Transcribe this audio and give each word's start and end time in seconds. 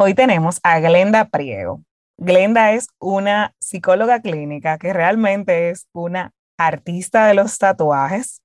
Hoy 0.00 0.14
tenemos 0.14 0.60
a 0.62 0.78
Glenda 0.78 1.24
Priego. 1.24 1.82
Glenda 2.18 2.70
es 2.70 2.86
una 3.00 3.56
psicóloga 3.58 4.22
clínica 4.22 4.78
que 4.78 4.92
realmente 4.92 5.70
es 5.70 5.88
una 5.92 6.30
artista 6.56 7.26
de 7.26 7.34
los 7.34 7.58
tatuajes 7.58 8.40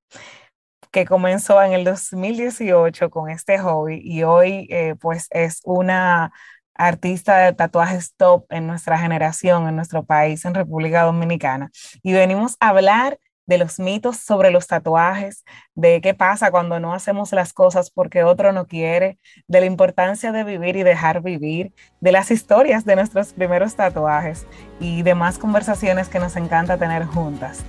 que 0.89 1.05
comenzó 1.05 1.61
en 1.61 1.73
el 1.73 1.83
2018 1.83 3.11
con 3.11 3.29
este 3.29 3.59
hobby 3.59 4.01
y 4.03 4.23
hoy 4.23 4.65
eh, 4.71 4.95
pues 4.99 5.27
es 5.29 5.61
una 5.63 6.33
artista 6.73 7.38
de 7.38 7.54
tatuajes 7.54 8.15
top 8.15 8.45
en 8.49 8.65
nuestra 8.65 8.97
generación, 8.97 9.67
en 9.67 9.75
nuestro 9.75 10.04
país, 10.04 10.43
en 10.45 10.55
República 10.55 11.04
Dominicana. 11.04 11.70
Y 12.01 12.13
venimos 12.13 12.57
a 12.61 12.70
hablar 12.70 13.20
de 13.46 13.57
los 13.57 13.80
mitos 13.80 14.18
sobre 14.18 14.52
los 14.52 14.68
tatuajes, 14.68 15.43
de 15.75 16.02
qué 16.02 16.14
pasa 16.14 16.52
cuando 16.52 16.80
no 16.80 16.93
hacemos 16.93 17.32
las 17.32 17.54
cosas 17.54 17.89
porque 17.89 18.23
otro 18.23 18.52
no 18.52 18.68
quiere, 18.68 19.18
de 19.48 19.60
la 19.60 19.66
importancia 19.66 20.32
de 20.32 20.43
vivir 20.43 20.75
y 20.75 20.84
dejar 20.84 21.21
vivir, 21.21 21.74
de 22.00 22.11
las 22.11 22.32
historias 22.32 22.86
de 22.86 22.96
nuestros 22.96 23.34
primeros 23.34 23.75
tatuajes 23.75 24.46
y 24.79 25.01
demás 25.04 25.37
conversaciones 25.37 26.10
que 26.10 26.20
nos 26.20 26.36
encanta 26.36 26.78
tener 26.78 27.06
juntas. 27.06 27.64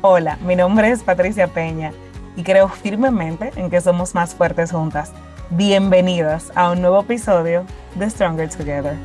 Hola, 0.00 0.36
mi 0.42 0.56
nombre 0.56 0.90
es 0.90 1.02
Patricia 1.02 1.46
Peña 1.46 1.92
y 2.36 2.42
creo 2.42 2.68
firmemente 2.68 3.52
en 3.56 3.70
que 3.70 3.80
somos 3.80 4.14
más 4.14 4.34
fuertes 4.34 4.72
juntas. 4.72 5.12
Bienvenidas 5.50 6.50
a 6.54 6.70
un 6.70 6.80
nuevo 6.80 7.00
episodio 7.00 7.66
de 7.94 8.08
Stronger 8.08 8.48
Together. 8.48 8.96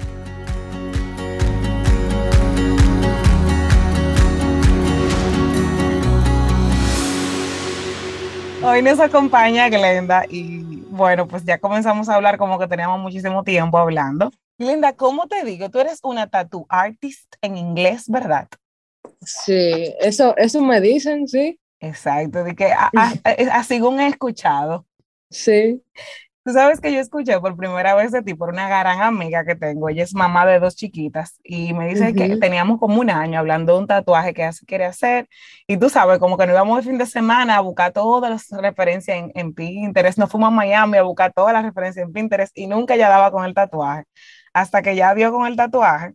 Hoy 8.67 8.81
nos 8.81 8.99
acompaña 8.99 9.69
Glenda 9.69 10.25
y 10.29 10.59
bueno, 10.89 11.25
pues 11.25 11.45
ya 11.45 11.57
comenzamos 11.57 12.09
a 12.09 12.15
hablar 12.15 12.37
como 12.37 12.59
que 12.59 12.67
teníamos 12.67 12.99
muchísimo 12.99 13.41
tiempo 13.45 13.77
hablando. 13.77 14.29
Glenda, 14.57 14.91
¿cómo 14.91 15.27
te 15.27 15.45
digo? 15.45 15.69
Tú 15.69 15.79
eres 15.79 15.99
una 16.03 16.27
tattoo 16.27 16.65
artist 16.67 17.33
en 17.41 17.55
inglés, 17.55 18.09
¿verdad? 18.09 18.49
Sí, 19.21 19.93
eso, 20.01 20.35
eso 20.35 20.61
me 20.61 20.81
dicen, 20.81 21.29
sí. 21.29 21.57
Exacto, 21.79 22.43
de 22.43 22.55
que 22.55 22.73
así 23.53 23.79
como 23.79 24.01
he 24.01 24.07
escuchado. 24.07 24.85
Sí. 25.29 25.81
Tú 26.47 26.53
sabes 26.53 26.79
que 26.79 26.93
yo 26.93 27.01
escuché 27.01 27.37
por 27.41 27.57
primera 27.57 27.93
vez 27.93 28.13
de 28.13 28.21
ti 28.21 28.33
por 28.33 28.47
una 28.47 28.69
gran 28.69 29.01
amiga 29.01 29.43
que 29.43 29.53
tengo. 29.53 29.89
Ella 29.89 30.03
es 30.03 30.15
mamá 30.15 30.45
de 30.45 30.61
dos 30.61 30.77
chiquitas 30.77 31.41
y 31.43 31.73
me 31.73 31.89
dice 31.89 32.13
que 32.13 32.37
teníamos 32.37 32.79
como 32.79 33.01
un 33.01 33.09
año 33.09 33.37
hablando 33.37 33.73
de 33.73 33.79
un 33.79 33.85
tatuaje 33.85 34.33
que 34.33 34.43
ella 34.43 34.53
se 34.53 34.65
quiere 34.65 34.85
hacer. 34.85 35.27
Y 35.67 35.75
tú 35.75 35.89
sabes, 35.89 36.19
como 36.19 36.37
que 36.37 36.47
nos 36.47 36.53
íbamos 36.53 36.79
el 36.79 36.85
fin 36.85 36.97
de 36.97 37.05
semana 37.05 37.57
a 37.57 37.59
buscar 37.59 37.91
todas 37.91 38.31
las 38.31 38.61
referencias 38.61 39.17
en, 39.17 39.33
en 39.35 39.53
Pinterest. 39.53 40.17
Nos 40.17 40.31
fuimos 40.31 40.47
a 40.47 40.51
Miami 40.51 40.97
a 40.97 41.03
buscar 41.03 41.33
todas 41.33 41.51
las 41.51 41.65
referencias 41.65 42.05
en 42.05 42.13
Pinterest 42.13 42.57
y 42.57 42.67
nunca 42.67 42.95
ella 42.95 43.09
daba 43.09 43.29
con 43.29 43.43
el 43.43 43.53
tatuaje. 43.53 44.05
Hasta 44.53 44.81
que 44.81 44.95
ya 44.95 45.13
dio 45.13 45.33
con 45.33 45.47
el 45.47 45.57
tatuaje. 45.57 46.13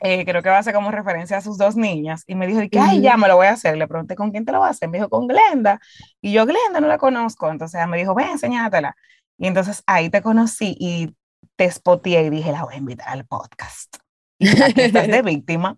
Eh, 0.00 0.24
creo 0.24 0.42
que 0.42 0.48
va 0.48 0.58
a 0.58 0.62
ser 0.62 0.72
como 0.72 0.90
referencia 0.90 1.36
a 1.36 1.40
sus 1.42 1.56
dos 1.56 1.74
niñas, 1.74 2.22
y 2.26 2.34
me 2.34 2.46
dijo, 2.46 2.60
que, 2.70 2.78
ay, 2.78 3.00
ya 3.00 3.16
me 3.16 3.28
lo 3.28 3.36
voy 3.36 3.46
a 3.46 3.52
hacer. 3.52 3.76
Le 3.78 3.88
pregunté, 3.88 4.14
¿con 4.14 4.30
quién 4.30 4.44
te 4.44 4.52
lo 4.52 4.60
vas 4.60 4.68
a 4.68 4.70
hacer? 4.72 4.88
Me 4.88 4.98
dijo, 4.98 5.08
con 5.08 5.26
Glenda. 5.26 5.80
Y 6.20 6.32
yo, 6.32 6.44
Glenda, 6.44 6.80
no 6.80 6.86
la 6.86 6.98
conozco. 6.98 7.50
Entonces 7.50 7.76
ella 7.76 7.86
me 7.86 7.98
dijo, 7.98 8.14
ven, 8.14 8.28
enséñatela. 8.28 8.96
Y 9.38 9.46
entonces 9.46 9.82
ahí 9.86 10.08
te 10.08 10.22
conocí 10.22 10.76
y 10.78 11.14
te 11.56 11.64
espoteé 11.64 12.22
y 12.22 12.30
dije, 12.30 12.52
la 12.52 12.64
voy 12.64 12.74
a 12.74 12.78
invitar 12.78 13.08
al 13.08 13.26
podcast. 13.26 13.96
Y 14.38 14.48
estás 14.48 15.08
de 15.08 15.22
víctima. 15.24 15.76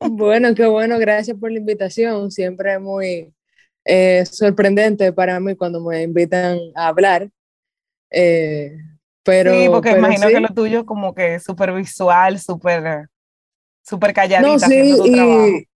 Bueno, 0.00 0.54
qué 0.54 0.66
bueno, 0.66 0.98
gracias 0.98 1.36
por 1.38 1.50
la 1.52 1.58
invitación. 1.58 2.30
Siempre 2.30 2.74
es 2.74 2.80
muy 2.80 3.34
eh, 3.84 4.24
sorprendente 4.26 5.12
para 5.12 5.38
mí 5.40 5.54
cuando 5.54 5.82
me 5.82 6.02
invitan 6.02 6.58
a 6.74 6.88
hablar. 6.88 7.28
Eh, 8.10 8.72
pero, 9.22 9.52
sí, 9.52 9.68
porque 9.68 9.90
imagino 9.90 10.28
que 10.28 10.40
lo 10.40 10.48
tuyo 10.48 10.86
como 10.86 11.14
que 11.14 11.38
súper 11.40 11.72
visual, 11.72 12.38
súper 12.38 13.08
super 13.82 14.12
calladita. 14.12 14.48
No, 14.50 14.58
sí, 14.58 15.66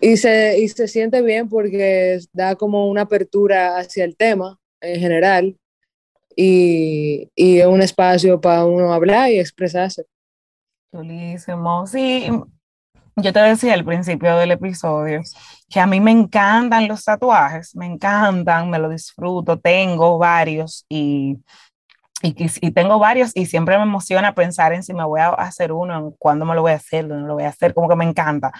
y, 0.00 0.10
y, 0.12 0.16
se, 0.16 0.58
y 0.58 0.68
se 0.68 0.88
siente 0.88 1.20
bien 1.22 1.48
porque 1.48 2.18
da 2.32 2.56
como 2.56 2.88
una 2.88 3.02
apertura 3.02 3.76
hacia 3.76 4.04
el 4.04 4.16
tema 4.16 4.58
en 4.80 5.00
general 5.00 5.56
y, 6.36 7.30
y 7.34 7.62
un 7.62 7.82
espacio 7.82 8.40
para 8.40 8.64
uno 8.64 8.92
hablar 8.92 9.30
y 9.30 9.38
expresarse. 9.38 10.04
Chulísimo. 10.92 11.86
Sí, 11.86 12.30
yo 13.16 13.32
te 13.32 13.40
decía 13.40 13.74
al 13.74 13.84
principio 13.84 14.36
del 14.36 14.52
episodio 14.52 15.20
que 15.68 15.80
a 15.80 15.86
mí 15.86 16.00
me 16.00 16.10
encantan 16.10 16.88
los 16.88 17.04
tatuajes, 17.04 17.74
me 17.76 17.86
encantan, 17.86 18.70
me 18.70 18.78
lo 18.78 18.88
disfruto, 18.88 19.58
tengo 19.58 20.18
varios 20.18 20.84
y, 20.88 21.38
y, 22.22 22.34
y, 22.60 22.70
tengo 22.72 22.98
varios 22.98 23.32
y 23.34 23.46
siempre 23.46 23.76
me 23.76 23.84
emociona 23.84 24.34
pensar 24.34 24.72
en 24.72 24.82
si 24.82 24.94
me 24.94 25.04
voy 25.04 25.20
a 25.20 25.28
hacer 25.28 25.72
uno, 25.72 25.96
en 25.98 26.10
cuándo 26.12 26.44
me 26.44 26.54
lo 26.54 26.62
voy 26.62 26.72
a 26.72 26.76
hacer, 26.76 27.06
dónde 27.06 27.28
lo 27.28 27.34
voy 27.34 27.44
a 27.44 27.48
hacer, 27.50 27.74
como 27.74 27.88
que 27.88 27.96
me 27.96 28.04
encanta 28.04 28.52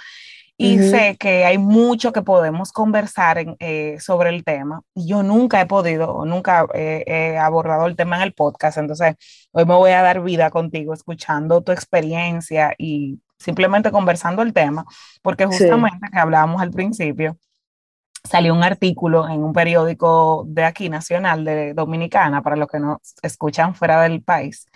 y 0.57 0.79
sé 0.79 1.17
que 1.19 1.45
hay 1.45 1.59
mucho 1.59 2.13
que 2.13 2.23
podemos 2.23 2.71
conversar 2.73 3.57
eh, 3.59 3.97
sobre 3.99 4.31
el 4.31 4.45
tema. 4.45 4.83
Yo 4.95 5.23
nunca 5.23 5.61
he 5.61 5.67
podido, 5.67 6.25
nunca 6.25 6.67
he 6.75 7.37
abordado 7.37 7.87
el 7.87 7.97
tema 7.97 8.17
en 8.17 8.23
el 8.23 8.35
podcast, 8.35 8.79
entonces 8.79 9.17
hoy 9.53 9.65
me 9.65 9.75
voy 9.75 9.91
a 9.91 10.03
dar 10.03 10.23
vida 10.23 10.51
contigo, 10.51 10.95
escuchando 10.95 11.63
tu 11.63 11.73
experiencia 11.73 12.75
y 12.79 13.21
simplemente 13.39 13.91
conversando 13.91 14.43
el 14.43 14.53
tema, 14.53 14.85
porque 15.23 15.47
justamente 15.47 16.09
que 16.13 16.19
hablábamos 16.19 16.63
al 16.63 16.71
principio, 16.71 17.37
salió 18.25 18.55
un 18.55 18.65
artículo 18.65 19.29
en 19.29 19.43
un 19.43 19.53
periódico 19.53 20.45
de 20.49 20.65
aquí, 20.65 20.89
nacional, 20.89 21.45
de 21.45 21.75
Dominicana, 21.75 22.43
para 22.43 22.57
los 22.57 22.69
que 22.69 22.79
nos 22.81 22.99
escuchan 23.23 23.75
fuera 23.75 24.03
del 24.03 24.23
país, 24.23 24.67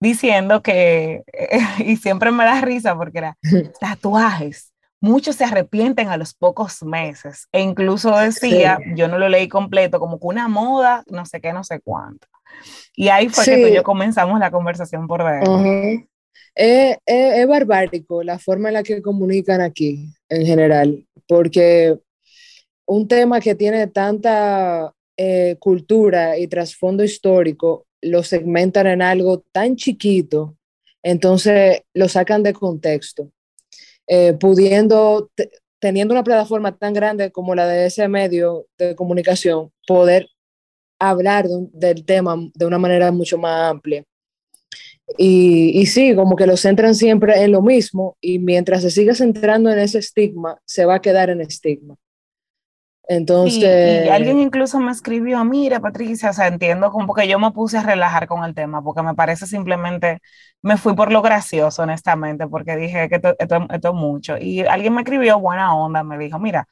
diciendo 0.00 0.62
que, 0.62 1.22
y 1.78 1.96
siempre 1.96 2.30
me 2.30 2.44
da 2.44 2.60
risa 2.60 2.96
porque 2.96 3.18
era 3.18 3.36
tatuajes 3.80 4.71
muchos 5.02 5.34
se 5.34 5.44
arrepienten 5.44 6.08
a 6.08 6.16
los 6.16 6.32
pocos 6.32 6.82
meses. 6.84 7.48
E 7.52 7.60
incluso 7.60 8.16
decía, 8.16 8.78
yo 8.94 9.08
no 9.08 9.18
lo 9.18 9.28
leí 9.28 9.48
completo, 9.48 9.98
como 9.98 10.18
que 10.18 10.26
una 10.28 10.48
moda, 10.48 11.02
no 11.08 11.26
sé 11.26 11.40
qué, 11.40 11.52
no 11.52 11.64
sé 11.64 11.80
cuánto. 11.80 12.28
Y 12.94 13.08
ahí 13.08 13.28
fue 13.28 13.44
que 13.44 13.62
tú 13.62 13.66
y 13.66 13.74
yo 13.74 13.82
comenzamos 13.82 14.38
la 14.38 14.52
conversación 14.52 15.08
por 15.08 15.24
ver. 15.24 15.42
es, 16.54 17.48
barbárico 17.48 18.22
la 18.22 18.38
forma 18.38 18.68
en 18.68 18.74
la 18.74 18.82
que 18.84 19.02
comunican 19.02 19.60
aquí, 19.60 20.08
en 20.28 20.46
general, 20.46 21.04
porque 21.26 21.98
un 22.86 23.08
tema 23.08 23.40
que 23.40 23.56
tiene 23.56 23.88
tanta 23.88 24.94
eh, 25.16 25.56
cultura 25.58 26.38
y 26.38 26.46
trasfondo 26.46 27.02
histórico, 27.02 27.86
lo 28.02 28.22
segmentan 28.22 28.86
en 28.86 29.02
algo 29.02 29.42
tan 29.50 29.74
chiquito, 29.74 30.56
entonces 31.02 31.82
lo 31.92 32.08
sacan 32.08 32.44
de 32.44 32.52
contexto. 32.52 33.32
Eh, 34.06 34.34
pudiendo, 34.34 35.30
teniendo 35.78 36.14
una 36.14 36.24
plataforma 36.24 36.76
tan 36.76 36.92
grande 36.92 37.30
como 37.30 37.54
la 37.54 37.66
de 37.66 37.86
ese 37.86 38.08
medio 38.08 38.66
de 38.78 38.94
comunicación, 38.96 39.70
poder 39.86 40.28
hablar 40.98 41.46
del 41.48 42.04
tema 42.04 42.36
de 42.54 42.66
una 42.66 42.78
manera 42.78 43.12
mucho 43.12 43.38
más 43.38 43.70
amplia. 43.70 44.04
Y, 45.18 45.80
y, 45.80 45.86
sí, 45.86 46.14
como 46.14 46.36
que 46.36 46.46
lo 46.46 46.56
centran 46.56 46.94
siempre 46.94 47.42
en 47.42 47.52
lo 47.52 47.60
mismo 47.62 48.16
y 48.20 48.38
mientras 48.38 48.82
se 48.82 48.90
siga 48.90 49.14
centrando 49.14 49.70
en 49.70 49.78
ese 49.78 49.98
estigma, 49.98 50.58
se 50.64 50.84
va 50.86 50.96
a 50.96 51.02
quedar 51.02 51.28
en 51.30 51.40
estigma. 51.40 51.96
Entonces. 53.08 54.06
Y, 54.06 54.08
alguien 54.08 54.38
incluso 54.38 54.78
me 54.80 54.92
escribió, 54.92 55.44
mira, 55.44 55.80
Patricia, 55.80 56.30
o 56.30 56.32
sea, 56.32 56.46
entiendo 56.46 56.90
como 56.90 57.14
que 57.14 57.26
yo 57.28 57.38
me 57.38 57.50
puse 57.50 57.78
a 57.78 57.82
relajar 57.82 58.26
con 58.26 58.44
el 58.44 58.54
tema, 58.54 58.82
porque 58.82 59.02
me 59.02 59.14
parece 59.14 59.46
simplemente, 59.46 60.20
me 60.62 60.76
fui 60.76 60.94
por 60.94 61.12
lo 61.12 61.22
gracioso, 61.22 61.82
honestamente, 61.82 62.46
porque 62.46 62.76
dije 62.76 63.08
que 63.08 63.16
esto, 63.16 63.34
esto, 63.38 63.68
es 63.68 63.94
mucho. 63.94 64.36
Y 64.38 64.60
alguien 64.62 64.94
me 64.94 65.02
escribió 65.02 65.38
buena 65.40 65.74
onda, 65.74 66.04
me 66.04 66.18
dijo, 66.18 66.38
mira, 66.38 66.68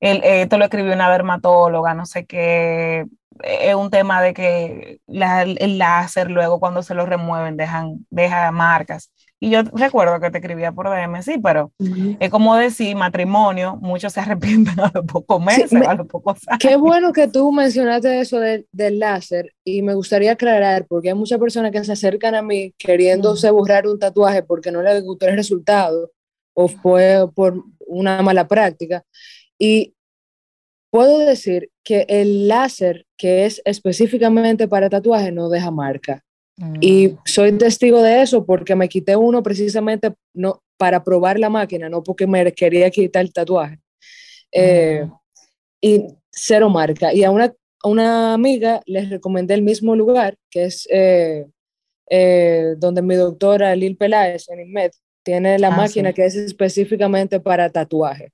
el, 0.00 0.22
esto 0.24 0.58
lo 0.58 0.64
escribió 0.64 0.94
una 0.94 1.10
dermatóloga, 1.10 1.94
no 1.94 2.06
sé 2.06 2.26
qué, 2.26 3.06
es 3.42 3.74
un 3.74 3.90
tema 3.90 4.22
de 4.22 4.34
que 4.34 5.00
el 5.06 5.78
láser 5.78 6.30
luego 6.30 6.60
cuando 6.60 6.82
se 6.82 6.94
lo 6.94 7.06
remueven 7.06 7.56
dejan, 7.56 8.06
deja 8.10 8.50
marcas. 8.52 9.10
Y 9.42 9.50
yo 9.50 9.62
recuerdo 9.72 10.20
que 10.20 10.30
te 10.30 10.38
escribía 10.38 10.70
por 10.70 10.88
DM, 10.88 11.20
sí, 11.20 11.36
pero 11.42 11.72
es 12.20 12.30
como 12.30 12.54
decir 12.54 12.94
matrimonio, 12.94 13.76
muchos 13.82 14.12
se 14.12 14.20
arrepienten 14.20 14.78
a 14.80 14.92
los 14.94 15.04
pocos 15.04 15.44
meses, 15.44 15.72
a 15.72 15.94
los 15.94 16.06
pocos 16.06 16.38
años. 16.46 16.60
Qué 16.60 16.76
bueno 16.76 17.12
que 17.12 17.26
tú 17.26 17.50
mencionaste 17.50 18.20
eso 18.20 18.38
del, 18.38 18.68
del 18.70 19.00
láser 19.00 19.52
y 19.64 19.82
me 19.82 19.94
gustaría 19.94 20.30
aclarar, 20.30 20.86
porque 20.86 21.08
hay 21.08 21.16
muchas 21.16 21.40
personas 21.40 21.72
que 21.72 21.82
se 21.82 21.90
acercan 21.90 22.36
a 22.36 22.42
mí 22.42 22.72
queriéndose 22.78 23.50
borrar 23.50 23.88
un 23.88 23.98
tatuaje 23.98 24.44
porque 24.44 24.70
no 24.70 24.80
les 24.80 25.02
gustó 25.02 25.26
el 25.26 25.34
resultado 25.34 26.12
o 26.54 26.68
fue 26.68 27.28
por 27.34 27.64
una 27.88 28.22
mala 28.22 28.46
práctica. 28.46 29.02
Y 29.58 29.96
puedo 30.92 31.18
decir 31.18 31.68
que 31.82 32.06
el 32.08 32.46
láser 32.46 33.06
que 33.16 33.46
es 33.46 33.60
específicamente 33.64 34.68
para 34.68 34.88
tatuaje 34.88 35.32
no 35.32 35.48
deja 35.48 35.72
marca. 35.72 36.22
Y 36.80 37.08
mm. 37.08 37.18
soy 37.24 37.58
testigo 37.58 38.02
de 38.02 38.22
eso 38.22 38.44
porque 38.44 38.74
me 38.76 38.88
quité 38.88 39.16
uno 39.16 39.42
precisamente 39.42 40.14
no, 40.34 40.62
para 40.76 41.02
probar 41.02 41.38
la 41.38 41.48
máquina, 41.48 41.88
no 41.88 42.02
porque 42.02 42.26
me 42.26 42.52
quería 42.52 42.90
quitar 42.90 43.22
el 43.22 43.32
tatuaje. 43.32 43.78
Eh, 44.52 45.04
mm. 45.06 45.12
Y 45.80 46.06
cero 46.30 46.68
marca. 46.68 47.12
Y 47.12 47.24
a 47.24 47.30
una, 47.30 47.52
una 47.84 48.34
amiga 48.34 48.82
les 48.86 49.10
recomendé 49.10 49.54
el 49.54 49.62
mismo 49.62 49.96
lugar, 49.96 50.36
que 50.50 50.64
es 50.64 50.86
eh, 50.90 51.46
eh, 52.10 52.74
donde 52.78 53.02
mi 53.02 53.14
doctora 53.14 53.74
Lil 53.74 53.96
Peláez 53.96 54.48
en 54.48 54.60
INMED 54.60 54.90
tiene 55.24 55.58
la 55.58 55.68
Ah, 55.68 55.76
máquina 55.76 56.10
sí. 56.10 56.14
que 56.14 56.26
es 56.26 56.34
específicamente 56.36 57.40
para 57.40 57.70
tatuaje. 57.70 58.32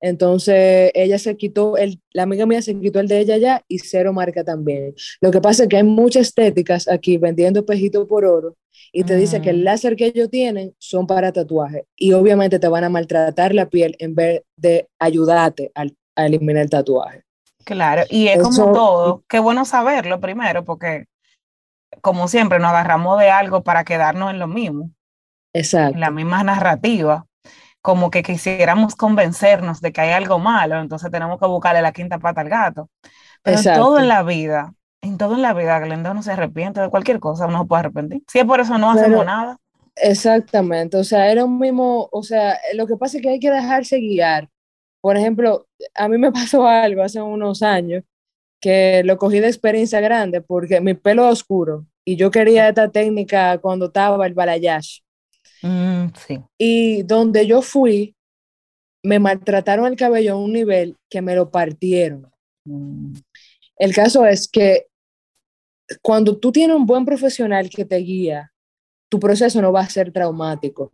Entonces 0.00 0.90
ella 0.94 1.18
se 1.18 1.36
quitó, 1.36 1.76
el, 1.76 2.00
la 2.12 2.24
amiga 2.24 2.46
mía 2.46 2.62
se 2.62 2.78
quitó 2.78 3.00
el 3.00 3.08
de 3.08 3.20
ella 3.20 3.36
ya 3.38 3.62
y 3.68 3.78
cero 3.78 4.12
marca 4.12 4.44
también. 4.44 4.94
Lo 5.20 5.30
que 5.30 5.40
pasa 5.40 5.64
es 5.64 5.68
que 5.68 5.76
hay 5.76 5.82
muchas 5.84 6.28
estéticas 6.28 6.88
aquí 6.88 7.18
vendiendo 7.18 7.60
espejitos 7.60 8.06
por 8.06 8.24
oro 8.24 8.56
y 8.92 9.04
te 9.04 9.16
dice 9.16 9.40
que 9.40 9.50
el 9.50 9.60
Mm. 9.60 9.64
láser 9.64 9.96
que 9.96 10.06
ellos 10.06 10.30
tienen 10.30 10.74
son 10.78 11.06
para 11.06 11.32
tatuaje 11.32 11.86
y 11.96 12.12
obviamente 12.12 12.58
te 12.58 12.68
van 12.68 12.84
a 12.84 12.88
maltratar 12.90 13.54
la 13.54 13.68
piel 13.68 13.96
en 13.98 14.14
vez 14.14 14.42
de 14.56 14.88
ayudarte 14.98 15.70
al- 15.74 15.96
a, 16.16 16.26
eliminar 16.26 16.62
el 16.64 16.70
tatuaje. 16.70 17.22
Claro, 17.64 18.02
y 18.10 18.28
es 18.28 18.38
Eso- 18.40 18.50
como 18.50 18.72
todo, 18.72 19.24
qué 19.28 19.38
bueno 19.38 19.64
saberlo 19.64 20.20
primero, 20.20 20.64
porque 20.64 21.06
como 22.00 22.26
siempre 22.28 22.58
nos 22.58 22.70
agarramos 22.70 23.18
de 23.20 23.30
algo 23.30 23.62
para 23.62 23.84
quedarnos 23.84 24.30
en 24.30 24.38
lo 24.38 24.48
mismo, 24.48 24.90
Exacto. 25.54 25.94
en 25.94 26.00
la 26.00 26.10
misma 26.10 26.42
narrativa, 26.42 27.26
como 27.82 28.10
que 28.10 28.22
quisiéramos 28.22 28.94
convencernos 28.94 29.80
de 29.80 29.92
que 29.92 30.00
hay 30.00 30.10
algo 30.12 30.38
malo, 30.38 30.80
entonces 30.80 31.10
tenemos 31.10 31.38
que 31.38 31.46
buscarle 31.46 31.82
la 31.82 31.92
quinta 31.92 32.18
pata 32.18 32.40
al 32.40 32.48
gato. 32.48 32.88
Pero 33.42 33.58
en 33.58 33.74
todo 33.74 33.98
en 33.98 34.08
la 34.08 34.22
vida, 34.22 34.72
en 35.02 35.18
todo 35.18 35.34
en 35.34 35.42
la 35.42 35.52
vida, 35.52 35.78
Glenda 35.80 36.12
uno 36.12 36.22
se 36.22 36.32
arrepiente 36.32 36.80
de 36.80 36.88
cualquier 36.88 37.18
cosa, 37.18 37.46
uno 37.46 37.62
se 37.62 37.66
puede 37.66 37.80
arrepentir. 37.80 38.22
Si 38.28 38.38
es 38.38 38.44
por 38.44 38.60
eso 38.60 38.78
no 38.78 38.92
Pero- 38.94 39.00
hacemos 39.06 39.26
nada. 39.26 39.58
Exactamente, 39.96 40.96
o 40.96 41.04
sea, 41.04 41.30
era 41.30 41.44
un 41.44 41.58
mismo, 41.58 42.08
o 42.10 42.22
sea, 42.22 42.58
lo 42.72 42.86
que 42.86 42.96
pasa 42.96 43.18
es 43.18 43.22
que 43.22 43.28
hay 43.28 43.38
que 43.40 43.50
dejarse 43.50 43.98
guiar. 43.98 44.48
Por 45.02 45.16
ejemplo, 45.18 45.66
a 45.94 46.08
mí 46.08 46.16
me 46.16 46.32
pasó 46.32 46.66
algo 46.66 47.02
hace 47.02 47.20
unos 47.20 47.62
años 47.62 48.02
que 48.60 49.02
lo 49.04 49.18
cogí 49.18 49.40
de 49.40 49.48
experiencia 49.48 50.00
grande 50.00 50.40
porque 50.40 50.80
mi 50.80 50.94
pelo 50.94 51.26
es 51.26 51.32
oscuro 51.32 51.84
y 52.04 52.16
yo 52.16 52.30
quería 52.30 52.68
esta 52.68 52.90
técnica 52.90 53.58
cuando 53.58 53.86
estaba 53.86 54.24
el 54.26 54.34
balayage. 54.34 55.02
Mm, 55.62 56.12
sí. 56.26 56.40
Y 56.58 57.02
donde 57.02 57.46
yo 57.46 57.62
fui, 57.62 58.16
me 59.04 59.18
maltrataron 59.18 59.86
el 59.86 59.96
cabello 59.96 60.34
a 60.34 60.36
un 60.36 60.52
nivel 60.52 60.96
que 61.10 61.22
me 61.22 61.34
lo 61.34 61.50
partieron. 61.50 62.30
Mm, 62.64 63.14
El 63.78 63.94
caso 63.94 64.24
es 64.26 64.48
que 64.48 64.86
cuando 66.00 66.38
tú 66.38 66.52
tienes 66.52 66.76
un 66.76 66.86
buen 66.86 67.04
profesional 67.04 67.68
que 67.68 67.84
te 67.84 67.96
guía, 67.96 68.52
tu 69.10 69.18
proceso 69.20 69.60
no 69.60 69.72
va 69.72 69.80
a 69.80 69.90
ser 69.90 70.12
traumático. 70.12 70.92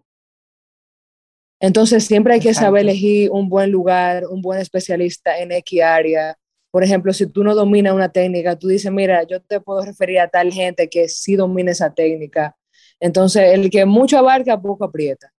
Entonces 1.60 2.04
siempre 2.04 2.34
hay 2.34 2.40
que 2.40 2.54
saber 2.54 2.82
elegir 2.82 3.30
un 3.30 3.48
buen 3.48 3.70
lugar, 3.70 4.26
un 4.26 4.42
buen 4.42 4.60
especialista 4.60 5.38
en 5.38 5.52
X 5.52 5.82
área. 5.82 6.36
Por 6.70 6.84
ejemplo, 6.84 7.12
si 7.12 7.26
tú 7.26 7.42
no 7.42 7.54
dominas 7.54 7.94
una 7.94 8.10
técnica, 8.10 8.56
tú 8.56 8.68
dices, 8.68 8.92
mira, 8.92 9.24
yo 9.24 9.40
te 9.42 9.60
puedo 9.60 9.84
referir 9.84 10.20
a 10.20 10.28
tal 10.28 10.52
gente 10.52 10.88
que 10.88 11.08
sí 11.08 11.34
domina 11.36 11.72
esa 11.72 11.92
técnica. 11.94 12.56
Entonces, 13.00 13.54
el 13.54 13.70
que 13.70 13.84
mucho 13.84 14.18
abarca, 14.18 14.60
poco 14.60 14.84
aprieta. 14.84 15.32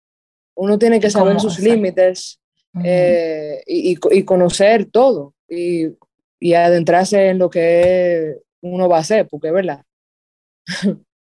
Uno 0.56 0.78
tiene 0.78 1.00
que 1.00 1.10
saber 1.10 1.40
sus 1.40 1.60
límites 1.60 2.40
eh, 2.84 3.64
y, 3.66 3.92
y 3.92 3.96
co- 3.96 4.12
y 4.14 4.24
conocer 4.24 4.86
todo 4.86 5.34
y, 5.48 5.88
y 6.40 6.54
adentrarse 6.54 7.30
en 7.30 7.40
lo 7.40 7.50
que 7.50 8.36
uno 8.62 8.88
va 8.90 8.98
a 8.98 9.02
hacer, 9.02 9.28
porque 9.28 9.48
es 9.48 9.54
verdad. 9.54 9.84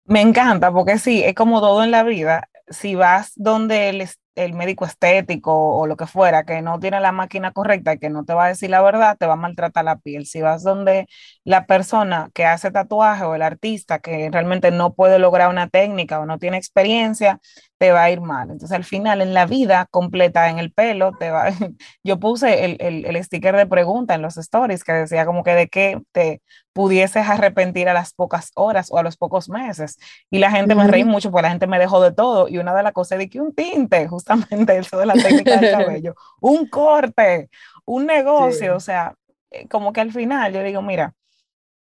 Me 0.04 0.20
encanta 0.20 0.72
porque 0.72 0.98
sí, 0.98 1.22
es 1.22 1.34
como 1.34 1.60
todo 1.60 1.84
en 1.84 1.90
la 1.92 2.02
vida. 2.02 2.48
Si 2.68 2.94
vas 2.94 3.32
donde 3.36 3.88
el, 3.90 4.00
el 4.34 4.54
médico 4.54 4.84
estético 4.84 5.76
o 5.76 5.86
lo 5.86 5.96
que 5.96 6.06
fuera, 6.06 6.44
que 6.44 6.62
no 6.62 6.78
tiene 6.78 7.00
la 7.00 7.12
máquina 7.12 7.52
correcta 7.52 7.94
y 7.94 7.98
que 7.98 8.10
no 8.10 8.24
te 8.24 8.34
va 8.34 8.46
a 8.46 8.48
decir 8.48 8.70
la 8.70 8.82
verdad, 8.82 9.16
te 9.18 9.26
va 9.26 9.34
a 9.34 9.36
maltratar 9.36 9.84
la 9.84 9.96
piel. 9.98 10.26
Si 10.26 10.40
vas 10.40 10.62
donde 10.62 11.06
la 11.44 11.66
persona 11.66 12.30
que 12.34 12.44
hace 12.46 12.70
tatuaje 12.70 13.24
o 13.24 13.34
el 13.34 13.42
artista 13.42 13.98
que 13.98 14.30
realmente 14.30 14.70
no 14.70 14.94
puede 14.94 15.18
lograr 15.18 15.50
una 15.50 15.68
técnica 15.68 16.20
o 16.20 16.26
no 16.26 16.38
tiene 16.38 16.56
experiencia, 16.56 17.40
te 17.78 17.92
va 17.92 18.04
a 18.04 18.10
ir 18.10 18.20
mal. 18.20 18.50
Entonces 18.50 18.76
al 18.76 18.84
final 18.84 19.22
en 19.22 19.34
la 19.34 19.46
vida 19.46 19.86
completa, 19.90 20.48
en 20.50 20.58
el 20.58 20.72
pelo, 20.72 21.12
te 21.18 21.30
va... 21.30 21.50
Yo 22.04 22.20
puse 22.20 22.64
el, 22.64 22.76
el, 22.80 23.04
el 23.06 23.24
sticker 23.24 23.56
de 23.56 23.66
pregunta 23.66 24.14
en 24.14 24.22
los 24.22 24.36
stories 24.36 24.84
que 24.84 24.92
decía 24.92 25.26
como 25.26 25.42
que 25.42 25.52
de 25.54 25.68
qué 25.68 26.00
te 26.12 26.42
pudieses 26.72 27.28
arrepentir 27.28 27.88
a 27.88 27.94
las 27.94 28.12
pocas 28.12 28.52
horas 28.54 28.88
o 28.90 28.98
a 28.98 29.02
los 29.02 29.16
pocos 29.16 29.48
meses. 29.48 29.98
Y 30.30 30.38
la 30.38 30.50
gente 30.50 30.74
me 30.74 30.86
reí 30.86 31.04
mucho 31.04 31.30
porque 31.30 31.42
la 31.42 31.50
gente 31.50 31.66
me 31.66 31.78
dejó 31.78 32.00
de 32.00 32.12
todo. 32.12 32.48
Y 32.48 32.58
una 32.58 32.74
de 32.74 32.82
las 32.82 32.92
cosas 32.92 33.18
de 33.18 33.28
que 33.28 33.40
un 33.40 33.54
tinte, 33.54 34.06
justamente 34.20 34.76
eso 34.78 34.98
de 34.98 35.06
la 35.06 35.14
técnica 35.14 35.60
del 35.60 35.70
cabello, 35.70 36.14
un 36.40 36.66
corte, 36.68 37.48
un 37.84 38.06
negocio. 38.06 38.58
Sí. 38.72 38.76
O 38.76 38.80
sea, 38.80 39.14
eh, 39.50 39.66
como 39.68 39.92
que 39.92 40.00
al 40.00 40.12
final 40.12 40.52
yo 40.52 40.62
digo, 40.62 40.82
mira, 40.82 41.14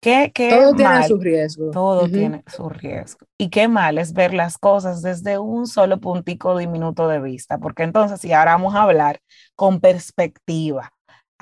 qué, 0.02 0.32
qué 0.34 0.50
Todo 0.50 0.76
tiene 0.76 1.08
su 1.08 1.18
riesgo. 1.20 1.72
todo 1.72 2.08
tiene 2.10 2.44
su 2.48 2.70
riesgo. 2.70 3.28
Y 3.38 3.50
qué 3.50 3.68
mal 3.68 3.98
es 3.98 4.14
ver 4.14 4.34
las 4.34 4.58
cosas 4.58 5.02
desde 5.02 5.38
un 5.38 5.68
solo 5.68 6.00
puntico 6.00 6.58
diminuto 6.58 7.08
de 7.08 7.20
vista. 7.20 7.58
Porque 7.60 7.84
entonces, 7.84 8.20
si 8.22 8.34
ahora 8.34 8.54
vamos 8.54 8.76
a 8.76 8.84
hablar 8.84 9.20
con 9.56 9.80
perspectiva. 9.80 10.92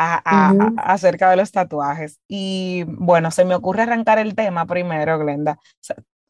a- 0.02 0.22
a- 0.24 0.54
Ujú. 0.54 0.76
a- 0.78 0.94
acerca 0.94 1.30
de 1.30 1.36
los 1.36 1.52
tatuajes. 1.52 2.20
Y 2.26 2.86
bueno, 2.88 3.32
se 3.32 3.44
me 3.44 3.54
ocurre 3.54 3.82
arrancar 3.82 4.18
el 4.18 4.34
tema 4.34 4.66
primero, 4.66 5.20
Glenda. 5.20 5.60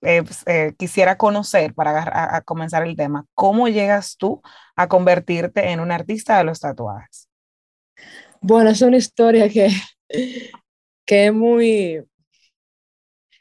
Eh, 0.01 0.23
pues, 0.23 0.43
eh, 0.47 0.73
quisiera 0.77 1.17
conocer, 1.17 1.73
para 1.73 1.91
a, 2.03 2.37
a 2.37 2.41
comenzar 2.41 2.83
el 2.87 2.95
tema, 2.95 3.25
¿cómo 3.35 3.67
llegas 3.67 4.15
tú 4.17 4.41
a 4.75 4.87
convertirte 4.87 5.71
en 5.71 5.79
un 5.81 5.91
artista 5.91 6.37
de 6.37 6.45
los 6.45 6.59
tatuajes? 6.61 7.27
Bueno, 8.41 8.69
es 8.69 8.81
una 8.81 8.97
historia 8.97 9.49
que, 9.49 9.69
que 11.05 11.27
es 11.27 11.33
muy, 11.33 12.03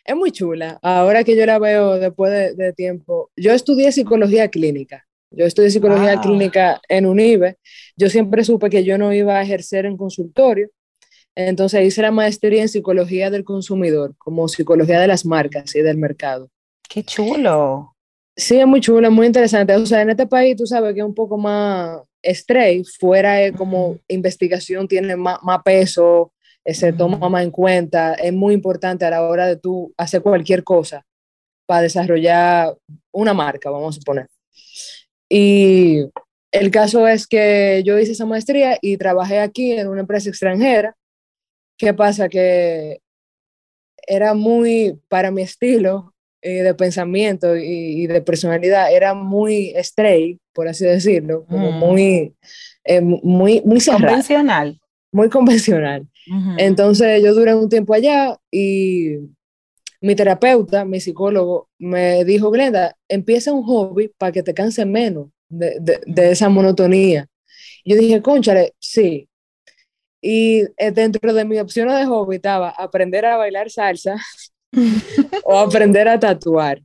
es 0.04 0.16
muy 0.16 0.32
chula. 0.32 0.78
Ahora 0.82 1.24
que 1.24 1.36
yo 1.36 1.44
la 1.46 1.58
veo 1.58 1.98
después 1.98 2.32
de, 2.32 2.54
de 2.54 2.72
tiempo, 2.72 3.30
yo 3.36 3.52
estudié 3.52 3.92
psicología 3.92 4.48
clínica. 4.48 5.04
Yo 5.30 5.44
estudié 5.44 5.70
psicología 5.70 6.16
Wow. 6.16 6.22
clínica 6.22 6.80
en 6.88 7.04
UNIBE. 7.06 7.58
Yo 7.96 8.08
siempre 8.08 8.44
supe 8.44 8.70
que 8.70 8.84
yo 8.84 8.96
no 8.96 9.12
iba 9.12 9.36
a 9.38 9.42
ejercer 9.42 9.84
en 9.84 9.96
consultorio. 9.98 10.70
Entonces 11.40 11.86
hice 11.86 12.02
la 12.02 12.10
maestría 12.10 12.62
en 12.62 12.68
psicología 12.68 13.30
del 13.30 13.44
consumidor, 13.44 14.12
como 14.18 14.48
psicología 14.48 14.98
de 14.98 15.06
las 15.06 15.24
marcas 15.24 15.72
y 15.76 15.82
del 15.82 15.96
mercado. 15.96 16.50
Qué 16.88 17.04
chulo. 17.04 17.94
Sí, 18.34 18.58
es 18.58 18.66
muy 18.66 18.80
chulo, 18.80 19.06
es 19.06 19.12
muy 19.12 19.28
interesante. 19.28 19.76
O 19.76 19.86
sea, 19.86 20.02
en 20.02 20.10
este 20.10 20.26
país 20.26 20.56
tú 20.56 20.66
sabes 20.66 20.94
que 20.94 20.98
es 20.98 21.06
un 21.06 21.14
poco 21.14 21.38
más 21.38 22.00
straight, 22.22 22.84
fuera 22.98 23.40
es 23.40 23.52
como 23.52 23.98
investigación 24.08 24.88
tiene 24.88 25.14
más, 25.14 25.38
más 25.44 25.62
peso, 25.62 26.32
eh, 26.64 26.74
se 26.74 26.92
toma 26.92 27.28
más 27.28 27.44
en 27.44 27.52
cuenta, 27.52 28.14
es 28.14 28.32
muy 28.32 28.52
importante 28.52 29.04
a 29.04 29.10
la 29.10 29.22
hora 29.22 29.46
de 29.46 29.56
tú 29.56 29.94
hacer 29.96 30.20
cualquier 30.22 30.64
cosa 30.64 31.06
para 31.66 31.82
desarrollar 31.82 32.76
una 33.12 33.32
marca, 33.32 33.70
vamos 33.70 33.96
a 33.96 34.00
suponer. 34.00 34.26
Y 35.28 36.00
el 36.50 36.70
caso 36.72 37.06
es 37.06 37.28
que 37.28 37.84
yo 37.84 37.96
hice 37.96 38.10
esa 38.10 38.26
maestría 38.26 38.76
y 38.82 38.96
trabajé 38.96 39.38
aquí 39.38 39.70
en 39.70 39.86
una 39.86 40.00
empresa 40.00 40.30
extranjera. 40.30 40.96
¿Qué 41.78 41.94
pasa? 41.94 42.28
Que 42.28 43.00
era 44.06 44.34
muy, 44.34 44.98
para 45.08 45.30
mi 45.30 45.42
estilo 45.42 46.14
eh, 46.42 46.62
de 46.62 46.74
pensamiento 46.74 47.56
y, 47.56 48.04
y 48.04 48.06
de 48.06 48.22
personalidad, 48.22 48.92
era 48.94 49.14
muy 49.14 49.72
straight, 49.76 50.40
por 50.52 50.68
así 50.68 50.84
decirlo, 50.84 51.46
como 51.46 51.72
Mm. 51.72 51.72
muy, 51.72 52.34
eh, 52.84 53.00
muy, 53.00 53.62
muy 53.64 53.80
cerrado, 53.80 54.24
Convencional. 54.26 54.80
muy 55.12 55.28
convencional. 55.30 56.08
Entonces 56.56 57.22
yo 57.22 57.34
duré 57.34 57.54
un 57.54 57.68
tiempo 57.68 57.94
allá 57.94 58.36
y 58.50 59.16
mi 60.00 60.14
terapeuta, 60.16 60.84
mi 60.84 61.00
psicólogo, 61.00 61.68
me 61.78 62.24
dijo, 62.24 62.50
Glenda, 62.50 62.96
empieza 63.08 63.52
un 63.52 63.64
hobby 63.64 64.10
para 64.18 64.32
que 64.32 64.42
te 64.42 64.54
canses 64.54 64.86
menos 64.86 65.28
de, 65.48 65.78
de- 65.80 66.00
de 66.06 66.30
esa 66.32 66.48
monotonía. 66.48 67.28
Yo 67.84 67.96
dije, 67.96 68.22
conchale, 68.22 68.74
sí. 68.80 69.28
Y 70.30 70.66
eh, 70.76 70.90
dentro 70.90 71.32
de 71.32 71.46
mis 71.46 71.58
opciones 71.58 71.96
de 71.96 72.04
hobby 72.04 72.36
estaba 72.36 72.68
aprender 72.68 73.24
a 73.24 73.38
bailar 73.38 73.70
salsa 73.70 74.16
o 75.44 75.58
aprender 75.58 76.06
a 76.06 76.20
tatuar. 76.20 76.82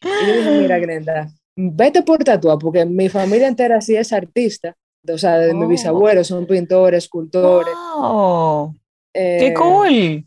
Y 0.00 0.26
yo 0.28 0.36
dije, 0.36 0.60
mira, 0.60 0.78
Glenda, 0.78 1.28
vete 1.56 2.04
por 2.04 2.22
tatuar, 2.22 2.58
porque 2.58 2.84
mi 2.86 3.08
familia 3.08 3.48
entera 3.48 3.80
sí 3.80 3.96
es 3.96 4.12
artista. 4.12 4.76
O 5.12 5.18
sea, 5.18 5.36
de 5.38 5.50
Oh. 5.50 5.54
mis 5.54 5.68
bisabuelos 5.68 6.28
son 6.28 6.46
pintores, 6.46 7.02
escultores. 7.02 7.74
Wow. 7.96 8.76
¡Qué 9.12 9.48
eh, 9.48 9.54
cool! 9.54 10.24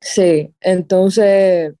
Sí, 0.00 0.52
entonces 0.60 1.72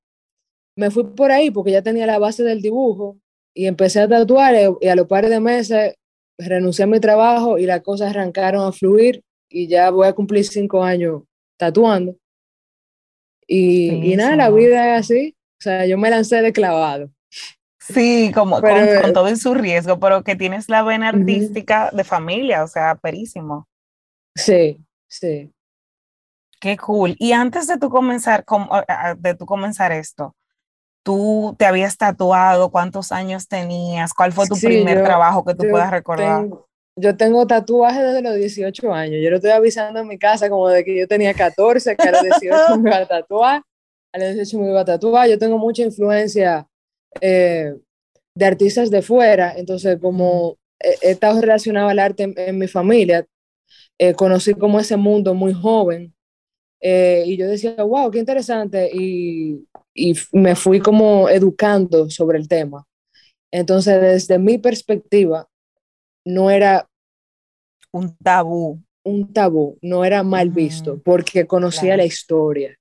me 0.76 0.92
fui 0.92 1.02
por 1.02 1.32
ahí 1.32 1.50
porque 1.50 1.72
ya 1.72 1.82
tenía 1.82 2.06
la 2.06 2.20
base 2.20 2.44
del 2.44 2.62
dibujo 2.62 3.16
y 3.56 3.66
empecé 3.66 3.98
a 3.98 4.08
tatuar 4.08 4.54
eh, 4.54 4.70
y 4.80 4.86
a 4.86 4.94
los 4.94 5.08
par 5.08 5.28
de 5.28 5.40
meses 5.40 5.94
renuncié 6.38 6.84
a 6.84 6.86
mi 6.86 7.00
trabajo 7.00 7.58
y 7.58 7.66
las 7.66 7.82
cosas 7.82 8.10
arrancaron 8.10 8.64
a 8.64 8.70
fluir 8.70 9.24
y 9.52 9.68
ya 9.68 9.90
voy 9.90 10.06
a 10.06 10.12
cumplir 10.12 10.44
cinco 10.46 10.82
años 10.82 11.22
tatuando. 11.56 12.16
Y, 13.46 14.12
y 14.12 14.16
nada, 14.16 14.36
la 14.36 14.50
vida 14.50 14.96
es 14.96 15.00
así. 15.04 15.36
O 15.58 15.62
sea, 15.62 15.86
yo 15.86 15.98
me 15.98 16.10
lancé 16.10 16.42
de 16.42 16.52
clavado. 16.52 17.10
Sí, 17.78 18.30
como 18.32 18.60
con, 18.60 18.62
Pero, 18.62 19.00
con 19.00 19.10
eh, 19.10 19.12
todo 19.12 19.28
en 19.28 19.36
su 19.36 19.54
riesgo, 19.54 19.98
pero 19.98 20.22
que 20.22 20.36
tienes 20.36 20.68
la 20.68 20.82
vena 20.82 21.08
artística 21.08 21.90
de 21.92 22.04
familia, 22.04 22.62
o 22.62 22.68
sea, 22.68 22.94
perísimo. 22.94 23.68
Sí, 24.34 24.78
sí. 25.08 25.52
Qué 26.60 26.76
cool. 26.76 27.16
Y 27.18 27.32
antes 27.32 27.66
de 27.66 27.76
tú 27.78 27.90
comenzar, 27.90 28.44
de 29.18 29.34
tú 29.34 29.46
comenzar 29.46 29.90
esto, 29.90 30.36
tú 31.02 31.56
te 31.58 31.66
habías 31.66 31.96
tatuado, 31.96 32.70
cuántos 32.70 33.10
años 33.10 33.48
tenías, 33.48 34.14
cuál 34.14 34.32
fue 34.32 34.46
tu 34.46 34.56
primer 34.56 35.02
trabajo 35.02 35.44
que 35.44 35.54
tú 35.54 35.64
puedas 35.68 35.90
recordar. 35.90 36.46
Yo 36.96 37.16
tengo 37.16 37.46
tatuajes 37.46 38.02
desde 38.02 38.22
los 38.22 38.34
18 38.36 38.92
años. 38.92 39.20
Yo 39.22 39.30
lo 39.30 39.36
estoy 39.36 39.50
avisando 39.50 40.00
en 40.00 40.08
mi 40.08 40.18
casa 40.18 40.48
como 40.50 40.68
de 40.68 40.84
que 40.84 40.98
yo 40.98 41.08
tenía 41.08 41.34
14, 41.34 41.96
que 41.96 42.08
a 42.08 42.12
los 42.12 42.22
18 42.22 42.78
me 42.78 42.90
iba 42.90 42.98
a 42.98 43.06
tatuar. 43.06 43.62
A 44.12 44.18
los 44.18 44.34
18 44.34 44.58
me 44.58 44.70
iba 44.70 44.80
a 44.80 44.84
tatuar. 44.84 45.28
Yo 45.28 45.38
tengo 45.38 45.58
mucha 45.58 45.82
influencia 45.82 46.66
eh, 47.20 47.74
de 48.34 48.44
artistas 48.44 48.90
de 48.90 49.02
fuera. 49.02 49.54
Entonces, 49.56 49.98
como 50.00 50.58
he, 50.78 51.10
estado 51.10 51.40
relacionado 51.40 51.88
al 51.88 51.98
arte 51.98 52.32
en, 52.36 52.58
mi 52.58 52.68
familia, 52.68 53.26
eh, 53.98 54.14
conocí 54.14 54.54
como 54.54 54.78
ese 54.78 54.96
mundo 54.96 55.34
muy 55.34 55.52
joven. 55.54 56.14
Eh, 56.80 57.24
y 57.26 57.36
yo 57.36 57.48
decía, 57.48 57.74
wow, 57.82 58.10
qué 58.10 58.18
interesante. 58.18 58.90
Y 58.92 59.66
y 59.94 60.14
me 60.32 60.54
fui 60.56 60.80
como 60.80 61.28
educando 61.28 62.10
sobre 62.10 62.38
el 62.38 62.48
tema. 62.48 62.86
Entonces, 63.50 64.00
desde 64.00 64.38
mi 64.38 64.58
perspectiva, 64.58 65.48
no 66.24 66.50
era 66.50 66.88
un 67.92 68.16
tabú. 68.16 68.82
Un 69.04 69.32
tabú, 69.32 69.78
no 69.82 70.04
era 70.04 70.22
mal 70.22 70.50
visto, 70.50 71.02
porque 71.02 71.44
conocía 71.44 71.96
la 71.96 72.04
historia. 72.04 72.78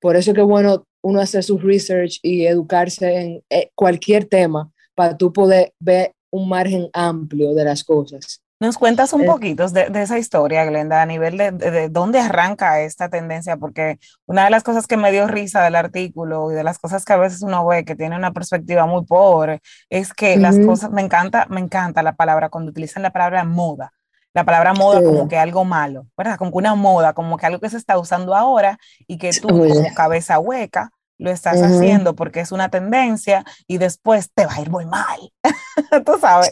Por 0.00 0.16
eso 0.16 0.34
que 0.34 0.42
bueno 0.42 0.84
uno 1.02 1.20
hacer 1.20 1.44
su 1.44 1.56
research 1.58 2.18
y 2.20 2.46
educarse 2.46 3.14
en 3.14 3.44
eh, 3.48 3.70
cualquier 3.76 4.24
tema 4.24 4.72
para 4.96 5.16
tú 5.16 5.32
poder 5.32 5.72
ver 5.78 6.12
un 6.32 6.48
margen 6.48 6.90
amplio 6.92 7.54
de 7.54 7.64
las 7.64 7.84
cosas. 7.84 8.42
¿Nos 8.58 8.78
cuentas 8.78 9.12
un 9.12 9.26
poquito 9.26 9.68
de, 9.68 9.90
esa 10.02 10.18
historia, 10.18 10.64
Glenda, 10.64 11.02
a 11.02 11.06
nivel 11.06 11.36
de, 11.36 11.88
dónde 11.90 12.20
arranca 12.20 12.80
esta 12.80 13.10
tendencia? 13.10 13.58
Porque 13.58 13.98
una 14.24 14.44
de 14.44 14.50
las 14.50 14.62
cosas 14.62 14.86
que 14.86 14.96
me 14.96 15.12
dio 15.12 15.26
risa 15.26 15.62
del 15.62 15.74
artículo 15.74 16.50
y 16.50 16.54
de 16.54 16.64
las 16.64 16.78
cosas 16.78 17.04
que 17.04 17.12
a 17.12 17.18
veces 17.18 17.42
uno 17.42 17.66
ve 17.66 17.84
que 17.84 17.94
tiene 17.94 18.16
una 18.16 18.32
perspectiva 18.32 18.86
muy 18.86 19.04
pobre 19.04 19.60
es 19.90 20.14
que 20.14 20.38
las 20.38 20.58
cosas, 20.58 20.90
me 20.90 21.02
encanta, 21.02 21.46
me 21.50 21.60
encanta 21.60 22.02
la 22.02 22.14
palabra, 22.14 22.48
cuando 22.48 22.70
utilizan 22.70 23.02
la 23.02 23.12
palabra 23.12 23.44
moda, 23.44 23.92
la 24.32 24.44
palabra 24.44 24.72
moda 24.72 25.02
como 25.02 25.28
que 25.28 25.36
algo 25.36 25.66
malo, 25.66 26.06
¿verdad? 26.16 26.38
Como 26.38 26.50
que 26.50 26.58
una 26.58 26.74
moda, 26.74 27.12
como 27.12 27.36
que 27.36 27.44
algo 27.44 27.60
que 27.60 27.68
se 27.68 27.76
está 27.76 27.98
usando 27.98 28.34
ahora 28.34 28.78
y 29.06 29.18
que 29.18 29.32
tú 29.32 29.48
como 29.48 29.94
cabeza 29.94 30.38
hueca 30.38 30.92
lo 31.18 31.30
estás 31.30 31.62
haciendo 31.62 32.14
porque 32.14 32.40
es 32.40 32.52
una 32.52 32.68
tendencia 32.68 33.44
y 33.66 33.78
después 33.78 34.30
te 34.34 34.46
va 34.46 34.54
a 34.54 34.60
ir 34.60 34.70
muy 34.70 34.86
mal. 34.86 35.32
Tú 36.04 36.18
sabes. 36.20 36.50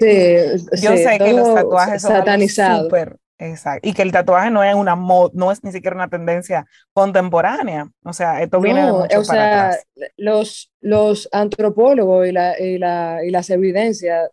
Yo 0.80 0.96
sé 0.96 1.18
que 1.18 1.32
los 1.32 1.54
tatuajes 1.54 2.02
son 2.02 2.24
súper 2.82 3.18
Exacto. 3.38 3.88
Y 3.88 3.92
que 3.92 4.02
el 4.02 4.12
tatuaje 4.12 4.50
no 4.50 4.62
es 4.62 4.74
una 4.74 4.94
no 4.94 5.52
es 5.52 5.64
ni 5.64 5.72
siquiera 5.72 5.96
una 5.96 6.08
tendencia 6.08 6.66
contemporánea. 6.92 7.90
O 8.04 8.12
sea, 8.12 8.42
esto 8.42 8.60
viene 8.60 8.86
de 8.86 8.92
mucho 8.92 9.20
o 9.20 9.24
sea, 9.24 9.76
Los, 10.16 10.72
los 10.80 11.28
antropólogos 11.32 12.28
y, 12.28 12.32
la, 12.32 12.58
y, 12.58 12.78
la, 12.78 13.20
y, 13.24 13.30
las 13.30 13.50
evidencias, 13.50 14.30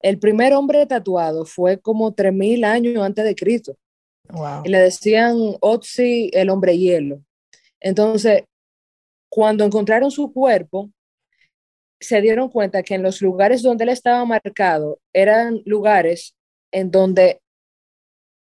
el 0.00 0.18
primer 0.18 0.52
hombre 0.52 0.86
tatuado 0.86 1.46
fue 1.46 1.78
como 1.78 2.14
3.000 2.14 2.64
años 2.64 3.02
antes 3.02 3.24
de 3.24 3.34
Cristo. 3.34 3.76
Wow. 4.28 4.62
Y 4.64 4.68
le 4.68 4.78
decían 4.80 5.36
Otzi, 5.60 6.30
el 6.34 6.50
hombre 6.50 6.76
hielo. 6.76 7.22
Entonces, 7.80 8.44
cuando 9.36 9.66
encontraron 9.66 10.10
su 10.10 10.32
cuerpo, 10.32 10.90
se 12.00 12.22
dieron 12.22 12.48
cuenta 12.48 12.82
que 12.82 12.94
en 12.94 13.02
los 13.02 13.20
lugares 13.20 13.60
donde 13.60 13.84
él 13.84 13.90
estaba 13.90 14.24
marcado 14.24 14.98
eran 15.12 15.60
lugares 15.66 16.34
en 16.72 16.90
donde 16.90 17.42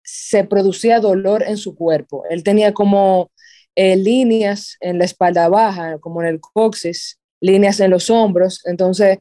se 0.03 0.43
producía 0.43 0.99
dolor 0.99 1.41
en 1.47 1.57
su 1.57 1.73
cuerpo. 1.75 2.25
Él 2.29 2.43
tenía 2.43 2.75
como 2.75 3.31
eh, 3.73 3.95
líneas 3.95 4.77
en 4.81 4.99
la 4.99 5.05
espalda 5.05 5.49
baja, 5.49 5.97
como 5.97 6.21
en 6.21 6.27
el 6.27 6.39
coxis, 6.39 7.19
líneas 7.41 7.79
en 7.79 7.89
los 7.89 8.11
hombros. 8.11 8.61
Entonces, 8.67 9.17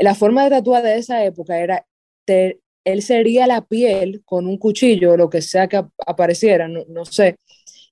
la 0.00 0.16
forma 0.16 0.42
de 0.42 0.50
tatuar 0.50 0.82
de 0.82 0.98
esa 0.98 1.24
época 1.24 1.60
era, 1.60 1.86
él 2.26 3.02
sería 3.02 3.46
la 3.46 3.60
piel 3.64 4.22
con 4.24 4.48
un 4.48 4.58
cuchillo, 4.58 5.16
lo 5.16 5.30
que 5.30 5.40
sea 5.40 5.68
que 5.68 5.84
apareciera, 6.04 6.66
no 6.66 7.04
sé, 7.04 7.36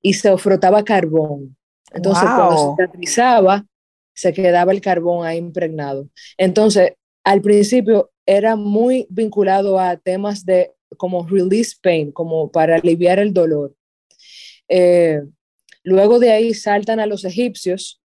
y 0.03 0.15
se 0.15 0.37
frotaba 0.37 0.83
carbón. 0.83 1.57
Entonces, 1.93 2.25
cuando 2.25 2.57
se 2.57 2.71
cicatrizaba, 2.71 3.67
se 4.15 4.33
quedaba 4.33 4.73
el 4.73 4.81
carbón 4.81 5.27
ahí 5.27 5.39
impregnado. 5.39 6.09
Entonces, 6.39 6.93
al 7.25 7.41
principio 7.41 8.11
era 8.27 8.57
muy 8.57 9.07
vinculado 9.11 9.79
a 9.79 9.97
temas 9.97 10.45
de 10.45 10.73
como 10.97 11.27
release 11.27 11.75
pain, 11.83 12.13
como 12.13 12.51
para 12.51 12.77
aliviar 12.77 13.19
el 13.19 13.33
dolor. 13.33 13.75
Eh, 14.69 15.23
luego 15.83 16.19
de 16.19 16.33
ahí 16.33 16.55
saltan 16.55 17.01
a 17.01 17.07
los 17.07 17.25
egipcios 17.25 18.01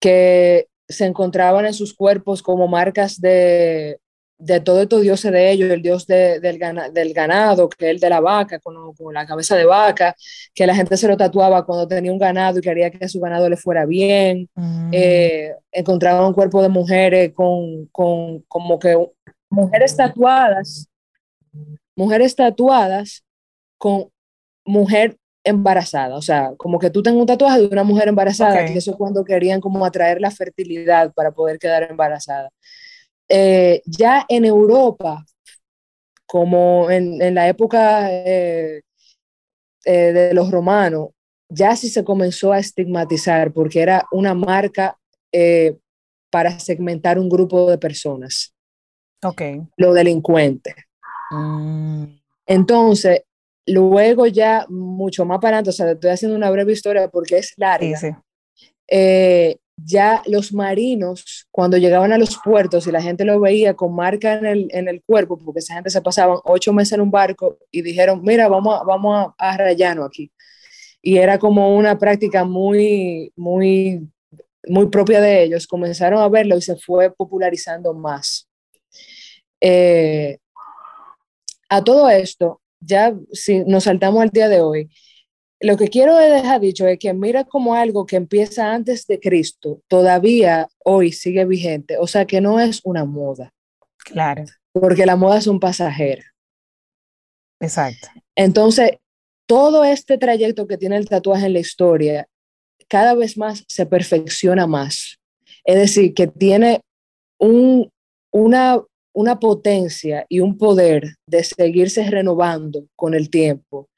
que 0.00 0.68
se 0.88 1.06
encontraban 1.06 1.66
en 1.66 1.74
sus 1.74 1.94
cuerpos 1.94 2.42
como 2.42 2.68
marcas 2.68 3.20
de, 3.20 3.98
de 4.38 4.60
todos 4.60 4.82
estos 4.82 5.02
dioses 5.02 5.32
de 5.32 5.50
ellos, 5.50 5.70
el 5.70 5.82
dios 5.82 6.06
del, 6.06 6.40
del, 6.40 7.14
ganado, 7.14 7.68
que 7.68 7.86
es 7.86 7.90
el 7.92 8.00
de 8.00 8.10
la 8.10 8.20
vaca, 8.20 8.58
con, 8.58 8.74
la 9.12 9.26
cabeza 9.26 9.56
de 9.56 9.64
vaca, 9.64 10.14
que 10.54 10.66
la 10.66 10.74
gente 10.74 10.96
se 10.96 11.08
lo 11.08 11.16
tatuaba 11.16 11.64
cuando 11.64 11.88
tenía 11.88 12.12
un 12.12 12.18
ganado 12.18 12.58
y 12.58 12.62
quería 12.62 12.90
que 12.90 13.08
su 13.08 13.20
ganado 13.20 13.48
le 13.48 13.56
fuera 13.56 13.86
bien. 13.86 14.48
Mm. 14.54 14.90
Eh, 14.92 15.54
encontraban 15.72 16.24
un 16.24 16.34
cuerpo 16.34 16.62
de 16.62 16.68
mujeres 16.68 17.32
con, 17.32 17.86
con, 17.86 18.40
como 18.42 18.78
que 18.78 18.96
mujeres 19.48 19.96
tatuadas, 19.96 20.88
mujeres 21.94 22.36
tatuadas 22.36 23.24
con 23.78 24.10
mujer 24.64 25.16
embarazada, 25.44 26.16
o 26.16 26.22
sea, 26.22 26.52
como 26.56 26.78
que 26.78 26.90
tú 26.90 27.02
tengas 27.02 27.20
un 27.20 27.26
tatuaje 27.26 27.60
de 27.60 27.68
una 27.68 27.84
mujer 27.84 28.08
embarazada, 28.08 28.66
que 28.66 28.74
eso 28.76 28.90
es 28.90 28.96
cuando 28.96 29.24
querían 29.24 29.60
como 29.60 29.84
atraer 29.84 30.20
la 30.20 30.32
fertilidad 30.32 31.12
para 31.14 31.30
poder 31.30 31.58
quedar 31.58 31.84
embarazada. 31.88 32.50
Eh, 33.28 33.82
ya 33.86 34.24
en 34.28 34.44
Europa, 34.44 35.24
como 36.26 36.90
en, 36.90 37.34
la 37.34 37.48
época 37.48 38.12
eh, 38.12 38.82
eh, 39.84 40.12
de 40.12 40.34
los 40.34 40.50
romanos, 40.50 41.08
ya 41.48 41.76
sí 41.76 41.88
se 41.88 42.04
comenzó 42.04 42.52
a 42.52 42.58
estigmatizar 42.58 43.52
porque 43.52 43.80
era 43.80 44.06
una 44.10 44.34
marca 44.34 44.98
para 46.30 46.58
segmentar 46.58 47.18
un 47.18 47.28
grupo 47.28 47.70
de 47.70 47.78
personas. 47.78 48.54
Ok. 49.22 49.42
Los 49.76 49.94
delincuentes. 49.94 50.74
Mm. 51.30 52.04
Entonces, 52.46 53.22
luego 53.66 54.26
ya 54.26 54.66
mucho 54.68 55.24
más 55.24 55.38
para 55.40 55.58
adelante, 55.58 55.70
o 55.70 55.72
sea, 55.72 55.90
estoy 55.92 56.10
haciendo 56.10 56.36
una 56.36 56.50
breve 56.50 56.72
historia 56.72 57.08
porque 57.08 57.38
es 57.38 57.52
larga. 57.56 57.98
Sí, 57.98 58.08
sí 58.08 59.58
ya 59.76 60.22
los 60.26 60.52
marinos, 60.52 61.46
cuando 61.50 61.76
llegaban 61.76 62.12
a 62.12 62.18
los 62.18 62.38
puertos 62.42 62.86
y 62.86 62.92
la 62.92 63.02
gente 63.02 63.24
lo 63.24 63.38
veía 63.40 63.74
con 63.74 63.94
marca 63.94 64.34
en 64.34 64.46
el, 64.46 64.68
en 64.70 64.88
el 64.88 65.02
cuerpo, 65.02 65.38
porque 65.38 65.60
esa 65.60 65.74
gente 65.74 65.90
se 65.90 66.00
pasaban 66.00 66.38
ocho 66.44 66.72
meses 66.72 66.94
en 66.94 67.02
un 67.02 67.10
barco 67.10 67.58
y 67.70 67.82
dijeron, 67.82 68.22
mira, 68.22 68.48
vamos 68.48 68.80
a, 68.80 68.84
vamos 68.84 69.34
a, 69.38 69.56
rayarnos 69.56 70.06
aquí. 70.06 70.32
Y 71.02 71.18
era 71.18 71.38
como 71.38 71.76
una 71.76 71.98
práctica 71.98 72.44
muy, 72.44 73.32
muy, 73.36 74.08
muy 74.66 74.86
propia 74.88 75.20
de 75.20 75.44
ellos. 75.44 75.66
Comenzaron 75.66 76.20
a 76.20 76.28
verlo 76.28 76.56
y 76.56 76.62
se 76.62 76.76
fue 76.76 77.14
popularizando 77.14 77.94
más. 77.94 78.48
Eh, 79.60 80.38
a 81.68 81.84
todo 81.84 82.08
esto, 82.08 82.60
ya 82.80 83.14
si 83.32 83.60
nos 83.64 83.84
saltamos 83.84 84.22
al 84.22 84.30
día 84.30 84.48
de 84.48 84.60
hoy, 84.60 84.90
lo 85.60 85.76
que 85.76 85.88
quiero 85.88 86.16
dejar 86.16 86.60
dicho 86.60 86.86
es 86.86 86.98
que 86.98 87.12
mira 87.14 87.44
como 87.44 87.74
algo 87.74 88.04
que 88.04 88.16
empieza 88.16 88.72
antes 88.72 89.06
de 89.06 89.18
Cristo, 89.18 89.80
todavía 89.88 90.68
hoy 90.84 91.12
sigue 91.12 91.44
vigente, 91.44 91.96
o 91.98 92.06
sea 92.06 92.26
que 92.26 92.40
no 92.40 92.60
es 92.60 92.80
una 92.84 93.04
moda. 93.04 93.52
Claro. 93.98 94.44
Porque 94.72 95.06
la 95.06 95.16
moda 95.16 95.38
es 95.38 95.46
un 95.46 95.58
pasajero. 95.58 96.22
Exacto. 97.60 98.08
Entonces, 98.34 98.90
todo 99.46 99.84
este 99.84 100.18
trayecto 100.18 100.66
que 100.66 100.76
tiene 100.76 100.96
el 100.96 101.08
tatuaje 101.08 101.46
en 101.46 101.54
la 101.54 101.60
historia, 101.60 102.28
cada 102.88 103.14
vez 103.14 103.38
más 103.38 103.64
se 103.66 103.86
perfecciona 103.86 104.66
más. 104.66 105.18
Es 105.64 105.76
decir, 105.76 106.12
que 106.12 106.26
tiene 106.26 106.82
un, 107.38 107.90
una, 108.30 108.82
una 109.14 109.40
potencia 109.40 110.26
y 110.28 110.40
un 110.40 110.58
poder 110.58 111.14
de 111.26 111.42
seguirse 111.42 112.08
renovando 112.10 112.86
con 112.94 113.14
el 113.14 113.30
tiempo 113.30 113.88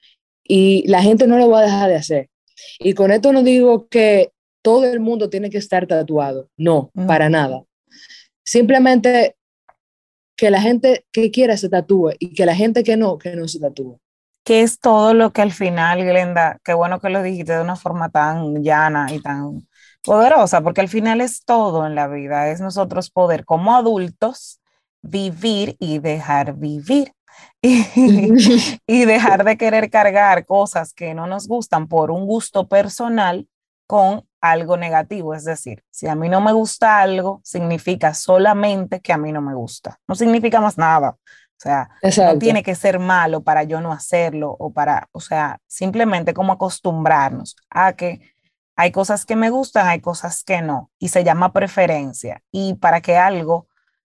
y 0.48 0.88
la 0.88 1.02
gente 1.02 1.28
no 1.28 1.38
lo 1.38 1.48
va 1.48 1.60
a 1.60 1.64
dejar 1.64 1.90
de 1.90 1.96
hacer. 1.96 2.30
Y 2.80 2.94
con 2.94 3.12
esto 3.12 3.32
no 3.32 3.42
digo 3.44 3.86
que 3.88 4.32
todo 4.62 4.84
el 4.84 4.98
mundo 4.98 5.30
tiene 5.30 5.50
que 5.50 5.58
estar 5.58 5.86
tatuado, 5.86 6.48
no, 6.56 6.90
para 7.06 7.28
nada. 7.28 7.62
Simplemente 8.44 9.36
que 10.36 10.50
la 10.50 10.60
gente 10.60 11.04
que 11.12 11.30
quiera 11.30 11.56
se 11.56 11.68
tatúe 11.68 12.12
y 12.18 12.34
que 12.34 12.46
la 12.46 12.54
gente 12.54 12.82
que 12.82 12.96
no, 12.96 13.18
que 13.18 13.36
no 13.36 13.46
se 13.46 13.60
tatúe. 13.60 13.98
Que 14.44 14.62
es 14.62 14.80
todo 14.80 15.12
lo 15.12 15.32
que 15.32 15.42
al 15.42 15.52
final, 15.52 16.04
Glenda, 16.04 16.58
qué 16.64 16.72
bueno 16.72 17.00
que 17.00 17.10
lo 17.10 17.22
dijiste 17.22 17.52
de 17.52 17.60
una 17.60 17.76
forma 17.76 18.08
tan 18.08 18.62
llana 18.62 19.12
y 19.12 19.20
tan 19.20 19.68
poderosa, 20.02 20.62
porque 20.62 20.80
al 20.80 20.88
final 20.88 21.20
es 21.20 21.44
todo 21.44 21.86
en 21.86 21.94
la 21.94 22.08
vida, 22.08 22.50
es 22.50 22.60
nosotros 22.60 23.10
poder 23.10 23.44
como 23.44 23.76
adultos 23.76 24.60
vivir 25.02 25.76
y 25.78 25.98
dejar 25.98 26.54
vivir. 26.54 27.12
y, 27.62 29.04
dejar 29.04 29.44
de 29.44 29.56
querer 29.56 29.90
cargar 29.90 30.46
cosas 30.46 30.92
que 30.92 31.14
no 31.14 31.26
nos 31.26 31.48
gustan 31.48 31.88
por 31.88 32.10
un 32.10 32.26
gusto 32.26 32.68
personal 32.68 33.48
con 33.86 34.24
algo 34.40 34.76
negativo. 34.76 35.34
Es 35.34 35.44
decir, 35.44 35.82
si 35.90 36.06
a 36.06 36.14
mí 36.14 36.28
no 36.28 36.40
me 36.40 36.52
gusta 36.52 37.00
algo, 37.00 37.40
significa 37.42 38.14
solamente 38.14 39.00
que 39.00 39.12
a 39.12 39.18
mí 39.18 39.32
no 39.32 39.40
me 39.40 39.54
gusta. 39.54 39.98
No 40.06 40.14
significa 40.14 40.60
más 40.60 40.78
nada. 40.78 41.10
O 41.10 41.60
sea, 41.60 41.90
no 42.32 42.38
tiene 42.38 42.62
que 42.62 42.76
ser 42.76 43.00
malo 43.00 43.42
para 43.42 43.64
yo 43.64 43.80
no 43.80 43.92
hacerlo 43.92 44.54
o 44.60 44.72
para, 44.72 45.08
o 45.10 45.18
sea, 45.18 45.58
simplemente 45.66 46.32
como 46.32 46.52
acostumbrarnos 46.52 47.56
a 47.68 47.94
que 47.94 48.20
hay 48.76 48.92
cosas 48.92 49.26
que 49.26 49.34
me 49.34 49.50
gustan, 49.50 49.88
hay 49.88 50.00
cosas 50.00 50.44
que 50.44 50.62
no, 50.62 50.92
y 51.00 51.08
se 51.08 51.24
llama 51.24 51.52
preferencia. 51.52 52.42
Y 52.52 52.74
para 52.74 53.00
que 53.00 53.16
algo, 53.16 53.66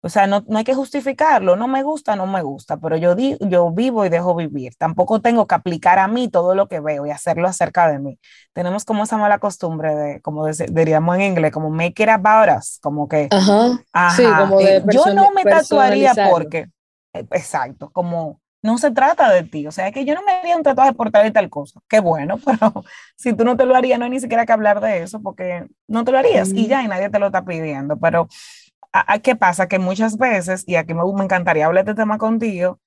o 0.05 0.11
sea, 0.11 0.27
no, 0.27 0.45
no 0.49 0.59
hay 0.59 0.65
que 0.65 0.75
justificarlo, 0.75 1.57
no 1.57 1.67
me 1.67 1.83
gusta, 1.83 2.15
no 2.15 2.27
me 2.27 2.43
gusta, 2.43 2.77
pero 2.77 2.99
yo, 2.99 3.15
di, 3.15 3.39
yo 3.41 3.71
vivo 3.71 4.05
y 4.05 4.11
dejo 4.11 4.35
vivir. 4.35 4.75
Tampoco 4.77 5.23
tengo 5.23 5.47
que 5.47 5.55
aplicar 5.55 5.99
a 5.99 6.09
mí 6.09 6.29
todo 6.29 6.55
lo 6.55 6.69
que 6.69 6.81
veo 6.81 7.07
y 7.07 7.11
hacerlo 7.11 7.49
acerca 7.49 7.89
de 7.89 7.99
mí. 7.99 8.19
Tenemos 8.53 8.85
como 8.85 9.05
esa 9.05 9.17
mala 9.17 9.39
costumbre 9.39 9.95
de, 9.95 10.21
como 10.21 10.47
diríamos 10.47 11.17
en 11.17 11.23
inglés, 11.23 11.53
como 11.53 11.71
make 11.71 12.03
it 12.03 12.11
about 12.11 12.51
us, 12.55 12.79
como 12.83 13.09
que, 13.09 13.29
ajá, 13.31 14.15
sí, 14.15 14.25
como 14.25 14.59
de 14.59 14.85
yo 14.93 15.07
no 15.15 15.31
me 15.31 15.43
tatuaría 15.43 16.13
porque, 16.31 16.69
eh, 17.15 17.27
exacto, 17.31 17.89
como 17.91 18.43
no 18.65 18.79
se 18.79 18.91
trata 18.91 19.31
de 19.31 19.43
ti. 19.43 19.67
O 19.67 19.73
sea, 19.73 19.93
que 19.93 20.07
yo 20.07 20.15
no 20.15 20.23
me 20.23 20.33
haría 20.33 20.57
un 20.57 20.63
tatuaje 20.63 20.95
por 20.95 21.11
tal 21.11 21.27
y 21.27 21.31
tal 21.31 21.51
cosa. 21.51 21.81
Qué 21.87 22.01
bueno, 22.01 22.39
pero 22.45 22.83
si 23.15 23.35
tú 23.35 23.45
no 23.45 23.57
te 23.57 23.67
lo 23.67 23.77
harías, 23.77 23.99
no 23.99 24.07
hay 24.07 24.11
ni 24.11 24.21
siquiera 24.21 24.47
que 24.47 24.53
hablar 24.53 24.81
de 24.81 25.03
eso 25.03 25.21
porque 25.21 25.67
no 25.87 26.03
te 26.05 26.13
lo 26.13 26.19
harías 26.19 26.49
y 26.49 26.67
ya, 26.67 26.83
y 26.83 26.89
nadie 26.89 27.11
te 27.11 27.19
lo 27.19 27.27
está 27.27 27.45
pidiendo. 27.45 27.99
Pero, 27.99 28.27
¿a, 28.95 29.19
qué 29.19 29.35
pasa? 29.37 29.69
Que 29.69 29.79
muchas 29.79 30.17
veces, 30.17 30.65
y 30.67 30.77
aquí 30.77 30.95
me, 30.95 31.03
me 31.13 31.25
encantaría 31.25 31.67
hablar 31.67 31.85
de 31.85 31.91
este 31.91 32.01
tema 32.03 32.17
contigo, 32.17 32.81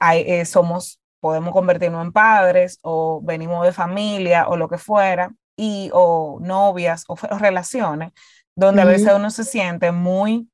hay, 0.00 0.24
eh, 0.26 0.44
somos, 0.44 1.00
podemos 1.20 1.52
convertirnos 1.52 2.04
en 2.04 2.12
padres 2.12 2.78
o 2.82 3.20
venimos 3.22 3.64
de 3.64 3.72
familia 3.72 4.48
o 4.48 4.56
lo 4.56 4.68
que 4.68 4.78
fuera, 4.78 5.32
y, 5.56 5.90
o 5.92 6.38
novias 6.40 7.04
o, 7.08 7.16
relaciones, 7.38 8.12
donde 8.54 8.82
a 8.82 8.84
veces 8.84 9.12
uno 9.14 9.30
se 9.30 9.44
siente 9.44 9.92
muy 9.92 10.48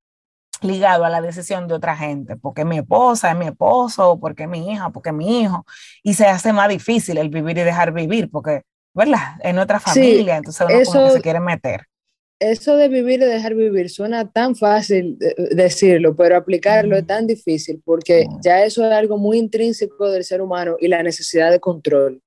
ligado 0.60 1.04
a 1.04 1.10
la 1.10 1.20
decisión 1.20 1.66
de 1.66 1.74
otra 1.74 1.96
gente, 1.96 2.36
porque 2.36 2.64
mi 2.64 2.78
esposa 2.78 3.30
es 3.30 3.36
mi 3.36 3.46
esposo, 3.46 4.18
porque 4.20 4.46
mi 4.46 4.72
hija, 4.72 4.90
porque 4.90 5.12
mi 5.12 5.42
hijo, 5.42 5.64
y 6.02 6.14
se 6.14 6.26
hace 6.26 6.52
más 6.52 6.68
difícil 6.68 7.18
el 7.18 7.28
vivir 7.28 7.58
y 7.58 7.62
dejar 7.62 7.92
vivir, 7.92 8.30
porque, 8.30 8.62
¿verdad? 8.94 9.36
En 9.40 9.58
otra 9.58 9.80
familia, 9.80 10.36
entonces 10.36 10.66
uno 10.66 10.84
como 10.84 11.06
que 11.06 11.12
se 11.12 11.22
quiere 11.22 11.40
meter. 11.40 11.86
Eso 12.40 12.76
de 12.76 12.88
vivir 12.88 13.20
y 13.20 13.24
dejar 13.24 13.54
vivir 13.54 13.88
suena 13.88 14.30
tan 14.30 14.54
fácil 14.56 15.16
decirlo, 15.50 16.14
pero 16.16 16.36
aplicarlo 16.36 16.96
es 16.96 17.06
tan 17.06 17.26
difícil, 17.26 17.80
porque 17.84 18.26
ya 18.42 18.64
eso 18.64 18.84
es 18.84 18.92
algo 18.92 19.16
muy 19.16 19.38
intrínseco 19.38 20.10
del 20.10 20.24
ser 20.24 20.42
humano 20.42 20.76
y 20.78 20.88
la 20.88 21.02
necesidad 21.02 21.50
de 21.50 21.60
control. 21.60 22.20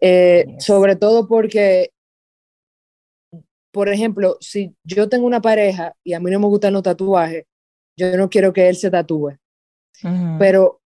Eh, 0.00 0.44
sobre 0.58 0.96
todo 0.96 1.26
porque 1.28 1.90
por 3.76 3.90
ejemplo, 3.90 4.38
si 4.40 4.74
yo 4.84 5.06
tengo 5.06 5.26
una 5.26 5.42
pareja 5.42 5.94
y 6.02 6.14
a 6.14 6.18
mí 6.18 6.30
no 6.30 6.40
me 6.40 6.46
gustan 6.46 6.72
los 6.72 6.82
tatuajes, 6.82 7.44
yo 7.94 8.16
no 8.16 8.30
quiero 8.30 8.50
que 8.50 8.70
él 8.70 8.76
se 8.76 8.90
tatúe. 8.90 9.36
Pero 10.38 10.80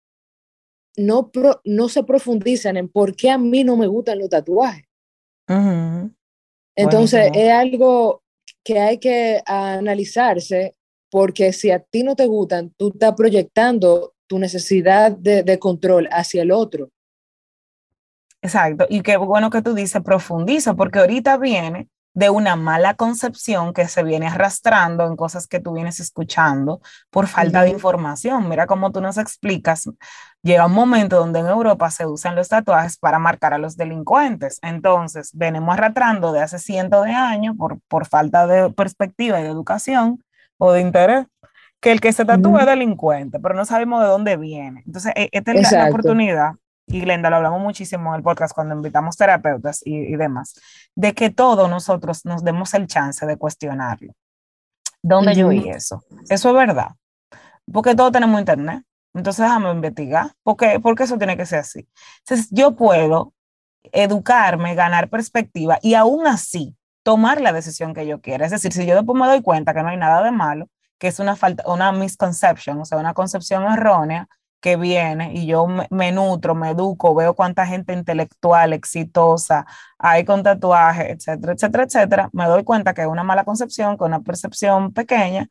no, 0.95 1.29
no 1.65 1.89
se 1.89 2.03
profundizan 2.03 2.77
en 2.77 2.87
por 2.87 3.13
qué 3.13 3.29
a 3.29 3.37
mí 3.37 3.65
no 3.65 3.75
me 3.75 3.87
gustan 3.87 4.19
los 4.19 4.29
tatuajes. 4.29 4.85
Entonces, 6.77 7.31
es 7.33 7.51
algo 7.51 8.21
que 8.63 8.79
hay 8.79 8.99
que 8.99 9.41
analizarse 9.45 10.75
porque 11.09 11.51
si 11.51 11.71
a 11.71 11.79
ti 11.79 12.03
no 12.03 12.15
te 12.15 12.27
gustan, 12.27 12.71
tú 12.77 12.89
estás 12.89 13.13
proyectando 13.15 14.13
tu 14.27 14.37
necesidad 14.39 15.11
de, 15.11 15.43
de 15.43 15.57
control 15.57 16.07
hacia 16.11 16.43
el 16.43 16.51
otro. 16.51 16.89
Exacto, 18.41 18.85
y 18.89 19.01
qué 19.01 19.17
bueno 19.17 19.49
que 19.49 19.61
tú 19.61 19.73
dices 19.73 20.01
profundiza, 20.03 20.75
porque 20.75 20.99
ahorita 20.99 21.37
viene 21.37 21.87
de 22.17 22.31
una 22.31 22.55
mala 22.55 22.95
concepción 22.95 23.73
que 23.73 23.87
se 23.87 24.01
viene 24.01 24.25
arrastrando 24.25 25.05
en 25.05 25.15
cosas 25.15 25.45
que 25.45 25.59
tú 25.59 25.73
vienes 25.73 25.99
escuchando 25.99 26.81
por 27.11 27.27
falta 27.27 27.61
de 27.61 27.69
información. 27.69 28.49
Mira 28.49 28.65
cómo 28.65 28.91
tú 28.91 29.01
nos 29.01 29.19
explicas, 29.19 29.87
llega 30.41 30.65
un 30.65 30.71
momento 30.71 31.19
donde 31.19 31.41
en 31.41 31.45
Europa 31.45 31.91
se 31.91 32.07
usan 32.07 32.35
los 32.35 32.47
tatuajes 32.47 32.97
para 32.97 33.19
marcar 33.19 33.53
a 33.53 33.59
los 33.59 33.77
delincuentes. 33.77 34.57
Entonces, 34.63 35.29
venimos 35.35 35.77
arrastrando 35.77 36.31
de 36.31 36.41
hace 36.41 36.57
cientos 36.57 37.05
de 37.05 37.11
años 37.11 37.55
por, 37.55 37.79
por 37.87 38.07
falta 38.07 38.47
de 38.47 38.71
perspectiva 38.71 39.39
y 39.39 39.43
de 39.43 39.49
educación 39.49 40.23
o 40.57 40.71
de 40.71 40.81
interés 40.81 41.27
que 41.79 41.91
el 41.91 42.01
que 42.01 42.13
se 42.13 42.25
tatúa 42.25 42.61
es 42.61 42.65
delincuente, 42.65 43.39
pero 43.39 43.53
no 43.53 43.63
sabemos 43.63 44.01
de 44.01 44.07
dónde 44.07 44.37
viene. 44.37 44.81
Entonces, 44.87 45.13
e, 45.15 45.29
esta 45.31 45.51
es 45.51 45.71
la, 45.71 45.89
oportunidad 45.89 46.53
y 46.87 47.01
Glenda, 47.01 47.29
lo 47.29 47.35
hablamos 47.35 47.61
muchísimo 47.61 48.11
en 48.11 48.17
el 48.17 48.23
podcast 48.23 48.55
cuando 48.55 48.73
invitamos 48.73 49.17
terapeutas 49.17 49.81
y, 49.83 50.15
demás, 50.15 50.55
de 50.95 51.13
que 51.13 51.29
todos 51.29 51.69
nosotros 51.69 52.25
nos 52.25 52.43
demos 52.43 52.73
el 52.73 52.87
chance 52.87 53.25
de 53.25 53.37
cuestionarlo. 53.37 54.13
¿Dónde 55.03 55.35
yo 55.35 55.49
vi 55.49 55.69
eso? 55.69 56.03
Eso 56.29 56.49
es 56.49 56.55
verdad. 56.55 56.91
Porque 57.71 57.93
todos 57.93 58.13
tenemos 58.13 58.39
internet. 58.39 58.83
Entonces 59.13 59.43
déjame 59.43 59.71
investigar. 59.71 60.31
porque 60.43 60.79
porque 60.79 61.03
eso 61.03 61.17
tiene 61.17 61.35
que 61.35 61.45
ser 61.45 61.59
así? 61.59 61.87
Entonces 62.19 62.47
yo 62.51 62.75
puedo 62.75 63.33
educarme, 63.91 64.75
ganar 64.75 65.09
perspectiva 65.09 65.79
y 65.81 65.93
aún 65.93 66.25
así 66.27 66.75
tomar 67.03 67.41
la 67.41 67.51
decisión 67.51 67.93
que 67.93 68.07
yo 68.07 68.21
quiera. 68.21 68.45
Es 68.45 68.51
decir, 68.51 68.71
si 68.71 68.85
yo 68.85 68.95
después 68.95 69.19
me 69.19 69.27
doy 69.27 69.41
cuenta 69.41 69.73
que 69.73 69.81
no 69.81 69.89
hay 69.89 69.97
nada 69.97 70.23
de 70.23 70.31
malo, 70.31 70.69
que 70.97 71.07
es 71.07 71.19
una 71.19 71.35
falta, 71.35 71.63
una 71.67 71.91
misconception, 71.91 72.79
o 72.79 72.85
sea, 72.85 72.97
una 72.97 73.13
concepción 73.13 73.63
errónea, 73.63 74.27
que 74.61 74.75
viene 74.75 75.33
y 75.33 75.45
yo 75.45 75.67
me, 75.67 76.11
nutro, 76.11 76.55
me 76.55 76.71
educo, 76.71 77.13
veo 77.13 77.35
cuánta 77.35 77.65
gente 77.65 77.93
intelectual, 77.93 78.73
exitosa 78.73 79.65
hay 79.99 80.25
con 80.25 80.43
tatuajes, 80.43 81.09
etcétera, 81.09 81.53
etcétera, 81.53 81.83
etcétera, 81.83 82.29
me 82.33 82.45
doy 82.45 82.63
cuenta 82.63 82.93
que 82.93 83.01
es 83.01 83.07
una 83.07 83.23
mala 83.23 83.43
concepción, 83.43 83.97
con 83.97 84.07
una 84.07 84.21
percepción 84.21 84.93
pequeña 84.93 85.47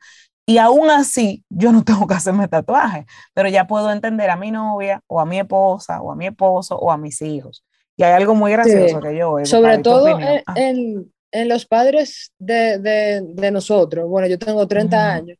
y 0.46 0.58
aún 0.58 0.90
así 0.90 1.44
yo 1.48 1.72
no 1.72 1.84
tengo 1.84 2.06
que 2.06 2.14
hacerme 2.14 2.48
tatuaje, 2.48 3.06
pero 3.34 3.48
ya 3.48 3.66
puedo 3.66 3.90
entender 3.90 4.30
a 4.30 4.36
mi 4.36 4.50
novia 4.50 5.02
o 5.06 5.20
a 5.20 5.26
mi 5.26 5.38
esposa 5.38 6.00
o 6.00 6.12
a 6.12 6.16
mi 6.16 6.26
esposo 6.26 6.76
o 6.76 6.90
a 6.90 6.96
mis 6.96 7.20
hijos. 7.22 7.64
Y 7.96 8.02
hay 8.02 8.12
algo 8.12 8.34
muy 8.34 8.52
gracioso 8.52 9.00
que 9.00 9.16
yo... 9.16 9.38
Sobre 9.44 9.78
todo 9.78 10.18
en, 10.54 11.10
en, 11.32 11.48
los 11.48 11.64
padres 11.64 12.30
de, 12.38 12.78
de, 12.78 13.22
de, 13.22 13.50
nosotros, 13.50 14.06
bueno, 14.06 14.28
yo 14.28 14.38
tengo 14.38 14.68
30 14.68 15.12
años, 15.14 15.38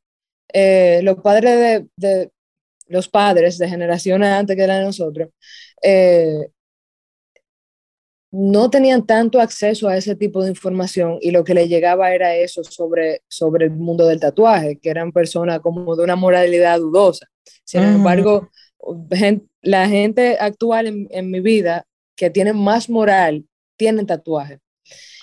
eh, 0.53 1.01
los 1.03 1.17
padres 1.17 1.87
de, 1.97 2.31
los 2.87 3.09
padres 3.09 3.59
de 3.59 3.69
generaciones 3.69 4.29
antes 4.29 4.57
que 4.57 4.63
eran 4.63 4.85
nosotros, 4.85 5.29
eh, 5.83 6.49
no 8.31 8.69
tenían 8.69 9.07
tanto 9.07 9.41
acceso 9.41 9.89
a 9.89 9.97
ese 9.97 10.15
tipo 10.17 10.43
de 10.43 10.51
información 10.51 11.19
y 11.21 11.31
lo 11.31 11.45
que 11.45 11.55
les 11.55 11.69
llegaba 11.69 12.13
era 12.13 12.35
eso 12.35 12.63
sobre, 12.65 13.23
sobre 13.29 13.67
el 13.67 13.71
mundo 13.71 14.07
del 14.07 14.21
tatuaje, 14.21 14.79
que 14.79 14.91
eran 14.91 15.13
personas 15.13 15.61
como 15.61 15.97
de 15.97 16.05
una 16.05 16.17
moralidad 16.17 16.79
dudosa. 16.79 17.27
Sin 17.65 17.83
embargo, 17.83 18.51
la 19.63 19.89
gente 19.89 20.37
actual 20.39 21.07
en, 21.11 21.31
mi 21.31 21.41
vida 21.41 21.87
que 22.15 22.31
tiene 22.31 22.53
más 22.53 22.91
moral, 22.91 23.47
tienen 23.77 24.07
tatuaje. 24.07 24.59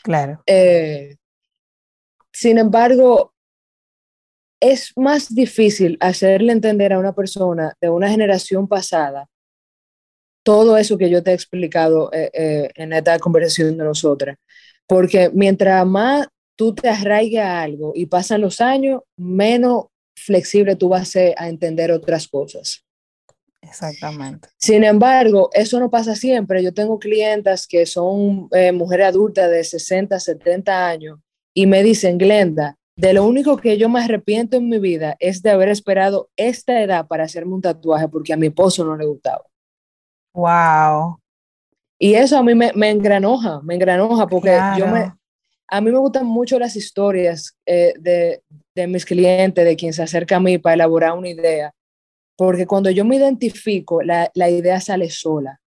Claro. 0.04 0.42
Eh, 0.48 1.18
sin 2.32 2.58
embargo, 2.58 3.33
es 4.64 4.94
más 4.96 5.34
difícil 5.34 5.98
hacerle 6.00 6.54
entender 6.54 6.94
a 6.94 7.00
una 7.00 7.14
persona 7.14 7.74
de 7.82 7.90
una 7.90 8.10
generación 8.10 8.68
pasada 8.68 9.28
todo 10.44 10.78
eso 10.78 10.98
que 10.98 11.10
yo 11.10 11.22
te 11.24 11.32
he 11.32 11.34
explicado 11.34 12.12
eh, 12.14 12.30
eh, 12.34 12.70
en 12.76 12.94
esta 12.94 13.18
conversación 13.20 13.78
de 13.78 13.84
nosotras. 13.84 14.38
Porque 14.88 15.30
mientras 15.34 15.86
más 15.86 16.28
tú 16.56 16.74
te 16.76 16.90
arraigas 16.90 17.46
a 17.46 17.62
algo 17.62 17.94
y 17.96 18.06
pasan 18.06 18.42
los 18.42 18.62
años, 18.62 19.02
menos 19.18 19.86
flexible 20.16 20.76
tú 20.76 20.90
vas 20.90 21.04
a 21.04 21.06
ser 21.06 21.36
a 21.38 21.50
entender 21.50 21.92
otras 21.92 22.28
cosas. 22.28 22.86
Exactamente. 23.62 24.50
Sin 24.58 24.84
embargo, 24.84 25.50
eso 25.54 25.80
no 25.80 25.90
pasa 25.90 26.16
siempre. 26.16 26.62
Yo 26.62 26.74
tengo 26.74 27.00
clientas 27.00 27.66
que 27.66 27.86
son 27.86 28.50
eh, 28.52 28.72
mujeres 28.74 29.08
adultas 29.08 29.50
de 29.50 29.64
60, 29.64 30.20
70 30.20 30.88
años 30.88 31.20
y 31.54 31.66
me 31.66 31.82
dicen, 31.84 32.18
Glenda, 32.18 32.78
de 32.96 33.14
lo 33.14 33.26
único 33.26 33.58
que 33.58 33.78
yo 33.78 33.90
me 33.90 34.02
arrepiento 34.02 34.58
en 34.58 34.70
mi 34.70 34.80
vida 34.80 35.16
es 35.20 35.42
de 35.42 35.50
haber 35.50 35.70
esperado 35.70 36.30
esta 36.36 36.82
edad 36.82 37.08
para 37.08 37.24
hacerme 37.24 37.56
un 37.56 37.62
tatuaje 37.62 38.08
porque 38.08 38.34
a 38.34 38.38
mi 38.38 38.48
esposo 38.48 38.86
no 38.86 38.96
le 38.96 39.06
gustaba. 39.06 39.44
Wow. 40.34 41.20
Y 42.00 42.16
eso 42.16 42.38
a 42.38 42.44
mí 42.44 42.54
me, 42.54 42.72
me 42.74 42.90
engranoja, 42.90 43.62
me 43.62 43.76
engranoja 43.76 44.28
porque 44.28 44.60
yo 44.78 44.88
me, 44.88 45.14
a 45.68 45.82
mí 45.82 45.92
me 45.92 45.98
gustan 45.98 46.26
mucho 46.26 46.60
las 46.60 46.76
historias 46.76 47.58
eh, 47.66 47.94
de, 48.00 48.44
de, 48.76 48.88
mis 48.88 49.06
clientes, 49.06 49.64
de 49.64 49.76
quien 49.76 49.94
se 49.94 50.04
acerca 50.04 50.36
a 50.36 50.40
mí 50.40 50.58
para 50.58 50.76
elaborar 50.76 51.14
una 51.14 51.30
idea, 51.30 51.74
porque 52.36 52.68
cuando 52.68 52.90
yo 52.90 53.06
me 53.06 53.16
identifico, 53.16 54.02
la, 54.02 54.30
la 54.36 54.50
idea 54.50 54.80
sale 54.82 55.10
sola. 55.10 55.60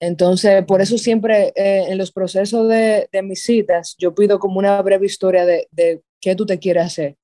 Entonces, 0.00 0.64
por 0.66 0.82
eso 0.82 0.98
siempre 0.98 1.52
eh, 1.54 1.86
en 1.88 1.96
los 1.96 2.12
procesos 2.12 2.68
de, 2.68 3.08
de, 3.10 3.22
mis 3.22 3.42
citas, 3.42 3.94
yo 3.98 4.14
pido 4.14 4.38
como 4.38 4.58
una 4.58 4.82
breve 4.82 5.06
historia 5.06 5.46
de, 5.46 5.68
de 5.70 6.02
qué 6.24 6.34
tú 6.34 6.46
te 6.46 6.58
quieres 6.58 6.86
hacer, 6.86 7.16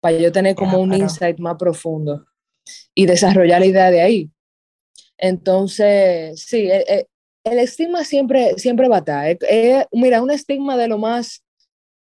para 0.00 0.16
yo 0.16 0.32
tener 0.32 0.54
como 0.54 0.78
un 0.78 0.94
insight 0.94 1.38
más 1.38 1.56
profundo 1.56 2.24
y 2.94 3.04
desarrollar 3.04 3.60
la 3.60 3.66
idea 3.66 3.90
de 3.90 4.00
ahí. 4.00 4.30
Entonces, 5.18 6.42
sí, 6.42 6.70
el, 6.70 6.82
e, 6.88 7.06
el 7.44 7.58
estigma 7.58 8.04
siempre, 8.04 8.54
siempre 8.56 8.88
va 8.88 8.96
a 8.96 9.30
estar. 9.30 9.38
mira, 9.92 10.22
un 10.22 10.30
estigma 10.30 10.76
de 10.76 10.88
lo 10.88 10.96
más 10.96 11.44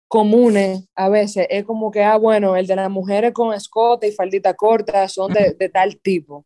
comunes 0.08 0.88
a 0.96 1.10
veces 1.10 1.48
es 1.50 1.66
como 1.66 1.92
que, 1.92 2.02
ah, 2.02 2.16
bueno, 2.16 2.56
el 2.56 2.66
de 2.66 2.78
las 2.78 2.90
mujeres 2.90 3.34
con 3.34 3.54
escote 3.54 4.08
y 4.08 4.14
faldita 4.14 4.54
corta 4.54 5.08
son 5.10 5.34
de, 5.34 5.54
de 5.54 5.70
tal 5.70 6.00
tipo. 6.00 6.46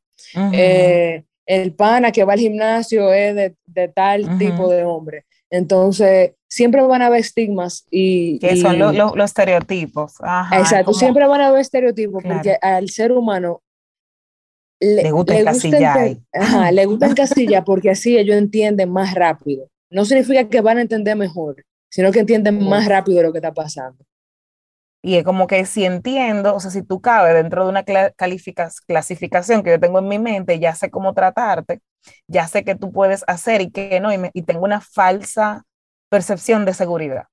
Eh, 0.52 1.24
el 1.46 1.76
pana 1.76 2.12
que 2.12 2.24
va 2.24 2.34
al 2.34 2.40
gimnasio 2.40 3.14
es 3.14 3.36
de, 3.36 3.56
de 3.66 3.88
tal 3.90 4.40
tipo 4.40 4.68
de 4.68 4.84
hombre. 4.84 5.26
Entonces, 5.50 6.32
siempre 6.52 6.82
van 6.82 7.02
a 7.02 7.06
haber 7.08 7.22
estigmas 7.22 7.86
y... 7.90 8.38
Que 8.40 8.58
son 8.58 8.78
los 8.78 9.16
estereotipos. 9.24 10.16
exacto, 10.52 10.94
siempre 10.94 11.26
van 11.26 11.40
a 11.40 11.48
haber 11.48 11.62
estereotipos 11.62 12.22
porque 12.24 12.58
al 12.62 12.90
ser 12.90 13.14
humano 13.14 13.64
le, 14.80 15.12
gusta 15.12 15.40
encasillar. 15.40 16.18
Ajá, 16.34 16.72
le 16.74 16.86
gusta 16.86 17.06
encasillar 17.06 17.64
porque 17.64 17.92
así 17.92 18.18
ellos 18.18 18.36
entienden 18.36 18.92
más 18.92 19.14
rápido. 19.14 19.70
No 19.90 20.04
significa 20.04 20.50
que 20.50 20.60
van 20.60 20.80
a 20.80 20.82
entender 20.82 21.16
mejor, 21.16 21.64
sino 21.90 22.12
que 22.12 22.20
entienden 22.20 22.68
más 22.68 22.86
rápido 22.86 23.24
lo 23.24 23.32
que 23.32 23.38
está 23.38 23.54
pasando. 23.54 24.04
Y 25.02 25.16
es 25.16 25.24
como 25.24 25.48
que 25.48 25.66
si 25.66 25.86
entiendo, 25.86 26.54
o 26.54 26.60
sea, 26.60 26.70
si 26.70 26.84
tú 26.84 27.00
cabes 27.00 27.34
dentro 27.34 27.64
de 27.64 27.70
una 27.70 27.84
clasificación 27.84 29.64
que 29.64 29.70
yo 29.70 29.80
tengo 29.80 30.00
en 30.00 30.08
mi 30.08 30.20
mente, 30.20 30.60
ya 30.60 30.76
sé 30.76 30.90
cómo 30.90 31.14
tratarte, 31.14 31.80
ya 32.28 32.48
sé 32.48 32.64
qué 32.66 32.76
tú 32.76 32.92
puedes 32.92 33.24
hacer 33.28 33.62
y 33.62 33.72
qué 33.72 34.00
no, 34.02 34.14
y, 34.14 34.18
y 34.34 34.42
tengo 34.42 34.66
una 34.66 34.82
falsa 34.82 35.66
percepción 36.12 36.66
de 36.66 36.74
seguridad. 36.74 37.24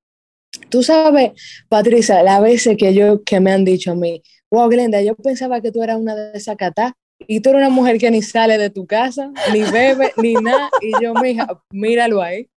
Tú 0.70 0.82
sabes, 0.82 1.32
Patricia, 1.68 2.22
las 2.22 2.40
veces 2.40 2.76
que 2.78 2.94
yo, 2.94 3.22
que 3.24 3.40
me 3.40 3.52
han 3.52 3.64
dicho 3.64 3.92
a 3.92 3.94
mí, 3.94 4.22
wow, 4.50 4.68
Glenda, 4.68 5.02
yo 5.02 5.14
pensaba 5.16 5.60
que 5.60 5.72
tú 5.72 5.82
eras 5.82 5.98
una 5.98 6.14
de 6.14 6.38
esas 6.38 6.56
catá, 6.56 6.94
y 7.26 7.40
tú 7.40 7.50
eres 7.50 7.60
una 7.62 7.70
mujer 7.70 7.98
que 7.98 8.10
ni 8.10 8.22
sale 8.22 8.56
de 8.56 8.70
tu 8.70 8.86
casa, 8.86 9.30
ni 9.52 9.62
bebe, 9.62 10.12
ni 10.16 10.34
nada, 10.34 10.70
y 10.80 10.92
yo, 11.02 11.12
mija, 11.14 11.46
míralo 11.70 12.22
ahí. 12.22 12.48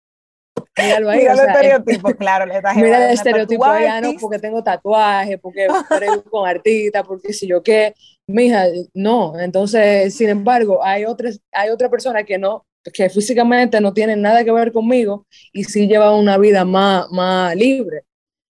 Míralo 0.76 1.10
ahí. 1.10 1.20
Mira 1.20 1.32
el 1.32 1.38
estereotipo, 1.40 2.14
claro. 2.14 2.46
Le 2.46 2.60
mira 2.76 3.06
el 3.06 3.14
estereotipo 3.14 3.64
ya 3.80 4.00
no, 4.00 4.12
porque 4.20 4.38
tengo 4.38 4.62
tatuaje, 4.62 5.38
porque 5.38 5.66
estoy 5.66 6.22
con 6.30 6.46
artista, 6.46 7.02
porque 7.02 7.32
si 7.32 7.46
yo 7.46 7.62
qué, 7.62 7.94
mija, 8.26 8.66
no. 8.92 9.38
Entonces, 9.40 10.14
sin 10.14 10.28
embargo, 10.28 10.84
hay, 10.84 11.06
otras, 11.06 11.40
hay 11.52 11.70
otra 11.70 11.88
persona 11.88 12.24
que 12.24 12.38
no, 12.38 12.66
que 12.92 13.10
físicamente 13.10 13.80
no 13.80 13.92
tiene 13.92 14.16
nada 14.16 14.44
que 14.44 14.52
ver 14.52 14.72
conmigo 14.72 15.26
y 15.52 15.64
sí 15.64 15.86
lleva 15.86 16.14
una 16.14 16.38
vida 16.38 16.64
más, 16.64 17.10
más 17.10 17.54
libre. 17.54 18.04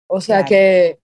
O 0.07 0.21
sea 0.21 0.43
que 0.45 0.99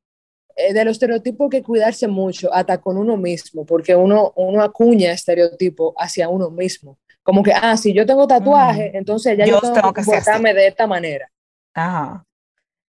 eh, 0.55 0.73
de 0.73 0.85
los 0.85 0.93
estereotipos 0.93 1.49
que 1.49 1.63
cuidarse 1.63 2.07
mucho, 2.07 2.53
hasta 2.53 2.79
con 2.79 2.97
uno 2.97 3.17
mismo, 3.17 3.65
porque 3.65 3.95
uno, 3.95 4.33
uno 4.35 4.61
acuña 4.61 5.11
estereotipo 5.11 5.93
hacia 5.97 6.29
uno 6.29 6.49
mismo. 6.49 6.97
Como 7.23 7.43
que, 7.43 7.53
ah, 7.53 7.77
si 7.77 7.93
yo 7.93 8.05
tengo 8.05 8.27
tatuaje, 8.27 8.91
entonces 8.97 9.37
ya 9.37 9.45
yo, 9.45 9.61
tengo, 9.61 9.93
que 9.93 10.03
comportarme 10.03 10.53
de 10.53 10.67
esta 10.67 10.87
manera. 10.87 11.31
Ajá. 11.73 12.25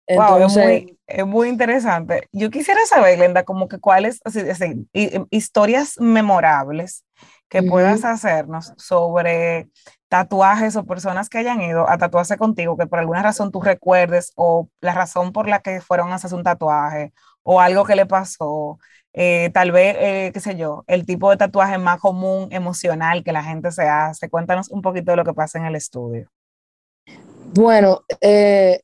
Entonces, 0.08 0.86
es, 1.08 1.26
muy, 1.26 1.48
interesante. 1.48 2.28
Yo 2.32 2.50
quisiera 2.50 2.86
saber, 2.86 3.18
Lenda, 3.18 3.44
como 3.44 3.68
que 3.68 3.80
cuáles, 3.80 4.20
así, 4.24 4.42
historias 5.30 5.96
memorables 6.00 7.06
que 7.52 7.62
puedas 7.64 8.06
hacernos 8.06 8.74
sobre 8.78 9.68
tatuajes 10.08 10.78
o 10.78 10.86
personas 10.86 11.28
que 11.28 11.38
hayan 11.38 11.62
ido 11.62 11.88
a 11.90 11.98
tatuarse 11.98 12.38
contigo, 12.38 12.78
que 12.78 12.88
por 12.88 13.00
alguna 13.00 13.22
razón 13.22 13.52
tú 13.52 13.62
recuerdes, 13.62 14.32
o 14.36 14.70
la 14.80 14.94
razón 14.94 15.34
por 15.34 15.50
la 15.50 15.60
que 15.60 15.82
fueron 15.82 16.12
a 16.12 16.16
hacer 16.16 16.34
un 16.34 16.44
tatuaje, 16.44 17.12
o 17.44 17.60
algo 17.60 17.84
que 17.84 17.98
le 17.98 18.06
pasó, 18.06 18.80
eh, 19.12 19.50
tal 19.54 19.74
vez, 19.74 19.98
eh, 20.00 20.32
qué 20.34 20.40
sé 20.40 20.56
yo, 20.56 20.86
el 20.88 21.06
tipo 21.06 21.30
de 21.30 21.36
tatuaje 21.36 21.78
más 21.78 22.00
común 22.00 22.48
emocional 22.52 23.22
que 23.22 23.34
la 23.34 23.44
gente 23.44 23.70
se 23.72 23.84
hace. 23.84 24.30
Cuéntanos 24.30 24.72
un 24.72 24.82
poquito 24.82 25.12
de 25.12 25.18
lo 25.18 25.26
que 25.26 25.34
pasa 25.34 25.60
en 25.60 25.66
el 25.66 25.76
estudio. 25.76 26.32
Bueno, 27.54 28.06
eh, 28.22 28.80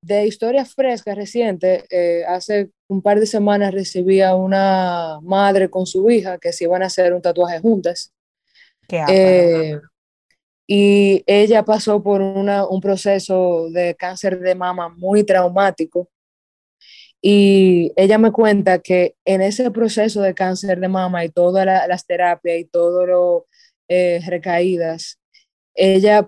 de 0.00 0.26
historias 0.26 0.74
frescas 0.74 1.16
recientes, 1.16 1.84
hace 2.26 2.70
un 2.90 3.02
par 3.02 3.20
de 3.20 3.26
semanas 3.26 3.72
recibí 3.72 4.20
a 4.20 4.34
una 4.34 5.20
madre 5.22 5.70
con 5.70 5.86
su 5.86 6.10
hija 6.10 6.38
que 6.38 6.52
se 6.52 6.64
iban 6.64 6.82
a 6.82 6.86
hacer 6.86 7.14
un 7.14 7.22
tatuaje 7.22 7.60
juntas. 7.60 8.12
y 10.66 11.22
ella 11.26 11.64
pasó 11.64 12.02
por 12.02 12.20
un 12.20 12.80
proceso 12.80 13.68
de 13.70 13.94
cáncer 13.94 14.40
de 14.40 14.54
mama 14.54 14.88
muy 14.88 15.24
traumático 15.24 16.08
y 17.22 17.92
ella 17.96 18.18
me 18.18 18.32
cuenta 18.32 18.78
que 18.78 19.14
en 19.24 19.42
ese 19.42 19.70
proceso 19.70 20.22
de 20.22 20.34
cáncer 20.34 20.80
de 20.80 20.88
mama 20.88 21.24
y 21.24 21.28
todas 21.28 21.66
las 21.66 22.06
terapias 22.06 22.58
y 22.58 22.64
todas 22.64 23.08
las 23.08 23.42
eh, 23.88 24.20
recaídas, 24.26 25.18
ella 25.74 26.26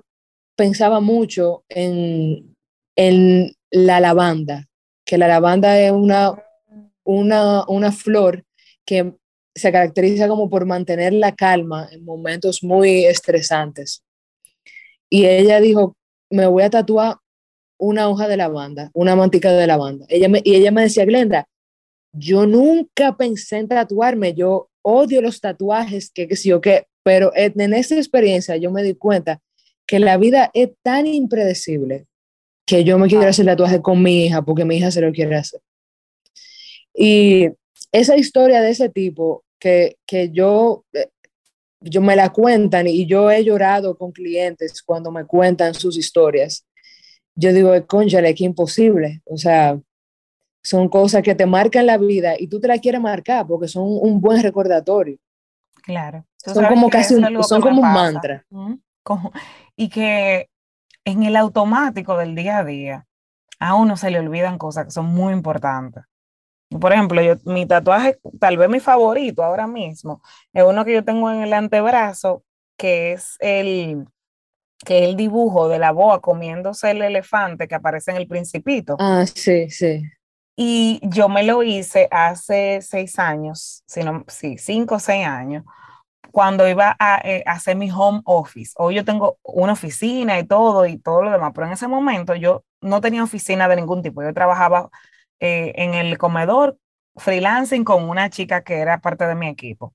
pensaba 0.56 1.00
mucho 1.00 1.64
en, 1.68 2.56
en, 2.96 3.52
la 3.70 4.00
lavanda, 4.00 4.66
que 5.06 5.16
la 5.16 5.28
lavanda 5.28 5.80
es 5.80 5.92
una, 5.92 6.34
una, 7.04 7.64
una 7.68 7.92
flor 7.92 8.44
que 8.84 9.14
se 9.54 9.72
caracteriza 9.72 10.28
como 10.28 10.48
por 10.48 10.64
mantener 10.66 11.12
la 11.12 11.34
calma 11.34 11.88
en 11.92 12.04
momentos 12.04 12.62
muy 12.62 13.04
estresantes. 13.04 14.02
Y 15.10 15.26
ella 15.26 15.60
dijo, 15.60 15.96
me 16.30 16.46
voy 16.46 16.62
a 16.62 16.70
tatuar 16.70 17.16
una 17.78 18.08
hoja 18.08 18.28
de 18.28 18.36
lavanda, 18.36 18.90
una 18.94 19.14
mantica 19.14 19.52
de 19.52 19.66
lavanda. 19.66 20.06
Ella 20.08 20.28
me, 20.28 20.40
y 20.44 20.54
ella 20.54 20.70
me 20.70 20.82
decía, 20.82 21.04
Glenda, 21.04 21.46
yo 22.12 22.46
nunca 22.46 23.16
pensé 23.16 23.58
en 23.58 23.68
tatuarme, 23.68 24.34
yo 24.34 24.70
odio 24.82 25.20
los 25.20 25.40
tatuajes, 25.40 26.10
que, 26.10 26.28
que 26.28 26.36
sí 26.36 26.52
o 26.52 26.60
qué, 26.60 26.86
pero 27.02 27.32
en 27.34 27.74
esa 27.74 27.96
experiencia 27.96 28.56
yo 28.56 28.70
me 28.70 28.82
di 28.82 28.94
cuenta 28.94 29.40
que 29.86 29.98
la 29.98 30.16
vida 30.16 30.50
es 30.54 30.70
tan 30.82 31.06
impredecible 31.06 32.06
que 32.66 32.84
yo 32.84 32.98
me 32.98 33.08
quiero 33.08 33.26
hacer 33.26 33.46
tatuaje 33.46 33.82
con 33.82 34.02
mi 34.02 34.26
hija 34.26 34.42
porque 34.42 34.64
mi 34.64 34.76
hija 34.76 34.90
se 34.90 35.00
lo 35.00 35.12
quiere 35.12 35.36
hacer. 35.36 35.60
Y 36.94 37.48
esa 37.90 38.16
historia 38.16 38.60
de 38.60 38.70
ese 38.70 38.88
tipo 38.88 39.44
que, 39.58 39.96
que 40.06 40.30
yo, 40.30 40.84
eh, 40.92 41.08
yo 41.80 42.00
me 42.00 42.16
la 42.16 42.30
cuentan 42.30 42.86
y 42.86 43.06
yo 43.06 43.30
he 43.30 43.44
llorado 43.44 43.96
con 43.96 44.12
clientes 44.12 44.82
cuando 44.82 45.10
me 45.10 45.24
cuentan 45.24 45.74
sus 45.74 45.96
historias 45.96 46.66
yo 47.34 47.52
digo, 47.52 47.72
conchale, 47.86 48.34
que 48.34 48.44
imposible. 48.44 49.22
O 49.24 49.36
sea, 49.36 49.78
son 50.62 50.88
cosas 50.88 51.22
que 51.22 51.34
te 51.34 51.46
marcan 51.46 51.86
la 51.86 51.98
vida 51.98 52.34
y 52.38 52.48
tú 52.48 52.60
te 52.60 52.68
la 52.68 52.78
quieres 52.78 53.00
marcar 53.00 53.46
porque 53.46 53.68
son 53.68 53.84
un 53.86 54.20
buen 54.20 54.42
recordatorio. 54.42 55.18
Claro. 55.82 56.24
Son 56.36 56.64
como 56.66 56.90
casi 56.90 57.14
un, 57.14 57.42
son 57.42 57.60
como 57.60 57.80
un 57.80 57.92
mantra. 57.92 58.44
y 59.76 59.88
que 59.88 60.48
en 61.04 61.22
el 61.24 61.36
automático 61.36 62.16
del 62.16 62.34
día 62.34 62.58
a 62.58 62.64
día 62.64 63.06
a 63.58 63.74
uno 63.74 63.96
se 63.96 64.10
le 64.10 64.18
olvidan 64.18 64.58
cosas 64.58 64.86
que 64.86 64.90
son 64.90 65.06
muy 65.06 65.32
importantes. 65.32 66.04
Por 66.80 66.92
ejemplo, 66.92 67.22
yo, 67.22 67.34
mi 67.44 67.66
tatuaje, 67.66 68.18
tal 68.40 68.56
vez 68.56 68.68
mi 68.68 68.80
favorito 68.80 69.42
ahora 69.42 69.66
mismo, 69.66 70.22
es 70.52 70.64
uno 70.64 70.84
que 70.84 70.94
yo 70.94 71.04
tengo 71.04 71.30
en 71.30 71.42
el 71.42 71.52
antebrazo, 71.52 72.44
que 72.76 73.12
es 73.12 73.36
el, 73.40 74.06
que 74.84 75.04
el 75.04 75.16
dibujo 75.16 75.68
de 75.68 75.78
la 75.78 75.92
boa 75.92 76.20
comiéndose 76.20 76.90
el 76.90 77.02
elefante 77.02 77.68
que 77.68 77.74
aparece 77.74 78.10
en 78.10 78.16
el 78.18 78.26
principito. 78.26 78.96
Ah, 78.98 79.24
sí, 79.26 79.70
sí. 79.70 80.02
Y 80.56 81.00
yo 81.02 81.28
me 81.28 81.42
lo 81.42 81.62
hice 81.62 82.08
hace 82.10 82.80
seis 82.82 83.18
años, 83.18 83.82
sino, 83.86 84.24
sí, 84.28 84.58
cinco 84.58 84.96
o 84.96 84.98
seis 84.98 85.26
años, 85.26 85.64
cuando 86.30 86.68
iba 86.68 86.96
a, 86.98 87.20
eh, 87.24 87.42
hacer 87.46 87.76
mi 87.76 87.90
home 87.90 88.20
office. 88.24 88.72
Hoy 88.76 88.96
yo 88.96 89.04
tengo 89.04 89.38
una 89.42 89.72
oficina 89.72 90.38
y 90.38 90.44
todo 90.44 90.86
y 90.86 90.98
todo 90.98 91.22
lo 91.22 91.30
demás, 91.30 91.52
pero 91.54 91.66
en 91.66 91.74
ese 91.74 91.88
momento 91.88 92.34
yo 92.34 92.64
no 92.80 93.00
tenía 93.00 93.22
oficina 93.22 93.68
de 93.68 93.76
ningún 93.76 94.02
tipo. 94.02 94.22
Yo 94.22 94.32
trabajaba 94.34 94.90
eh, 95.42 95.74
en 95.76 95.94
el 95.94 96.18
comedor 96.18 96.78
freelancing 97.16 97.84
con 97.84 98.08
una 98.08 98.30
chica 98.30 98.64
que 98.64 98.76
era 98.80 99.00
parte 99.02 99.26
de 99.26 99.34
mi 99.36 99.48
equipo. 99.48 99.94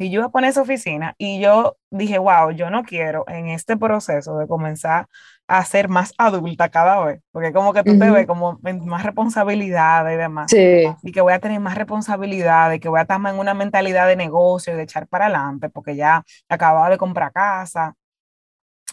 Y 0.00 0.10
yo 0.10 0.20
iba 0.20 0.26
a 0.26 0.30
poner 0.30 0.50
esa 0.50 0.62
oficina 0.62 1.14
y 1.18 1.40
yo 1.40 1.76
dije, 1.90 2.18
wow, 2.18 2.52
yo 2.52 2.70
no 2.70 2.84
quiero 2.84 3.24
en 3.28 3.48
este 3.48 3.76
proceso 3.76 4.38
de 4.38 4.46
comenzar 4.46 5.08
a 5.48 5.64
ser 5.64 5.88
más 5.88 6.14
adulta 6.18 6.68
cada 6.68 7.04
vez, 7.04 7.20
porque 7.32 7.52
como 7.52 7.72
que 7.72 7.82
tú 7.82 7.96
te 7.98 8.10
ves 8.10 8.26
como 8.26 8.60
más 8.62 9.02
responsabilidad 9.02 10.08
y 10.12 10.16
demás. 10.16 10.56
Y 11.02 11.10
que 11.12 11.20
voy 11.20 11.32
a 11.32 11.40
tener 11.40 11.58
más 11.60 11.74
responsabilidad 11.76 12.72
y 12.72 12.78
que 12.80 12.88
voy 12.88 13.00
a 13.00 13.02
estar 13.02 13.20
en 13.20 13.38
una 13.38 13.54
mentalidad 13.54 14.06
de 14.06 14.16
negocio 14.16 14.72
y 14.72 14.76
de 14.76 14.82
echar 14.84 15.08
para 15.08 15.26
adelante, 15.26 15.68
porque 15.68 15.96
ya 15.96 16.22
acababa 16.48 16.90
de 16.90 16.98
comprar 16.98 17.32
casa. 17.32 17.96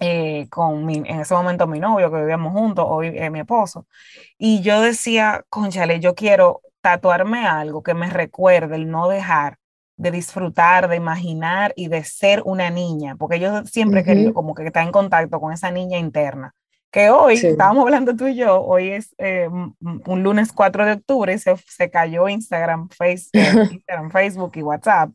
Eh, 0.01 0.47
con 0.49 0.85
mi, 0.85 0.97
en 0.97 1.21
ese 1.21 1.33
momento 1.33 1.67
mi 1.67 1.79
novio, 1.79 2.11
que 2.11 2.17
vivíamos 2.17 2.51
juntos, 2.51 2.85
hoy 2.87 3.13
eh, 3.15 3.29
mi 3.29 3.39
esposo. 3.39 3.87
Y 4.37 4.61
yo 4.61 4.81
decía, 4.81 5.45
conchale, 5.49 6.01
yo 6.01 6.15
quiero 6.15 6.61
tatuarme 6.81 7.47
algo 7.47 7.81
que 7.81 7.93
me 7.93 8.09
recuerde 8.09 8.75
el 8.75 8.89
no 8.89 9.07
dejar 9.07 9.57
de 9.97 10.11
disfrutar, 10.11 10.89
de 10.89 10.97
imaginar 10.97 11.73
y 11.77 11.87
de 11.87 12.03
ser 12.03 12.41
una 12.43 12.69
niña, 12.69 13.15
porque 13.15 13.39
yo 13.39 13.63
siempre 13.65 14.01
he 14.01 14.03
querido 14.03 14.33
como 14.33 14.53
que 14.53 14.65
estar 14.65 14.83
en 14.83 14.91
contacto 14.91 15.39
con 15.39 15.53
esa 15.53 15.71
niña 15.71 15.97
interna. 15.97 16.53
Que 16.91 17.09
hoy, 17.09 17.35
estábamos 17.35 17.83
hablando 17.83 18.15
tú 18.15 18.27
y 18.27 18.35
yo, 18.35 18.61
hoy 18.61 18.89
es 18.91 19.15
eh, 19.17 19.49
un 19.49 20.23
lunes 20.23 20.51
4 20.53 20.85
de 20.85 20.91
octubre 20.93 21.33
y 21.33 21.39
se, 21.39 21.55
se 21.67 21.89
cayó 21.89 22.27
Instagram, 22.27 22.89
face, 22.89 23.27
eh, 23.33 23.51
Instagram, 23.71 24.11
Facebook 24.11 24.51
y 24.55 24.61
WhatsApp. 24.61 25.09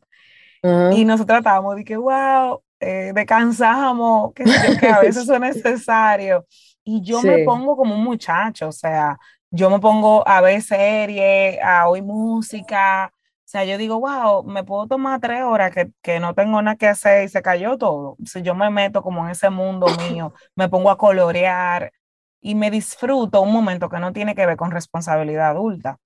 Y 0.91 1.05
nosotros 1.05 1.39
estábamos 1.39 1.75
de 1.75 1.83
que, 1.83 1.97
wow, 1.97 2.61
eh, 2.81 3.11
descansamos, 3.13 4.33
que, 4.33 4.43
que 4.79 4.87
a 4.87 4.99
veces 4.99 5.29
es 5.29 5.39
necesario. 5.39 6.45
Y 6.83 7.01
yo 7.01 7.21
me 7.21 7.43
pongo 7.45 7.77
como 7.77 7.95
un 7.95 8.03
muchacho, 8.03 8.69
o 8.69 8.71
sea, 8.71 9.17
yo 9.51 9.69
me 9.69 9.79
pongo 9.79 10.27
a 10.27 10.41
ver 10.41 10.61
series, 10.61 11.59
a 11.61 11.87
oír 11.87 12.03
música. 12.03 13.13
O 13.13 13.51
sea, 13.51 13.65
yo 13.65 13.77
digo, 13.77 13.99
wow, 13.99 14.43
me 14.43 14.63
puedo 14.63 14.87
tomar 14.87 15.19
tres 15.19 15.43
horas 15.43 15.71
que, 15.71 15.91
que 16.01 16.19
no 16.19 16.33
tengo 16.33 16.61
nada 16.61 16.77
que 16.77 16.87
hacer 16.87 17.25
y 17.25 17.29
se 17.29 17.41
cayó 17.41 17.77
todo. 17.77 18.15
Si 18.25 18.41
yo 18.41 18.55
me 18.55 18.69
meto 18.69 19.03
como 19.03 19.25
en 19.25 19.31
ese 19.31 19.49
mundo 19.49 19.87
mío, 20.09 20.33
me 20.55 20.69
pongo 20.69 20.89
a 20.89 20.97
colorear 20.97 21.91
y 22.39 22.55
me 22.55 22.71
disfruto 22.71 23.41
un 23.41 23.51
momento 23.51 23.89
que 23.89 23.99
no 23.99 24.13
tiene 24.13 24.33
que 24.33 24.45
ver 24.45 24.57
con 24.57 24.71
responsabilidad 24.71 25.49
adulta. 25.49 25.97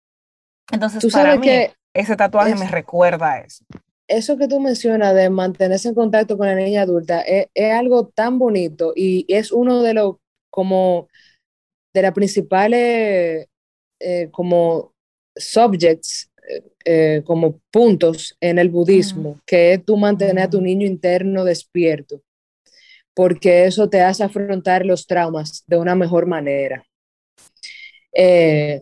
Entonces, 0.71 1.13
para 1.13 1.37
mí, 1.37 1.47
ese 1.93 2.15
tatuaje 2.15 2.55
me 2.55 2.67
recuerda 2.67 3.33
a 3.33 3.39
eso. 3.39 3.63
Eso 4.07 4.37
que 4.37 4.47
tú 4.47 4.59
mencionas 4.59 5.15
de 5.15 5.29
mantenerse 5.29 5.89
en 5.89 5.95
contacto 5.95 6.37
con 6.37 6.47
la 6.47 6.55
niña 6.55 6.83
adulta 6.83 7.21
es, 7.21 7.47
es 7.53 7.73
algo 7.73 8.07
tan 8.07 8.37
bonito 8.37 8.93
y 8.95 9.25
es 9.27 9.51
uno 9.51 9.81
de 9.81 9.93
los 9.95 10.15
como 10.51 11.07
de 11.93 12.01
las 12.01 12.11
principales 12.13 13.47
eh, 13.99 14.29
como 14.31 14.93
subjects, 15.35 16.29
eh, 16.47 16.63
eh, 16.83 17.21
como 17.25 17.59
puntos 17.71 18.37
en 18.41 18.59
el 18.59 18.69
budismo, 18.69 19.39
que 19.45 19.73
es 19.73 19.85
tú 19.85 19.97
mantener 19.97 20.39
a 20.39 20.49
tu 20.49 20.61
niño 20.61 20.85
interno 20.85 21.45
despierto, 21.45 22.21
porque 23.13 23.65
eso 23.65 23.89
te 23.89 24.01
hace 24.01 24.23
afrontar 24.23 24.85
los 24.85 25.07
traumas 25.07 25.63
de 25.67 25.77
una 25.77 25.95
mejor 25.95 26.25
manera. 26.25 26.83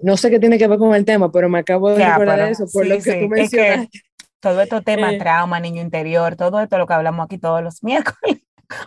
no 0.02 0.18
sé 0.18 0.30
qué 0.30 0.40
tiene 0.40 0.58
que 0.58 0.68
ver 0.68 0.80
con 0.80 0.94
el 0.96 1.06
tema, 1.06 1.32
pero 1.32 1.50
me 1.50 1.60
acabo 1.60 1.92
de 1.92 2.04
recordar 2.04 2.52
eso 2.52 2.66
por 2.72 2.86
lo 2.86 3.00
que 3.00 3.14
tú 3.14 3.30
mencionaste. 3.30 4.00
Todo 4.44 4.60
esto 4.60 4.82
tema 4.82 5.18
trauma, 5.18 5.62
niño 5.62 5.82
interior, 5.82 6.36
todo 6.36 6.60
esto 6.60 6.78
lo 6.78 6.86
que 6.86 6.94
hablamos 6.94 7.24
aquí 7.24 7.38
todos 7.38 7.64
los 7.64 7.82
miércoles. 7.84 8.42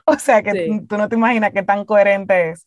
o 0.05 0.19
sea 0.19 0.43
que 0.43 0.83
tú 0.87 0.99
no 0.99 1.09
te 1.09 1.17
imaginas 1.17 1.53
qué 1.53 1.63
tan 1.63 1.87
coherente 1.87 2.51
es 2.51 2.67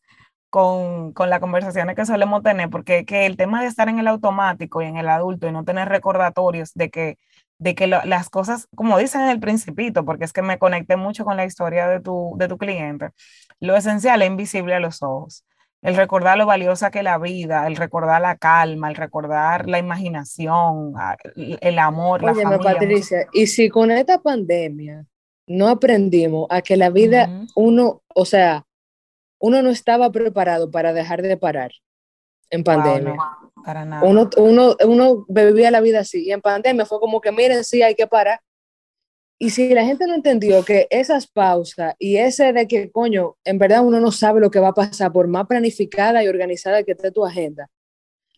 con, 0.50 1.14
con 1.14 1.30
las 1.30 1.40
conversaciones 1.40 1.96
que 1.96 2.08
solemos 2.08 2.42
tener, 2.42 2.72
porque 2.72 3.06
que 3.06 3.28
el 3.28 3.38
tema 3.38 3.62
de 3.62 3.68
estar 3.68 3.90
en 3.90 4.00
el 4.00 4.08
automático 4.08 4.82
y 4.82 4.86
en 4.86 4.98
el 4.98 5.08
adulto 5.08 5.48
y 5.48 5.52
no 5.52 5.64
tener 5.64 5.88
recordatorios 5.88 6.74
de 6.74 6.90
que, 6.90 7.20
de 7.60 7.76
que 7.76 7.86
las 7.86 8.30
cosas, 8.32 8.68
como 8.76 8.98
dicen 8.98 9.22
en 9.22 9.30
el 9.30 9.40
principito, 9.40 10.04
porque 10.04 10.26
es 10.26 10.34
que 10.34 10.42
me 10.42 10.58
conecté 10.58 10.96
mucho 10.96 11.26
con 11.26 11.38
la 11.38 11.46
historia 11.46 11.88
de 11.88 12.00
tu, 12.00 12.34
de 12.40 12.48
tu 12.48 12.58
cliente, 12.58 13.12
lo 13.60 13.76
esencial 13.76 14.24
es 14.24 14.30
invisible 14.30 14.74
a 14.74 14.80
los 14.80 15.04
ojos. 15.04 15.46
El 15.82 15.96
recordar 15.96 16.38
lo 16.38 16.46
valiosa 16.46 16.92
que 16.92 17.00
es 17.00 17.04
la 17.06 17.18
vida, 17.18 17.66
el 17.66 17.78
recordar 17.78 18.22
la 18.22 18.36
calma, 18.36 18.90
el 18.90 18.96
recordar 18.96 19.70
la 19.70 19.80
imaginación, 19.80 20.94
el 21.36 21.80
amor, 21.80 22.22
la 22.22 22.36
familia. 22.36 22.74
Patricia, 22.74 23.28
y 23.32 23.48
si 23.48 23.70
con 23.70 23.90
esta 23.90 24.20
pandemia 24.20 25.06
no 25.48 25.70
aprendimos 25.70 26.48
a 26.50 26.62
que 26.62 26.76
la 26.76 26.90
vida, 26.90 27.30
uno, 27.56 28.02
o 28.14 28.26
sea, 28.26 28.66
uno 29.40 29.62
no 29.62 29.70
estaba 29.70 30.12
preparado 30.12 30.70
para 30.70 30.92
dejar 30.92 31.22
de 31.22 31.38
parar 31.38 31.72
en 32.50 32.64
pandemia. 32.64 33.16
para 33.64 33.86
nada. 33.86 34.06
Uno, 34.06 34.30
uno, 34.38 34.76
uno 34.86 35.26
vivía 35.30 35.72
la 35.72 35.80
vida 35.80 36.02
así 36.02 36.26
y 36.26 36.32
en 36.34 36.42
pandemia 36.42 36.86
fue 36.86 37.00
como 37.00 37.22
que 37.22 37.32
miren, 37.32 37.64
sí, 37.64 37.82
hay 37.82 37.96
que 37.96 38.06
parar. 38.08 38.42
Y 39.42 39.52
si 39.52 39.74
la 39.74 39.86
gente 39.86 40.06
no 40.06 40.16
entendió 40.16 40.66
que 40.66 40.88
esas 40.90 41.26
pausas 41.26 41.96
y 41.98 42.18
ese 42.18 42.52
de 42.52 42.68
que, 42.68 42.92
coño, 42.92 43.38
en 43.46 43.58
verdad 43.58 43.86
uno 43.86 44.02
no 44.02 44.12
sabe 44.12 44.42
lo 44.42 44.52
que 44.52 44.60
va 44.60 44.70
a 44.70 44.74
pasar 44.74 45.14
por 45.14 45.30
más 45.30 45.48
planificada 45.48 46.22
y 46.22 46.28
organizada 46.28 46.84
que 46.84 46.92
esté 46.92 47.10
tu 47.12 47.26
agenda, 47.26 47.70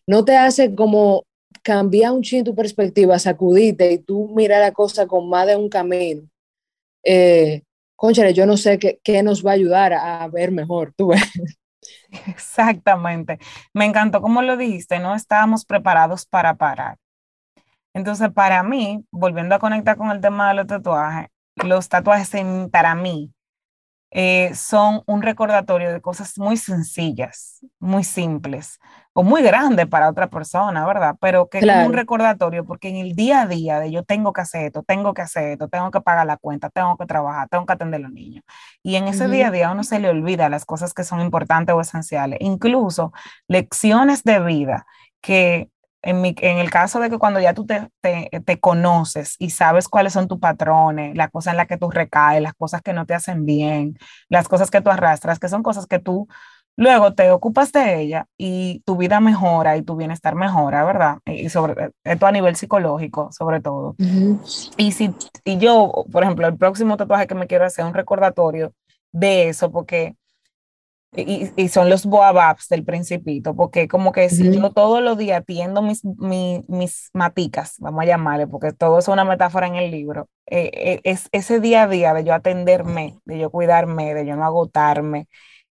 no 0.06 0.24
te 0.24 0.36
hace 0.36 0.74
como 0.76 1.24
cambiar 1.62 2.12
un 2.12 2.22
chin 2.22 2.44
tu 2.44 2.54
perspectiva, 2.54 3.18
sacudirte 3.18 3.90
y 3.92 3.98
tú 3.98 4.28
mirar 4.34 4.60
la 4.60 4.72
cosa 4.72 5.08
con 5.08 5.28
más 5.28 5.48
de 5.48 5.56
un 5.56 5.68
camino. 5.68 6.22
Eh, 7.04 7.62
conchale, 7.96 8.32
yo 8.32 8.46
no 8.46 8.56
sé 8.56 8.78
qué, 8.78 9.00
qué, 9.02 9.24
nos 9.24 9.44
va 9.44 9.50
a 9.52 9.54
ayudar 9.54 9.92
a 9.92 10.28
ver 10.28 10.52
mejor, 10.52 10.92
tú 10.96 11.12
Exactamente. 12.28 13.38
Me 13.74 13.86
encantó 13.86 14.22
como 14.22 14.40
lo 14.42 14.56
dijiste, 14.56 15.00
no 15.00 15.16
estábamos 15.16 15.64
preparados 15.64 16.26
para 16.26 16.54
parar. 16.54 16.98
Entonces, 17.94 18.30
para 18.30 18.62
mí, 18.62 19.04
volviendo 19.10 19.54
a 19.54 19.58
conectar 19.58 19.96
con 19.96 20.10
el 20.10 20.20
tema 20.20 20.48
de 20.48 20.54
los 20.54 20.66
tatuajes, 20.66 21.28
los 21.56 21.88
tatuajes 21.88 22.30
para 22.70 22.94
mí 22.94 23.32
eh, 24.14 24.54
son 24.54 25.02
un 25.06 25.22
recordatorio 25.22 25.90
de 25.90 26.02
cosas 26.02 26.36
muy 26.36 26.58
sencillas, 26.58 27.60
muy 27.78 28.04
simples 28.04 28.78
o 29.14 29.22
muy 29.22 29.42
grandes 29.42 29.86
para 29.86 30.10
otra 30.10 30.28
persona, 30.28 30.86
¿verdad? 30.86 31.16
Pero 31.18 31.48
que 31.48 31.60
es 31.60 31.86
un 31.86 31.94
recordatorio 31.94 32.66
porque 32.66 32.90
en 32.90 32.96
el 32.96 33.14
día 33.14 33.40
a 33.42 33.46
día 33.46 33.80
de 33.80 33.90
yo 33.90 34.02
tengo 34.02 34.34
que 34.34 34.42
hacer 34.42 34.66
esto, 34.66 34.82
tengo 34.82 35.14
que 35.14 35.22
hacer 35.22 35.52
esto, 35.52 35.68
tengo 35.68 35.90
que 35.90 36.02
pagar 36.02 36.26
la 36.26 36.36
cuenta, 36.36 36.68
tengo 36.68 36.98
que 36.98 37.06
trabajar, 37.06 37.48
tengo 37.48 37.64
que 37.64 37.72
atender 37.72 38.00
a 38.00 38.02
los 38.02 38.12
niños. 38.12 38.44
Y 38.82 38.96
en 38.96 39.08
ese 39.08 39.28
día 39.28 39.48
a 39.48 39.50
día 39.50 39.70
uno 39.70 39.82
se 39.82 39.98
le 39.98 40.10
olvida 40.10 40.50
las 40.50 40.66
cosas 40.66 40.92
que 40.92 41.04
son 41.04 41.22
importantes 41.22 41.74
o 41.74 41.80
esenciales, 41.80 42.38
incluso 42.42 43.14
lecciones 43.48 44.24
de 44.24 44.40
vida 44.40 44.86
que 45.22 45.70
en, 46.02 46.20
mi, 46.20 46.34
en, 46.40 46.58
el 46.58 46.70
caso 46.70 47.00
de 47.00 47.10
que 47.10 47.18
cuando 47.18 47.40
ya 47.40 47.54
tú 47.54 47.64
te, 47.64 47.88
te, 48.00 48.60
conoces 48.60 49.36
y 49.38 49.50
sabes 49.50 49.88
cuáles 49.88 50.12
son 50.12 50.28
tus 50.28 50.38
patrones, 50.38 51.16
las 51.16 51.30
cosas 51.30 51.52
en 51.52 51.58
las 51.58 51.66
que 51.66 51.78
tú 51.78 51.90
recaes, 51.90 52.42
las 52.42 52.54
cosas 52.54 52.82
que 52.82 52.92
no 52.92 53.06
te 53.06 53.14
hacen 53.14 53.46
bien, 53.46 53.98
las 54.28 54.48
cosas 54.48 54.70
que 54.70 54.80
tú 54.80 54.90
arrastras, 54.90 55.38
que 55.38 55.48
son 55.48 55.62
cosas 55.62 55.86
que 55.86 55.98
tú 55.98 56.28
luego 56.76 57.14
te 57.14 57.30
ocupas 57.30 57.72
de 57.72 58.00
ella 58.00 58.26
y 58.38 58.80
tu 58.84 58.96
vida 58.96 59.20
mejora 59.20 59.76
y 59.76 59.82
tu 59.82 59.96
bienestar 59.96 60.34
mejora, 60.34 60.84
¿verdad? 60.84 61.18
Y 61.26 61.48
sobre 61.48 61.90
esto 62.04 62.26
a 62.26 62.32
nivel 62.32 62.56
psicológico, 62.56 63.30
sobre 63.32 63.60
todo. 63.60 63.94
Y 64.76 64.92
si 64.92 65.14
y 65.44 65.58
yo, 65.58 66.04
por 66.10 66.22
ejemplo, 66.22 66.46
el 66.46 66.56
próximo 66.56 66.96
tatuaje 66.96 67.26
que 67.26 67.34
me 67.34 67.46
quiero 67.46 67.64
hacer 67.64 67.84
es 67.84 67.88
un 67.88 67.94
recordatorio 67.94 68.72
de 69.12 69.48
eso, 69.48 69.70
porque 69.70 70.16
y, 71.14 71.68
son 71.68 71.90
los 71.90 72.06
boababs 72.06 72.68
del 72.68 72.84
principito, 72.84 73.54
porque 73.54 73.86
como 73.86 74.12
que 74.12 74.30
si 74.30 74.50
yo 74.50 74.70
todos 74.70 75.02
los 75.02 75.18
días 75.18 75.40
atiendo 75.40 75.82
mis, 75.82 76.02
mis, 76.04 77.10
maticas, 77.12 77.74
vamos 77.78 78.02
a 78.02 78.06
llamarle, 78.06 78.46
porque 78.46 78.72
todo 78.72 78.98
es 78.98 79.08
una 79.08 79.24
metáfora 79.24 79.66
en 79.66 79.76
el 79.76 79.90
libro, 79.90 80.28
eh, 80.46 80.70
eh, 80.72 81.00
es 81.04 81.28
ese 81.32 81.60
día 81.60 81.82
a 81.82 81.88
día 81.88 82.14
de 82.14 82.24
yo 82.24 82.32
atenderme, 82.32 83.18
de 83.26 83.38
yo 83.38 83.50
cuidarme, 83.50 84.14
de 84.14 84.24
yo 84.24 84.36
no 84.36 84.44
agotarme, 84.44 85.28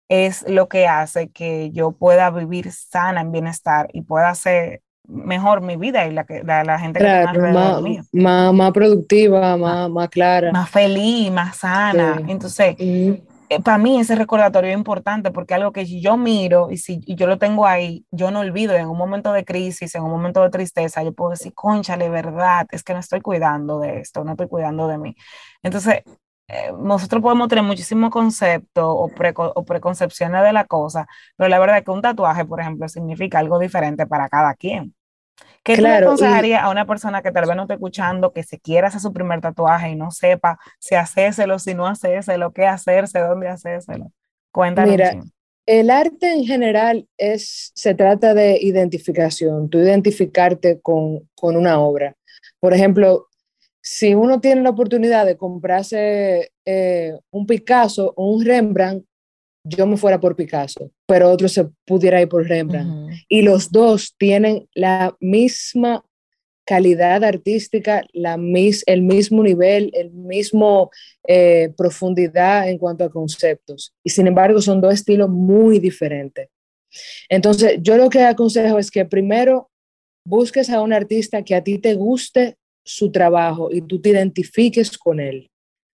es 0.09 0.47
lo 0.47 0.67
que 0.67 0.87
hace 0.87 1.29
que 1.29 1.71
yo 1.71 1.93
pueda 1.93 2.29
vivir 2.29 2.71
sana 2.71 3.21
en 3.21 3.31
bienestar 3.31 3.89
y 3.93 4.01
pueda 4.03 4.29
hacer 4.29 4.81
mejor 5.07 5.61
mi 5.61 5.75
vida 5.75 6.05
y 6.05 6.11
la, 6.11 6.25
que, 6.25 6.43
la, 6.43 6.77
gente 6.79 6.99
que 6.99 7.05
está 7.05 7.33
más, 7.33 7.81
Más, 8.11 8.53
más 8.53 8.71
productiva, 8.71 9.57
más, 9.57 9.89
más, 9.89 10.09
clara. 10.09 10.51
Más 10.51 10.69
feliz, 10.69 11.31
más 11.31 11.57
sana. 11.57 12.21
Entonces, 12.27 12.75
eh, 12.77 13.21
para 13.59 13.77
mí 13.77 13.99
ese 13.99 14.15
recordatorio 14.15 14.71
es 14.71 14.77
importante 14.77 15.31
porque 15.31 15.53
algo 15.53 15.71
que 15.71 15.85
yo 15.85 16.15
miro 16.17 16.69
y 16.71 16.77
si 16.77 17.01
yo 17.15 17.27
lo 17.27 17.37
tengo 17.37 17.65
ahí, 17.65 18.05
yo 18.11 18.31
no 18.31 18.39
olvido 18.39 18.75
en 18.75 18.87
un 18.87 18.97
momento 18.97 19.33
de 19.33 19.43
crisis, 19.43 19.93
en 19.95 20.03
un 20.03 20.11
momento 20.11 20.41
de 20.41 20.49
tristeza, 20.49 21.03
yo 21.03 21.13
puedo 21.13 21.31
decir, 21.31 21.53
conchale, 21.53 22.09
verdad, 22.09 22.67
es 22.71 22.83
que 22.83 22.93
no 22.93 22.99
estoy 22.99 23.21
cuidando 23.21 23.79
de 23.79 23.99
esto, 23.99 24.23
no 24.23 24.31
estoy 24.31 24.47
cuidando 24.47 24.87
de 24.87 24.97
mí. 24.97 25.15
Entonces, 25.63 26.03
eh, 26.47 26.71
nosotros 26.77 27.21
podemos 27.21 27.47
tener 27.47 27.63
muchísimos 27.63 28.09
conceptos 28.09 28.83
o, 28.85 29.09
o, 29.55 29.65
preconcepciones 29.65 30.43
de 30.43 30.53
la 30.53 30.65
cosa, 30.65 31.07
pero 31.37 31.49
la 31.49 31.59
verdad 31.59 31.77
es 31.79 31.85
que 31.85 31.91
un 31.91 32.01
tatuaje, 32.01 32.45
por 32.45 32.59
ejemplo, 32.61 32.87
significa 32.89 33.39
algo 33.39 33.59
diferente 33.59 34.07
para 34.07 34.29
cada 34.29 34.53
quien. 34.55 34.93
¿Qué 35.63 35.75
claro, 35.75 35.99
le 35.99 36.05
aconsejaría 36.05 36.63
a 36.63 36.71
una 36.71 36.87
persona 36.87 37.21
que 37.21 37.31
tal 37.31 37.45
vez 37.45 37.55
no 37.55 37.63
esté 37.63 37.75
escuchando, 37.75 38.33
que 38.33 38.43
se 38.43 38.59
quiera 38.59 38.87
hacer 38.87 39.01
su 39.01 39.13
primer 39.13 39.41
tatuaje 39.41 39.89
y 39.89 39.95
no 39.95 40.09
sepa 40.09 40.59
si 40.79 40.95
hacérselo, 40.95 41.59
si 41.59 41.75
no 41.75 41.85
hacérselo, 41.85 42.51
qué 42.51 42.65
hacerse, 42.65 43.19
dónde 43.19 43.47
hacérselo? 43.47 44.11
Cuéntanos. 44.51 44.91
Mira, 44.91 45.21
el 45.67 45.91
arte 45.91 46.33
en 46.33 46.45
general 46.45 47.07
es, 47.17 47.71
se 47.75 47.93
trata 47.93 48.33
de 48.33 48.57
identificación, 48.59 49.69
tú 49.69 49.77
identificarte 49.77 50.81
con, 50.81 51.29
con 51.35 51.55
una 51.55 51.79
obra. 51.79 52.15
Por 52.59 52.73
ejemplo, 52.73 53.27
si 53.81 54.15
uno 54.15 54.39
tiene 54.41 54.61
la 54.61 54.71
oportunidad 54.71 55.25
de 55.25 55.37
comprarse 55.37 56.51
eh, 56.65 57.17
un 57.31 57.45
Picasso 57.45 58.13
o 58.15 58.31
un 58.31 58.45
Rembrandt, 58.45 59.05
yo 59.63 59.85
me 59.85 59.97
fuera 59.97 60.19
por 60.19 60.35
Picasso, 60.35 60.91
pero 61.05 61.29
otro 61.29 61.47
se 61.47 61.67
pudiera 61.85 62.21
ir 62.21 62.27
por 62.27 62.47
Rembrandt. 62.47 63.13
Y 63.27 63.41
los 63.41 63.71
dos 63.71 64.15
tienen 64.17 64.67
la 64.73 65.15
misma 65.19 66.03
calidad 66.65 67.23
artística, 67.23 68.03
la 68.13 68.37
mis, 68.37 68.83
el 68.87 69.01
mismo 69.01 69.43
nivel, 69.43 69.91
el 69.93 70.11
mismo 70.11 70.89
eh, 71.27 71.73
profundidad 71.75 72.69
en 72.69 72.77
cuanto 72.77 73.03
a 73.03 73.11
conceptos. 73.11 73.93
Y 74.03 74.09
sin 74.09 74.27
embargo 74.27 74.61
son 74.61 74.81
dos 74.81 74.93
estilos 74.93 75.29
muy 75.29 75.79
diferentes. 75.79 76.49
Entonces, 77.29 77.77
yo 77.81 77.97
lo 77.97 78.09
que 78.09 78.21
aconsejo 78.21 78.77
es 78.77 78.91
que 78.91 79.05
primero 79.05 79.69
busques 80.25 80.69
a 80.69 80.81
un 80.81 80.93
artista 80.93 81.43
que 81.43 81.55
a 81.55 81.63
ti 81.63 81.77
te 81.77 81.93
guste 81.95 82.55
su 82.83 83.11
trabajo 83.11 83.69
y 83.71 83.81
tú 83.81 84.01
te 84.01 84.09
identifiques 84.09 84.97
con 84.97 85.19
él. 85.19 85.49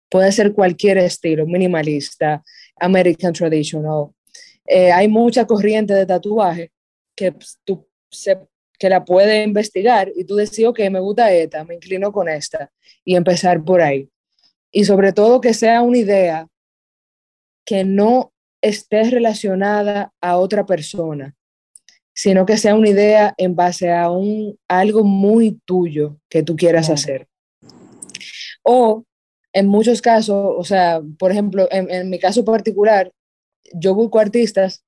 Puede 0.08 0.30
ser 0.32 0.52
cualquier 0.52 0.98
estilo, 0.98 1.46
minimalista, 1.46 2.42
American 2.76 3.32
Traditional. 3.32 4.10
Eh, 4.66 4.92
hay 4.92 5.08
mucha 5.08 5.46
corriente 5.46 5.94
de 5.94 6.06
tatuaje 6.06 6.72
que 7.14 7.32
pues, 7.32 7.58
tú 7.64 7.86
que 8.78 8.88
la 8.88 9.04
puedes 9.04 9.46
investigar 9.46 10.12
y 10.14 10.24
tú 10.24 10.36
decís, 10.36 10.64
ok, 10.64 10.80
me 10.90 11.00
gusta 11.00 11.32
esta, 11.32 11.64
me 11.64 11.74
inclino 11.74 12.12
con 12.12 12.28
esta 12.28 12.70
y 13.04 13.16
empezar 13.16 13.62
por 13.64 13.80
ahí. 13.80 14.10
Y 14.70 14.84
sobre 14.84 15.12
todo 15.12 15.40
que 15.40 15.54
sea 15.54 15.82
una 15.82 15.98
idea 15.98 16.48
que 17.64 17.84
no 17.84 18.32
esté 18.60 19.04
relacionada 19.04 20.12
a 20.20 20.36
otra 20.36 20.66
persona, 20.66 21.34
sino 22.14 22.46
que 22.46 22.56
sea 22.56 22.74
una 22.74 22.88
idea 22.88 23.34
en 23.38 23.54
base 23.54 23.92
a, 23.92 24.10
un, 24.10 24.58
algo 24.68 25.04
muy 25.04 25.60
tuyo 25.64 26.18
que 26.28 26.42
tú 26.42 26.56
quieras 26.56 26.90
hacer. 26.90 27.28
O 28.62 29.04
en 29.56 29.68
muchos 29.68 30.02
casos, 30.02 30.54
o 30.58 30.64
sea, 30.64 31.00
por 31.18 31.32
ejemplo, 31.32 31.66
en, 31.70 31.90
en 31.90 32.10
mi 32.10 32.18
caso 32.18 32.44
particular, 32.44 33.10
yo 33.72 33.94
busco 33.94 34.18
artistas 34.18 34.84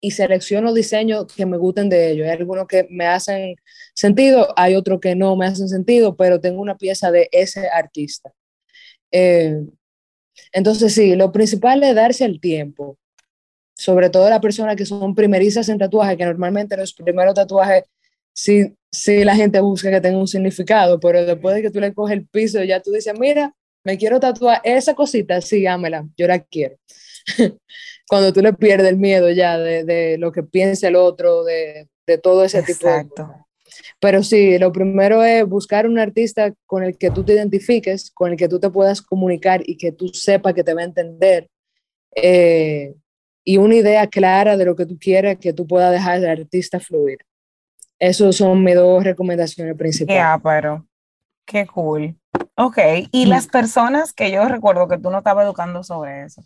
y 0.00 0.10
selecciono 0.10 0.74
diseños 0.74 1.32
que 1.32 1.46
me 1.46 1.56
gusten 1.56 1.88
de 1.88 2.10
ellos. 2.10 2.26
Hay 2.26 2.32
algunos 2.32 2.66
que 2.66 2.88
me 2.90 3.06
hacen 3.06 3.54
sentido, 3.94 4.52
hay 4.56 4.74
otros 4.74 4.98
que 5.00 5.14
no 5.14 5.36
me 5.36 5.46
hacen 5.46 5.68
sentido, 5.68 6.16
pero 6.16 6.40
tengo 6.40 6.60
una 6.60 6.76
pieza 6.76 7.12
de 7.12 7.28
ese 7.30 7.68
artista. 7.68 8.32
Eh, 9.12 9.64
entonces, 10.50 10.92
sí, 10.94 11.14
lo 11.14 11.30
principal 11.30 11.84
es 11.84 11.94
darse 11.94 12.24
el 12.24 12.40
tiempo, 12.40 12.98
sobre 13.76 14.10
todo 14.10 14.28
las 14.28 14.40
personas 14.40 14.74
que 14.74 14.84
son 14.84 15.14
primerizas 15.14 15.68
en 15.68 15.78
tatuaje, 15.78 16.16
que 16.16 16.24
normalmente 16.24 16.76
los 16.76 16.92
primeros 16.92 17.34
tatuajes, 17.34 17.84
sí, 18.32 18.74
sí 18.90 19.22
la 19.22 19.36
gente 19.36 19.60
busca 19.60 19.92
que 19.92 20.00
tenga 20.00 20.18
un 20.18 20.26
significado, 20.26 20.98
pero 20.98 21.24
después 21.24 21.54
de 21.54 21.62
que 21.62 21.70
tú 21.70 21.78
le 21.78 21.94
coges 21.94 22.18
el 22.18 22.26
piso, 22.26 22.64
ya 22.64 22.80
tú 22.82 22.90
dices, 22.90 23.14
mira, 23.16 23.54
me 23.88 23.96
quiero 23.96 24.20
tatuar 24.20 24.60
esa 24.64 24.92
cosita, 24.92 25.40
sí, 25.40 25.66
ámela, 25.66 26.06
yo 26.14 26.26
la 26.26 26.40
quiero. 26.40 26.76
cuando 28.06 28.34
tú 28.34 28.42
le 28.42 28.52
pierdes 28.52 28.88
el 28.88 28.98
miedo 28.98 29.30
ya 29.30 29.56
de, 29.56 29.82
de 29.84 30.18
lo 30.18 30.30
que 30.30 30.42
piensa 30.42 30.88
el 30.88 30.96
otro, 30.96 31.42
de, 31.42 31.88
de 32.06 32.18
todo 32.18 32.44
ese 32.44 32.62
tipo 32.62 32.86
de 32.86 33.08
cosas. 33.08 33.30
Pero 33.98 34.22
sí, 34.22 34.58
lo 34.58 34.72
primero 34.72 35.24
es 35.24 35.46
buscar 35.46 35.86
un 35.86 35.98
artista 35.98 36.52
con 36.66 36.82
el 36.82 36.98
que 36.98 37.10
tú 37.10 37.24
te 37.24 37.32
identifiques, 37.32 38.10
con 38.10 38.32
el 38.32 38.36
que 38.36 38.46
tú 38.46 38.60
te 38.60 38.68
puedas 38.68 39.00
comunicar 39.00 39.62
y 39.64 39.78
que 39.78 39.90
tú 39.90 40.08
sepas 40.08 40.52
que 40.52 40.64
te 40.64 40.74
va 40.74 40.82
a 40.82 40.84
entender. 40.84 41.48
Eh, 42.14 42.94
y 43.42 43.56
una 43.56 43.76
idea 43.76 44.06
clara 44.06 44.58
de 44.58 44.66
lo 44.66 44.76
que 44.76 44.84
tú 44.84 44.98
quieres, 44.98 45.38
que 45.38 45.54
tú 45.54 45.66
puedas 45.66 45.92
dejar 45.92 46.16
al 46.16 46.26
artista 46.26 46.78
fluir. 46.78 47.20
Esas 47.98 48.36
son 48.36 48.62
mis 48.62 48.74
dos 48.74 49.02
recomendaciones 49.02 49.74
principales. 49.78 50.20
Ya, 50.20 50.38
pero 50.44 50.86
qué 51.46 51.66
cool. 51.66 52.14
Ok, 52.60 52.78
y 53.12 53.26
las 53.26 53.46
personas 53.46 54.12
que 54.12 54.32
yo 54.32 54.44
recuerdo 54.48 54.88
que 54.88 54.98
tú 54.98 55.10
no 55.10 55.18
estabas 55.18 55.44
educando 55.44 55.84
sobre 55.84 56.24
eso, 56.24 56.42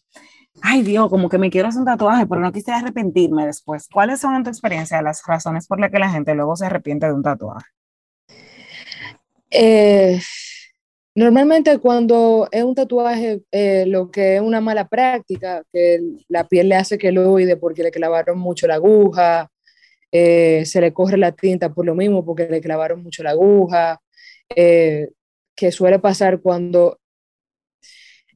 ay 0.60 0.82
Dios, 0.82 1.08
como 1.08 1.30
que 1.30 1.38
me 1.38 1.48
quiero 1.48 1.68
hacer 1.68 1.80
un 1.80 1.86
tatuaje, 1.86 2.26
pero 2.26 2.42
no 2.42 2.52
quisiera 2.52 2.80
arrepentirme 2.80 3.46
después. 3.46 3.88
¿Cuáles 3.90 4.20
son 4.20 4.34
en 4.34 4.44
tu 4.44 4.50
experiencia 4.50 5.00
las 5.00 5.22
razones 5.26 5.66
por 5.66 5.80
las 5.80 5.90
que 5.90 5.98
la 5.98 6.10
gente 6.10 6.34
luego 6.34 6.54
se 6.54 6.66
arrepiente 6.66 7.06
de 7.06 7.14
un 7.14 7.22
tatuaje? 7.22 7.64
Eh, 9.48 10.20
normalmente 11.14 11.78
cuando 11.78 12.46
es 12.52 12.62
un 12.62 12.74
tatuaje, 12.74 13.40
eh, 13.50 13.86
lo 13.86 14.10
que 14.10 14.36
es 14.36 14.42
una 14.42 14.60
mala 14.60 14.88
práctica, 14.88 15.62
que 15.72 15.98
la 16.28 16.46
piel 16.46 16.68
le 16.68 16.74
hace 16.74 16.98
queloide 16.98 17.56
porque 17.56 17.82
le 17.82 17.90
clavaron 17.90 18.38
mucho 18.38 18.66
la 18.66 18.74
aguja, 18.74 19.50
eh, 20.10 20.66
se 20.66 20.82
le 20.82 20.92
corre 20.92 21.16
la 21.16 21.32
tinta 21.32 21.72
por 21.72 21.86
lo 21.86 21.94
mismo 21.94 22.22
porque 22.22 22.48
le 22.50 22.60
clavaron 22.60 23.02
mucho 23.02 23.22
la 23.22 23.30
aguja, 23.30 23.98
que 25.56 25.72
suele 25.72 25.98
pasar 25.98 26.40
cuando 26.40 26.98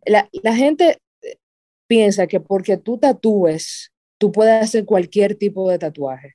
la, 0.04 0.28
la 0.42 0.54
gente 0.54 0.98
piensa 1.86 2.26
que 2.26 2.40
porque 2.40 2.76
tú 2.76 2.98
tatúes, 2.98 3.92
tú 4.18 4.32
puedes 4.32 4.62
hacer 4.62 4.84
cualquier 4.84 5.34
tipo 5.34 5.70
de 5.70 5.78
tatuaje. 5.78 6.34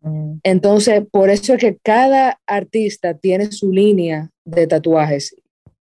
Mm. 0.00 0.38
Entonces, 0.42 1.02
por 1.10 1.30
eso 1.30 1.54
es 1.54 1.60
que 1.60 1.76
cada 1.82 2.40
artista 2.46 3.14
tiene 3.14 3.50
su 3.52 3.72
línea 3.72 4.30
de 4.44 4.66
tatuajes. 4.66 5.34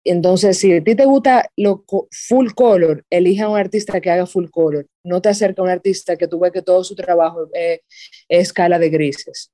Entonces, 0.04 0.58
si 0.58 0.74
a 0.74 0.84
ti 0.84 0.96
te 0.96 1.06
gusta 1.06 1.50
lo 1.56 1.86
full 2.10 2.50
color, 2.56 3.06
elige 3.10 3.44
a 3.44 3.50
un 3.50 3.58
artista 3.58 4.02
que 4.02 4.10
haga 4.10 4.26
full 4.26 4.50
color. 4.50 4.88
No 5.04 5.22
te 5.22 5.30
acerca 5.30 5.62
a 5.62 5.66
un 5.66 5.70
artista 5.70 6.18
que 6.18 6.28
tú 6.28 6.40
ves 6.40 6.52
que 6.52 6.64
todo 6.64 6.84
su 6.84 6.96
trabajo 6.96 7.48
es, 7.54 7.82
escala 8.28 8.80
de 8.80 8.90
grises. 8.90 9.52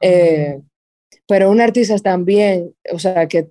Eh, 0.00 0.60
pero 1.26 1.50
un 1.50 1.60
artista 1.60 1.96
también, 1.98 2.74
o 2.92 2.98
sea, 2.98 3.26
que 3.26 3.50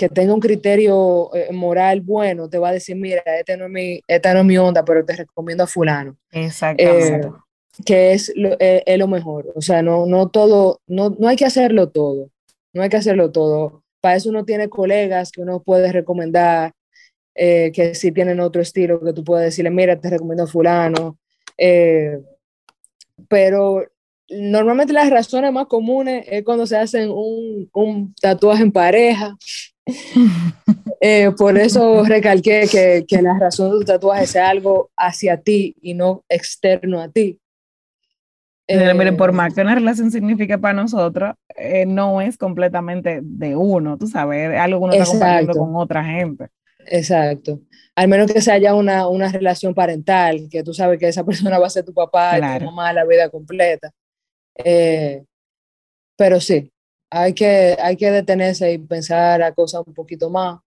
que 0.00 0.08
tenga 0.08 0.32
un 0.32 0.40
criterio 0.40 1.28
eh, 1.34 1.52
moral 1.52 2.00
bueno, 2.00 2.48
te 2.48 2.56
va 2.56 2.70
a 2.70 2.72
decir, 2.72 2.96
mira, 2.96 3.22
este 3.38 3.58
no 3.58 3.66
es 3.66 3.70
mi, 3.70 4.00
esta 4.08 4.32
no 4.32 4.40
es 4.40 4.46
mi 4.46 4.56
onda, 4.56 4.82
pero 4.82 5.04
te 5.04 5.14
recomiendo 5.14 5.64
a 5.64 5.66
fulano. 5.66 6.16
Exactamente. 6.30 7.26
Eh, 7.26 7.30
que 7.84 8.12
es 8.14 8.32
lo, 8.34 8.56
eh, 8.58 8.82
es 8.86 8.98
lo, 8.98 9.08
mejor. 9.08 9.52
O 9.54 9.60
sea, 9.60 9.82
no, 9.82 10.06
no 10.06 10.30
todo, 10.30 10.80
no, 10.86 11.14
no 11.18 11.28
hay 11.28 11.36
que 11.36 11.44
hacerlo 11.44 11.90
todo. 11.90 12.30
No 12.72 12.80
hay 12.80 12.88
que 12.88 12.96
hacerlo 12.96 13.30
todo. 13.30 13.82
Para 14.00 14.16
eso 14.16 14.30
uno 14.30 14.46
tiene 14.46 14.70
colegas 14.70 15.32
que 15.32 15.42
uno 15.42 15.62
puede 15.62 15.92
recomendar, 15.92 16.72
que 17.34 17.92
si 17.94 18.10
tienen 18.10 18.40
otro 18.40 18.62
estilo, 18.62 19.04
que 19.04 19.12
tú 19.12 19.22
puedes 19.22 19.44
decirle, 19.44 19.70
mira, 19.70 20.00
te 20.00 20.08
recomiendo 20.08 20.44
a 20.44 20.46
fulano. 20.46 21.18
pero 23.28 23.84
normalmente 24.30 24.94
las 24.94 25.10
razones 25.10 25.52
más 25.52 25.66
comunes 25.66 26.24
es 26.26 26.42
cuando 26.42 26.66
se 26.66 26.78
hacen 26.78 27.10
un, 27.10 27.68
un 27.74 28.14
tatuaje 28.14 28.62
en 28.62 28.72
pareja, 28.72 29.36
eh, 31.00 31.30
por 31.36 31.58
eso 31.58 32.04
recalqué 32.04 32.66
que, 32.70 33.04
que, 33.06 33.22
la 33.22 33.38
razón 33.38 33.70
de 33.70 33.78
tu 33.78 33.84
tatuaje 33.84 34.26
sea 34.26 34.48
algo 34.48 34.90
hacia 34.96 35.40
ti 35.40 35.74
y 35.80 35.94
no 35.94 36.24
externo 36.28 37.00
a 37.00 37.08
ti. 37.10 37.38
Eh, 38.66 38.94
miren, 38.94 39.16
por 39.16 39.32
más 39.32 39.52
que 39.52 39.62
una 39.62 39.74
relación 39.74 40.10
signifique 40.10 40.56
para 40.56 40.74
nosotros, 40.74 41.34
eh, 41.56 41.86
no 41.86 42.20
es 42.20 42.38
completamente 42.38 43.20
de 43.22 43.56
uno, 43.56 43.98
tú 43.98 44.06
sabes, 44.06 44.56
algo 44.56 44.78
que 44.78 44.84
uno 44.84 44.94
está 44.94 45.06
compartiendo 45.06 45.52
con 45.54 45.76
otra 45.76 46.04
gente. 46.04 46.48
Exacto. 46.86 47.60
Al 47.96 48.08
menos 48.08 48.32
que 48.32 48.40
se 48.40 48.52
haya 48.52 48.74
una, 48.74 49.08
una, 49.08 49.30
relación 49.30 49.74
parental, 49.74 50.48
que 50.50 50.62
tú 50.62 50.72
sabes 50.72 50.98
que 50.98 51.08
esa 51.08 51.24
persona 51.24 51.58
va 51.58 51.66
a 51.66 51.70
ser 51.70 51.84
tu 51.84 51.92
papá 51.92 52.38
y 52.38 52.58
tu 52.60 52.66
mamá 52.66 52.92
la 52.92 53.04
vida 53.04 53.28
completa. 53.28 53.90
pero 56.16 56.40
sí, 56.40 56.70
hay 57.10 57.34
que, 57.34 57.76
hay 57.82 57.96
que 57.96 58.10
detenerse 58.10 58.72
y 58.72 58.78
pensar 58.78 59.42
a 59.42 59.52
cosas 59.52 59.82
un 59.86 59.94
poquito 59.94 60.30
más. 60.30 60.60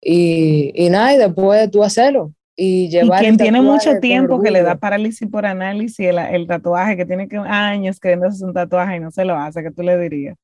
Y, 0.00 0.72
y 0.74 0.88
nada, 0.88 1.14
y 1.14 1.18
después 1.18 1.70
tú 1.70 1.82
hacerlo. 1.82 2.32
Y 2.56 2.88
llevar. 2.88 3.20
Y 3.20 3.24
quien 3.24 3.36
tiene 3.36 3.60
mucho 3.60 3.98
tiempo 4.00 4.40
que 4.40 4.50
le 4.50 4.62
da 4.62 4.76
parálisis 4.76 5.28
por 5.28 5.46
análisis, 5.46 6.06
el, 6.06 6.18
el 6.18 6.46
tatuaje, 6.46 6.96
que 6.96 7.06
tiene 7.06 7.28
que, 7.28 7.36
años 7.36 7.98
queriéndose 8.00 8.44
un 8.44 8.54
tatuaje 8.54 8.96
y 8.96 9.00
no 9.00 9.10
se 9.10 9.24
lo 9.24 9.34
hace, 9.34 9.62
¿qué 9.62 9.70
tú 9.70 9.82
le 9.82 9.98
dirías? 9.98 10.36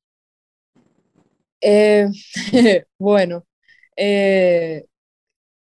Eh, 1.61 2.09
bueno, 2.99 3.45
eh, 3.97 4.87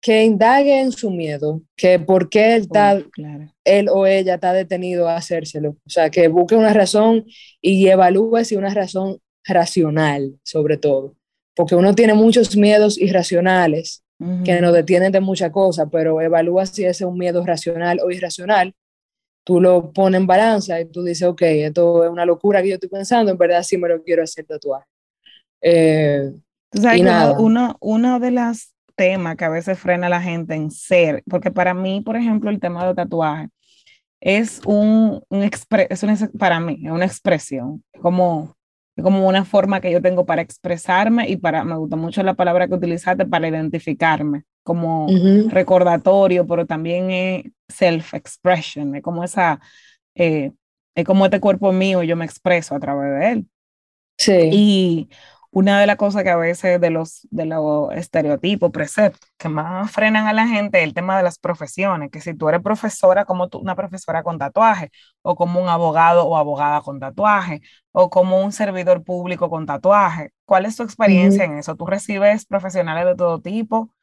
que 0.01 0.23
indague 0.23 0.81
en 0.81 0.91
su 0.91 1.11
miedo, 1.11 1.61
que 1.75 1.99
por 1.99 2.27
qué 2.27 2.55
él, 2.55 2.61
está, 2.63 2.99
él 3.63 3.87
o 3.89 4.07
ella 4.07 4.35
está 4.35 4.51
detenido 4.51 5.07
a 5.07 5.17
hacérselo. 5.17 5.77
O 5.85 5.89
sea, 5.89 6.09
que 6.09 6.27
busque 6.27 6.55
una 6.55 6.73
razón 6.73 7.25
y 7.61 7.87
evalúe 7.87 8.43
si 8.43 8.55
una 8.55 8.73
razón 8.73 9.19
racional, 9.45 10.39
sobre 10.43 10.77
todo. 10.77 11.15
Porque 11.55 11.75
uno 11.75 11.93
tiene 11.93 12.15
muchos 12.15 12.57
miedos 12.57 12.97
irracionales 12.97 14.03
que 14.45 14.61
nos 14.61 14.71
detienen 14.73 15.11
de 15.11 15.19
muchas 15.19 15.49
cosas, 15.49 15.87
pero 15.91 16.21
evalúa 16.21 16.67
si 16.67 16.83
ese 16.83 17.03
es 17.03 17.09
un 17.09 17.17
miedo 17.17 17.43
racional 17.43 17.99
o 18.03 18.11
irracional. 18.11 18.71
Tú 19.43 19.59
lo 19.59 19.91
pones 19.91 20.21
en 20.21 20.27
balanza 20.27 20.79
y 20.79 20.85
tú 20.85 21.03
dices, 21.03 21.27
ok, 21.27 21.41
esto 21.41 22.03
es 22.03 22.11
una 22.11 22.23
locura 22.23 22.61
que 22.61 22.69
yo 22.69 22.75
estoy 22.75 22.89
pensando, 22.89 23.31
en 23.31 23.37
verdad 23.39 23.63
sí 23.63 23.77
me 23.77 23.89
lo 23.89 24.03
quiero 24.03 24.21
hacer 24.21 24.45
tatuar. 24.45 24.83
Eh, 25.59 26.31
y 26.71 27.01
nada. 27.01 27.39
Uno, 27.39 27.77
uno 27.79 28.19
de 28.19 28.29
las 28.29 28.75
tema 28.95 29.35
que 29.35 29.45
a 29.45 29.49
veces 29.49 29.79
frena 29.79 30.07
a 30.07 30.09
la 30.09 30.21
gente 30.21 30.55
en 30.55 30.71
ser, 30.71 31.23
porque 31.29 31.51
para 31.51 31.73
mí, 31.73 32.01
por 32.01 32.15
ejemplo, 32.15 32.49
el 32.49 32.59
tema 32.59 32.85
de 32.85 32.93
tatuaje 32.93 33.49
es 34.21 34.61
un, 34.65 35.23
un 35.29 35.43
es 35.43 36.03
una, 36.03 36.17
para 36.37 36.59
mí, 36.59 36.79
es 36.83 36.91
una 36.91 37.05
expresión, 37.05 37.83
como, 38.01 38.55
como 39.01 39.27
una 39.27 39.43
forma 39.45 39.81
que 39.81 39.91
yo 39.91 40.01
tengo 40.01 40.25
para 40.25 40.43
expresarme 40.43 41.27
y 41.27 41.37
para, 41.37 41.63
me 41.63 41.75
gusta 41.75 41.95
mucho 41.95 42.21
la 42.21 42.35
palabra 42.35 42.67
que 42.67 42.75
utilizaste, 42.75 43.25
para 43.25 43.47
identificarme, 43.47 44.43
como 44.63 45.07
recordatorio, 45.49 46.45
pero 46.45 46.67
también 46.67 47.09
es 47.09 47.45
self-expression, 47.67 48.95
es 48.95 49.01
como 49.01 49.23
esa, 49.23 49.59
eh, 50.13 50.51
es 50.95 51.05
como 51.05 51.25
este 51.25 51.39
cuerpo 51.39 51.71
mío, 51.71 52.03
yo 52.03 52.15
me 52.15 52.25
expreso 52.25 52.75
a 52.75 52.79
través 52.79 53.19
de 53.19 53.31
él. 53.31 53.47
Sí. 54.17 54.49
Y 54.51 55.09
una 55.51 55.79
de 55.81 55.85
las 55.85 55.97
cosas 55.97 56.23
que 56.23 56.29
a 56.29 56.37
veces 56.37 56.79
de 56.79 56.89
los, 56.89 57.27
de 57.29 57.45
los 57.45 57.91
estereotipos, 57.93 58.71
preceptos 58.71 59.29
que 59.37 59.49
más 59.49 59.91
frenan 59.91 60.27
a 60.27 60.33
la 60.33 60.47
gente 60.47 60.79
es 60.79 60.85
el 60.85 60.93
tema 60.93 61.17
de 61.17 61.23
las 61.23 61.37
profesiones, 61.37 62.09
que 62.09 62.21
si 62.21 62.33
tú 62.33 62.47
eres 62.47 62.61
profesora, 62.61 63.25
como 63.25 63.49
tú, 63.49 63.59
una 63.59 63.75
profesora 63.75 64.23
con 64.23 64.39
tatuaje, 64.39 64.91
o 65.21 65.35
como 65.35 65.61
un 65.61 65.67
abogado 65.67 66.25
o 66.25 66.37
abogada 66.37 66.81
con 66.81 66.99
tatuaje, 66.99 67.61
o 67.91 68.09
como 68.09 68.41
un 68.43 68.53
servidor 68.53 69.03
público 69.03 69.49
con 69.49 69.65
tatuaje. 69.65 70.31
¿Cuál 70.45 70.65
es 70.65 70.77
tu 70.77 70.83
experiencia 70.83 71.43
en 71.43 71.57
eso? 71.57 71.75
¿Tú 71.75 71.85
recibes 71.85 72.45
profesionales 72.45 73.05
de 73.05 73.15
todo 73.15 73.41
tipo? 73.41 73.93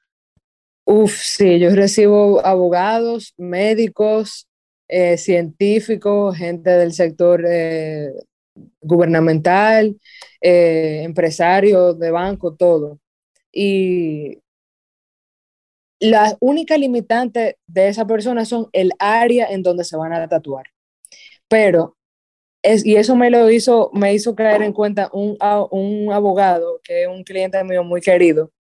Uf, 0.85 1.15
sí, 1.23 1.59
yo 1.59 1.71
recibo 1.75 2.45
abogados, 2.45 3.35
médicos, 3.37 4.49
eh, 4.89 5.19
científicos, 5.19 6.37
gente 6.37 6.71
del 6.71 6.93
sector 6.95 7.45
eh, 7.47 8.11
gubernamental, 8.81 9.99
eh, 10.41 11.03
empresarios 11.05 11.99
de 11.99 12.11
banco, 12.11 12.55
todo. 12.55 12.99
Y 13.53 14.39
la 16.01 16.37
única 16.41 16.77
limitante 16.77 17.59
de 17.67 17.89
esa 17.89 18.07
persona 18.07 18.45
son 18.45 18.69
el 18.73 18.93
área 18.99 19.47
en 19.51 19.63
donde 19.63 19.85
se 19.85 19.97
van 19.97 20.13
a 20.13 20.29
tatuar. 20.29 20.67
Pero 21.49 21.97
es, 22.63 22.85
y 22.85 22.97
eso 22.97 23.17
me 23.17 23.31
lo 23.31 23.51
hizo, 23.51 23.91
me 23.95 24.15
hizo 24.15 24.35
caer 24.35 24.63
en 24.63 24.73
cuenta 24.73 25.11
un, 25.13 25.37
un 25.71 26.13
abogado, 26.13 26.81
que 26.85 27.03
es 27.03 27.09
un 27.09 27.25
cliente 27.25 27.63
mío 27.65 27.85
muy 27.85 28.01
querido, 28.01 28.53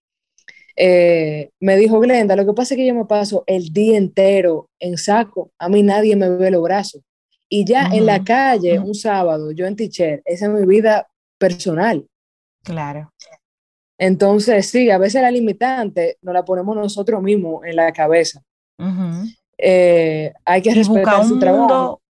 eh, 0.80 1.50
me 1.58 1.76
dijo 1.76 1.98
Glenda, 1.98 2.36
lo 2.36 2.46
que 2.46 2.52
pasa 2.52 2.74
es 2.74 2.78
que 2.78 2.86
yo 2.86 2.94
me 2.94 3.04
paso 3.04 3.42
el 3.48 3.72
día 3.72 3.98
entero 3.98 4.70
en 4.78 4.96
saco, 4.96 5.50
a 5.58 5.68
mí 5.68 5.82
nadie 5.82 6.14
me 6.14 6.28
ve 6.30 6.52
los 6.52 6.62
brazos. 6.62 7.02
Y 7.48 7.64
ya 7.64 7.86
en 7.86 8.04
la 8.04 8.22
calle, 8.22 8.78
un 8.78 8.94
sábado, 8.94 9.52
yo 9.52 9.66
en 9.66 9.76
teacher, 9.76 10.22
esa 10.24 10.46
es 10.46 10.52
mi 10.52 10.66
vida 10.66 11.08
personal. 11.38 12.06
Claro. 12.62 13.12
Entonces, 13.98 14.68
sí, 14.68 14.90
a 14.90 14.98
veces 14.98 15.22
la 15.22 15.30
limitante 15.30 16.18
nos 16.22 16.34
la 16.34 16.44
ponemos 16.44 16.76
nosotros 16.76 17.22
mismos 17.22 17.64
en 17.64 17.76
la 17.76 17.92
cabeza. 17.92 18.42
Eh, 19.56 20.32
hay 20.44 20.62
que 20.62 20.74
respetar 20.74 21.24
su 21.24 21.38
trabajo 21.38 22.00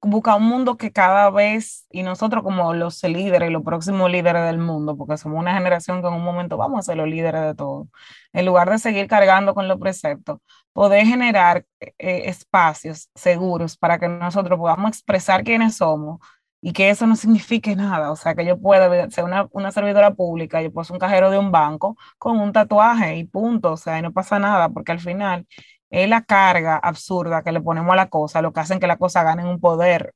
busca 0.00 0.36
un 0.36 0.44
mundo 0.44 0.76
que 0.76 0.92
cada 0.92 1.30
vez, 1.30 1.86
y 1.90 2.02
nosotros 2.02 2.42
como 2.44 2.72
los 2.74 3.02
líderes 3.02 3.50
los 3.50 3.62
próximos 3.64 4.10
líderes 4.10 4.44
del 4.44 4.58
mundo, 4.58 4.96
porque 4.96 5.16
somos 5.16 5.40
una 5.40 5.54
generación 5.54 6.00
que 6.02 6.08
en 6.08 6.14
un 6.14 6.24
momento 6.24 6.56
vamos 6.56 6.80
a 6.80 6.82
ser 6.82 6.96
los 6.96 7.08
líderes 7.08 7.42
de 7.42 7.54
todo, 7.54 7.88
en 8.32 8.46
lugar 8.46 8.70
de 8.70 8.78
seguir 8.78 9.08
cargando 9.08 9.54
con 9.54 9.66
los 9.68 9.78
preceptos, 9.78 10.38
poder 10.72 11.06
generar 11.06 11.64
eh, 11.80 12.22
espacios 12.26 13.10
seguros 13.14 13.76
para 13.76 13.98
que 13.98 14.08
nosotros 14.08 14.58
podamos 14.58 14.90
expresar 14.90 15.42
quiénes 15.44 15.76
somos 15.76 16.20
y 16.60 16.72
que 16.72 16.90
eso 16.90 17.06
no 17.06 17.14
signifique 17.16 17.76
nada, 17.76 18.10
o 18.10 18.16
sea, 18.16 18.34
que 18.34 18.44
yo 18.44 18.60
pueda 18.60 19.08
ser 19.10 19.24
una, 19.24 19.46
una 19.52 19.70
servidora 19.70 20.12
pública, 20.14 20.60
yo 20.60 20.72
puedo 20.72 20.84
ser 20.84 20.94
un 20.94 20.98
cajero 21.00 21.30
de 21.30 21.38
un 21.38 21.52
banco 21.52 21.96
con 22.18 22.38
un 22.40 22.52
tatuaje 22.52 23.16
y 23.16 23.24
punto, 23.24 23.72
o 23.72 23.76
sea, 23.76 23.98
y 23.98 24.02
no 24.02 24.12
pasa 24.12 24.38
nada, 24.40 24.68
porque 24.68 24.92
al 24.92 25.00
final 25.00 25.46
es 25.90 26.08
la 26.08 26.22
carga 26.24 26.76
absurda 26.76 27.42
que 27.42 27.52
le 27.52 27.60
ponemos 27.60 27.92
a 27.92 27.96
la 27.96 28.08
cosa, 28.08 28.42
lo 28.42 28.52
que 28.52 28.60
hacen 28.60 28.80
que 28.80 28.86
la 28.86 28.98
cosa 28.98 29.22
gane 29.22 29.48
un 29.48 29.60
poder 29.60 30.14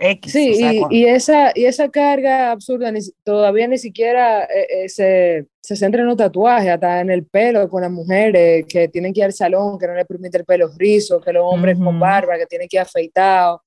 X. 0.00 0.32
Sí, 0.32 0.82
y, 0.90 1.04
esa, 1.04 1.52
y 1.54 1.66
esa 1.66 1.88
carga 1.90 2.52
absurda 2.52 2.92
todavía 3.22 3.68
ni 3.68 3.78
siquiera 3.78 4.44
eh, 4.44 4.66
eh, 4.70 4.88
se, 4.88 5.46
se, 5.60 5.76
centra 5.76 6.00
en 6.00 6.06
los 6.06 6.16
tatuajes, 6.16 6.70
hasta 6.70 7.00
en 7.00 7.10
el 7.10 7.26
pelo 7.26 7.68
con 7.68 7.82
las 7.82 7.90
mujeres 7.90 8.64
que 8.68 8.88
tienen 8.88 9.12
que 9.12 9.20
ir 9.20 9.26
al 9.26 9.32
salón, 9.32 9.78
que 9.78 9.86
no 9.86 9.94
les 9.94 10.06
permite 10.06 10.38
el 10.38 10.44
pelo 10.44 10.70
rizo, 10.76 11.20
que 11.20 11.32
los 11.32 11.44
hombres 11.44 11.78
con 11.78 11.98
barba, 11.98 12.38
que 12.38 12.46
tienen 12.46 12.68
que 12.68 12.76
ir 12.76 12.82
afeitados. 12.82 13.60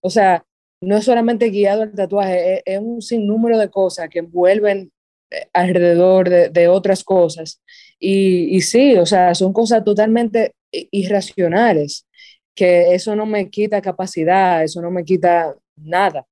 O 0.00 0.10
sea, 0.10 0.44
no 0.80 0.96
es 0.96 1.04
solamente 1.04 1.50
guiado 1.50 1.82
el 1.82 1.94
tatuaje, 1.94 2.62
es, 2.64 2.78
un 2.78 3.02
sinnúmero 3.02 3.58
de 3.58 3.70
cosas 3.70 4.08
que 4.08 4.20
envuelven 4.20 4.92
eh, 5.30 5.48
alrededor 5.52 6.28
de, 6.28 6.48
de 6.50 6.68
otras 6.68 7.02
cosas. 7.02 7.60
Y, 7.98 8.56
y 8.56 8.60
sí, 8.60 8.96
o 8.96 9.06
sea, 9.06 9.34
son 9.34 9.52
cosas 9.52 9.84
totalmente 9.84 10.54
irracionales, 10.70 12.06
que 12.54 12.94
eso 12.94 13.16
no 13.16 13.26
me 13.26 13.50
quita 13.50 13.80
capacidad, 13.80 14.62
eso 14.62 14.80
no 14.80 14.90
me 14.90 15.04
quita 15.04 15.54
nada. 15.76 16.26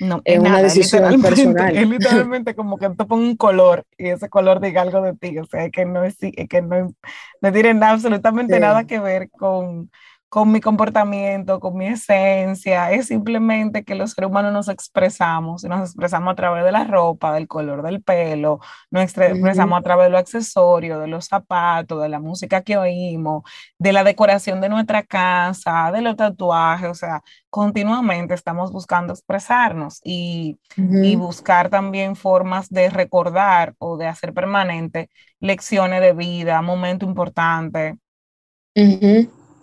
No, 0.00 0.22
es, 0.24 0.38
una 0.38 0.62
decisión 0.62 1.20
personal. 1.20 1.76
Es 1.76 1.88
literalmente 1.88 2.54
como 2.54 2.78
que 2.78 2.88
tú 2.90 3.06
pones 3.06 3.30
un 3.30 3.36
color 3.36 3.84
y 3.96 4.08
ese 4.08 4.28
color 4.28 4.60
diga 4.60 4.82
algo 4.82 5.02
de 5.02 5.14
ti, 5.14 5.36
o 5.38 5.44
sea, 5.44 5.68
que 5.70 5.84
no, 5.84 6.04
es, 6.04 6.16
que 6.18 6.62
no, 6.62 6.94
no 7.40 7.52
tiene 7.52 7.74
nada, 7.74 7.92
absolutamente 7.94 8.60
nada 8.60 8.84
que 8.84 9.00
ver 9.00 9.28
con, 9.30 9.90
con 10.28 10.52
mi 10.52 10.60
comportamiento, 10.60 11.58
con 11.60 11.76
mi 11.76 11.86
esencia, 11.86 12.90
es 12.92 13.06
simplemente 13.06 13.82
que 13.84 13.94
los 13.94 14.12
seres 14.12 14.28
humanos 14.30 14.52
nos 14.52 14.68
expresamos, 14.68 15.64
nos 15.64 15.80
expresamos 15.90 16.32
a 16.32 16.36
través 16.36 16.64
de 16.64 16.72
la 16.72 16.84
ropa, 16.84 17.32
del 17.32 17.48
color 17.48 17.82
del 17.82 18.02
pelo, 18.02 18.60
nos 18.90 19.04
expresamos 19.04 19.78
a 19.78 19.82
través 19.82 20.06
de 20.06 20.10
los 20.10 20.20
accesorios, 20.20 21.00
de 21.00 21.06
los 21.08 21.26
zapatos, 21.26 22.02
de 22.02 22.08
la 22.10 22.20
música 22.20 22.62
que 22.62 22.76
oímos, 22.76 23.42
de 23.78 23.92
la 23.92 24.04
decoración 24.04 24.60
de 24.60 24.68
nuestra 24.68 25.02
casa, 25.02 25.90
de 25.92 26.02
los 26.02 26.16
tatuajes, 26.16 26.90
o 26.90 26.94
sea, 26.94 27.22
continuamente 27.50 28.34
estamos 28.34 28.70
buscando 28.72 29.12
expresarnos 29.14 30.00
y, 30.04 30.58
y 31.00 31.16
buscar 31.16 31.70
también 31.70 32.16
formas 32.16 32.68
de 32.70 32.90
recordar 32.90 33.74
o 33.78 33.96
de 33.96 34.06
hacer 34.06 34.34
permanente 34.34 35.10
lecciones 35.40 36.00
de 36.02 36.12
vida, 36.12 36.60
momentos 36.62 37.08
importantes. 37.08 37.94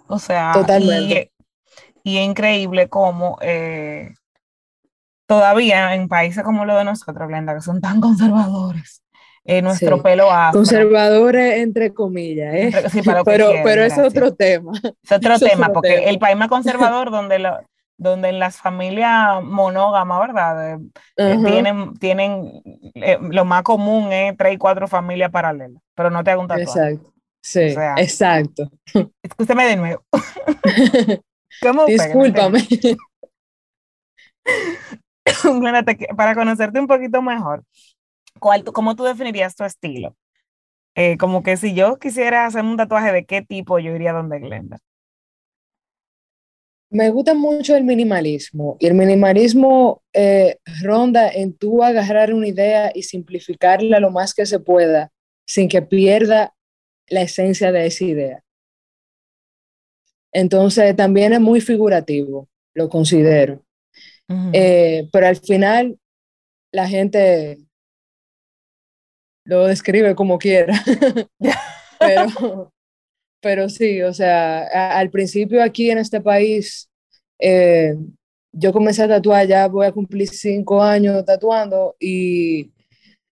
O 0.08 0.20
sea, 0.20 0.54
Y, 0.80 1.30
y, 2.04 2.18
es 2.18 2.26
increíble 2.26 2.88
cómo 2.90 3.38
eh, 3.42 4.14
todavía 5.26 5.96
en 5.96 6.08
países 6.08 6.44
como 6.44 6.66
los 6.66 6.78
de 6.78 6.86
nosotros, 6.86 7.28
Glenda, 7.28 7.56
que 7.56 7.62
son 7.62 7.82
tan 7.82 8.00
conservadores, 8.00 9.04
eh, 9.44 9.62
nuestro 9.62 10.02
pelo 10.02 10.32
afro. 10.32 10.60
Conservadores 10.60 11.58
entre 11.60 11.94
comillas, 11.94 12.54
¿eh? 12.54 12.72
pero, 13.26 13.54
pero 13.64 13.84
es 13.84 13.98
otro 13.98 14.34
tema. 14.34 14.74
Es 15.04 15.12
otro 15.12 15.40
tema, 15.40 15.70
porque 15.70 16.10
el 16.10 16.20
país 16.20 16.38
más 16.38 16.50
conservador 16.50 17.12
donde, 17.12 17.40
lo, 17.40 17.58
donde 17.98 18.30
en 18.30 18.40
las 18.40 18.58
familias 18.58 19.44
monógamas, 19.44 20.20
¿verdad? 20.20 20.80
Eh, 21.18 21.38
tienen, 21.44 21.94
tienen 21.96 22.62
lo 23.32 23.46
más 23.46 23.64
común 23.64 24.12
es 24.12 24.38
tres 24.38 24.54
y 24.54 24.58
cuatro 24.58 24.88
familias 24.88 25.32
paralelas, 25.32 25.82
pero 25.96 26.10
no 26.10 26.24
te 26.24 26.32
hago 26.32 26.42
un 26.42 26.48
tatuaje. 26.48 26.92
Exacto. 26.92 27.15
Sí, 27.46 27.76
exacto. 27.98 28.72
Escúchame 29.22 29.66
de 29.66 29.76
nuevo. 29.76 30.04
¿Cómo 31.62 31.86
Discúlpame. 31.86 32.68
para 36.18 36.34
conocerte 36.34 36.80
un 36.80 36.88
poquito 36.88 37.22
mejor, 37.22 37.64
¿cuál, 38.40 38.64
¿cómo 38.64 38.96
tú 38.96 39.04
definirías 39.04 39.56
tu 39.56 39.64
estilo? 39.64 40.16
Eh, 40.96 41.18
como 41.18 41.44
que 41.44 41.56
si 41.56 41.76
yo 41.76 42.00
quisiera 42.00 42.48
hacer 42.48 42.64
un 42.64 42.78
tatuaje 42.78 43.12
de 43.12 43.26
qué 43.26 43.44
tipo, 43.44 43.78
yo 43.78 43.96
iría 43.96 44.14
donde 44.14 44.40
Glenda. 44.40 44.80
Me 46.90 47.12
gusta 47.12 47.36
mucho 47.36 47.76
el 47.76 47.84
minimalismo 47.84 48.76
y 48.80 48.88
el 48.88 48.96
minimalismo 48.96 50.02
eh, 50.14 50.58
ronda 50.82 51.30
en 51.30 51.56
tú 51.56 51.84
agarrar 51.84 52.34
una 52.34 52.48
idea 52.48 52.92
y 52.96 53.04
simplificarla 53.04 54.00
lo 54.00 54.10
más 54.10 54.34
que 54.34 54.48
se 54.48 54.60
pueda 54.60 55.12
sin 55.46 55.70
que 55.70 55.84
pierda 55.84 56.55
la 57.08 57.22
esencia 57.22 57.72
de 57.72 57.86
esa 57.86 58.04
idea. 58.04 58.44
Entonces 60.34 60.96
también 60.96 61.34
es 61.34 61.40
muy 61.40 61.62
figurativo, 61.62 62.50
lo 62.74 62.90
considero. 62.90 63.64
Eh, 64.54 65.08
pero 65.12 65.28
al 65.28 65.36
final 65.38 66.00
la 66.72 66.88
gente 66.88 67.60
lo 69.46 69.68
describe 69.68 70.16
como 70.16 70.38
quiera. 70.38 70.74
pero, 72.00 72.74
pero 73.42 73.70
sí, 73.70 74.02
o 74.02 74.14
sea, 74.14 74.98
al 74.98 75.10
principio 75.10 75.64
aquí 75.64 75.90
en 75.90 76.00
este 76.00 76.20
país, 76.20 76.90
eh, 77.40 77.96
yo 78.52 78.74
comencé 78.74 79.04
a 79.04 79.08
tatuar, 79.08 79.48
ya 79.48 79.68
voy 79.68 79.86
a 79.86 79.92
cumplir 79.92 80.28
cinco 80.30 80.82
años 80.82 81.24
tatuando 81.26 81.96
y 82.00 82.72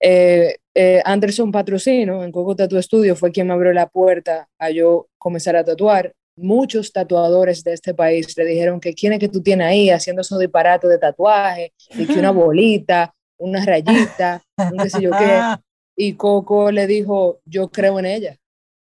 eh, 0.02 0.58
eh, 0.82 1.02
Anderson 1.04 1.52
Patrocino 1.52 2.24
en 2.24 2.32
Coco 2.32 2.56
Tattoo 2.56 2.82
Studio 2.82 3.14
fue 3.14 3.34
quien 3.34 3.48
me 3.48 3.54
abrió 3.54 3.74
la 3.74 3.90
puerta 3.90 4.48
a 4.58 4.70
yo 4.70 5.10
comenzar 5.18 5.58
a 5.58 5.64
tatuar. 5.66 6.14
Muchos 6.38 6.94
tatuadores 6.94 7.66
de 7.66 7.74
este 7.74 7.94
país 7.94 8.38
le 8.38 8.46
dijeron 8.46 8.80
que 8.80 8.94
quién 8.94 9.12
es 9.12 9.20
que 9.20 9.28
tú 9.28 9.42
tienes 9.42 9.68
ahí 9.68 9.90
haciendo 9.90 10.22
esos 10.22 10.40
disparates 10.40 10.90
de 10.90 10.98
tatuaje, 10.98 11.74
y 11.90 12.06
que 12.06 12.14
una 12.18 12.32
bolita, 12.32 13.14
una 13.38 13.66
rayita, 13.66 14.42
no 14.74 14.86
sé 14.86 15.02
yo 15.02 15.12
qué. 15.12 15.42
Y 16.02 16.14
Coco 16.14 16.72
le 16.72 16.88
dijo, 16.88 17.42
yo 17.44 17.68
creo 17.68 18.00
en 18.00 18.06
ella. 18.06 18.38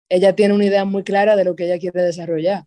Ella 0.09 0.35
tiene 0.35 0.53
una 0.53 0.65
idea 0.65 0.83
muy 0.83 1.03
clara 1.05 1.37
de 1.37 1.45
lo 1.45 1.55
que 1.55 1.63
ella 1.63 1.79
quiere 1.79 2.01
desarrollar. 2.01 2.65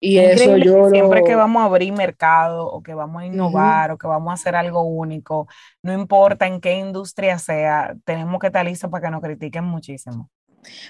Y 0.00 0.18
eso 0.18 0.56
yo 0.56 0.88
siempre 0.90 1.24
que 1.24 1.34
vamos 1.34 1.60
a 1.60 1.66
abrir 1.66 1.92
mercado 1.92 2.66
o 2.66 2.82
que 2.82 2.94
vamos 2.94 3.22
a 3.22 3.26
innovar 3.26 3.90
o 3.90 3.98
que 3.98 4.06
vamos 4.06 4.30
a 4.30 4.34
hacer 4.34 4.54
algo 4.54 4.82
único, 4.82 5.48
no 5.82 5.92
importa 5.92 6.46
en 6.46 6.60
qué 6.60 6.78
industria 6.78 7.38
sea, 7.38 7.96
tenemos 8.04 8.38
que 8.40 8.46
estar 8.46 8.64
listos 8.64 8.90
para 8.90 9.06
que 9.06 9.10
nos 9.10 9.22
critiquen 9.22 9.64
muchísimo. 9.64 10.30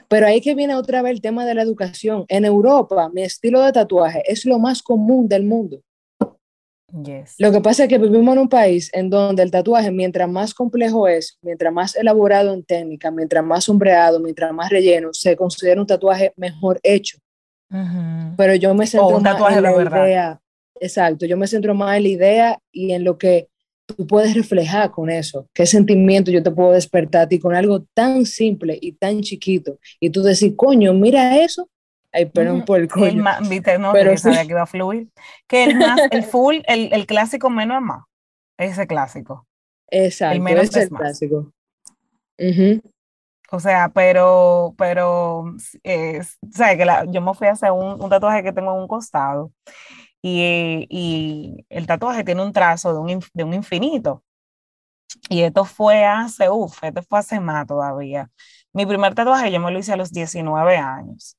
Pero 0.08 0.26
ahí 0.26 0.40
que 0.40 0.54
viene 0.54 0.74
otra 0.74 1.02
vez 1.02 1.12
el 1.12 1.20
tema 1.20 1.44
de 1.46 1.54
la 1.54 1.62
educación. 1.62 2.24
En 2.28 2.44
Europa, 2.44 3.08
mi 3.12 3.22
estilo 3.22 3.62
de 3.62 3.72
tatuaje 3.72 4.22
es 4.26 4.44
lo 4.44 4.58
más 4.58 4.82
común 4.82 5.28
del 5.28 5.44
mundo. 5.44 5.80
Yes. 7.04 7.34
Lo 7.38 7.52
que 7.52 7.60
pasa 7.60 7.84
es 7.84 7.88
que 7.90 7.98
vivimos 7.98 8.34
en 8.34 8.40
un 8.40 8.48
país 8.48 8.90
en 8.94 9.10
donde 9.10 9.42
el 9.42 9.50
tatuaje, 9.50 9.90
mientras 9.90 10.28
más 10.28 10.54
complejo 10.54 11.06
es, 11.06 11.38
mientras 11.42 11.72
más 11.72 11.94
elaborado 11.94 12.54
en 12.54 12.64
técnica, 12.64 13.10
mientras 13.10 13.44
más 13.44 13.64
sombreado, 13.64 14.20
mientras 14.20 14.52
más 14.54 14.70
relleno, 14.70 15.12
se 15.12 15.36
considera 15.36 15.80
un 15.80 15.86
tatuaje 15.86 16.32
mejor 16.36 16.80
hecho. 16.82 17.18
Pero 18.36 18.54
yo 18.54 18.74
me 18.74 18.86
centro 18.86 19.20
más 19.20 19.56
en 19.56 19.62
la 19.62 19.72
idea. 19.72 20.40
Exacto, 20.80 21.26
yo 21.26 21.36
me 21.36 21.46
centro 21.46 21.74
más 21.74 21.96
en 21.96 22.02
la 22.04 22.08
idea 22.08 22.58
y 22.72 22.92
en 22.92 23.04
lo 23.04 23.18
que 23.18 23.48
tú 23.86 24.06
puedes 24.06 24.34
reflejar 24.34 24.90
con 24.90 25.10
eso. 25.10 25.48
¿Qué 25.52 25.66
sentimiento 25.66 26.30
yo 26.30 26.42
te 26.42 26.50
puedo 26.50 26.72
despertar 26.72 27.22
a 27.22 27.28
ti 27.28 27.38
con 27.38 27.54
algo 27.54 27.84
tan 27.94 28.26
simple 28.26 28.78
y 28.80 28.92
tan 28.92 29.20
chiquito? 29.22 29.78
Y 30.00 30.10
tú 30.10 30.22
decís, 30.22 30.52
coño, 30.56 30.94
mira 30.94 31.38
eso. 31.38 31.68
Ay, 32.12 32.26
perdón 32.26 32.64
por 32.64 32.80
el 32.80 32.88
coño. 32.88 33.24
viste, 33.48 33.78
no, 33.78 33.92
pero 33.92 34.16
sabía 34.16 34.44
que 34.44 34.52
iba 34.52 34.62
a 34.62 34.66
fluir. 34.66 35.08
Que 35.46 35.64
el, 35.64 35.76
más, 35.76 36.00
el 36.10 36.22
full, 36.24 36.56
el, 36.66 36.92
el, 36.92 37.06
clásico 37.06 37.50
menos 37.50 37.78
es 37.78 37.82
más. 37.82 38.04
Ese 38.56 38.86
clásico. 38.86 39.46
Exacto, 39.90 40.36
el 40.36 40.42
menos 40.42 40.64
es 40.64 40.76
el 40.76 40.88
clásico. 40.90 41.52
Uh 42.38 42.80
o 43.50 43.60
sea, 43.60 43.90
pero, 43.90 44.74
pero, 44.78 45.54
eh, 45.84 46.20
¿sabes? 46.52 46.76
Que 46.76 46.84
la, 46.84 47.04
yo 47.06 47.20
me 47.20 47.34
fui 47.34 47.46
a 47.48 47.52
hacer 47.52 47.72
un, 47.72 48.02
un, 48.02 48.10
tatuaje 48.10 48.42
que 48.42 48.52
tengo 48.52 48.72
en 48.74 48.82
un 48.82 48.88
costado 48.88 49.52
y, 50.22 50.86
y, 50.90 51.66
el 51.70 51.86
tatuaje 51.86 52.24
tiene 52.24 52.42
un 52.42 52.52
trazo 52.52 52.92
de 52.92 53.00
un, 53.00 53.24
de 53.34 53.44
un 53.44 53.54
infinito. 53.54 54.24
Y 55.30 55.42
esto 55.42 55.64
fue 55.64 56.04
hace, 56.04 56.50
uff, 56.50 56.82
esto 56.82 57.02
fue 57.02 57.18
hace 57.18 57.40
más 57.40 57.66
todavía. 57.66 58.30
Mi 58.72 58.86
primer 58.86 59.14
tatuaje 59.14 59.50
yo 59.50 59.60
me 59.60 59.70
lo 59.70 59.78
hice 59.78 59.92
a 59.92 59.96
los 59.96 60.12
19 60.12 60.76
años. 60.76 61.38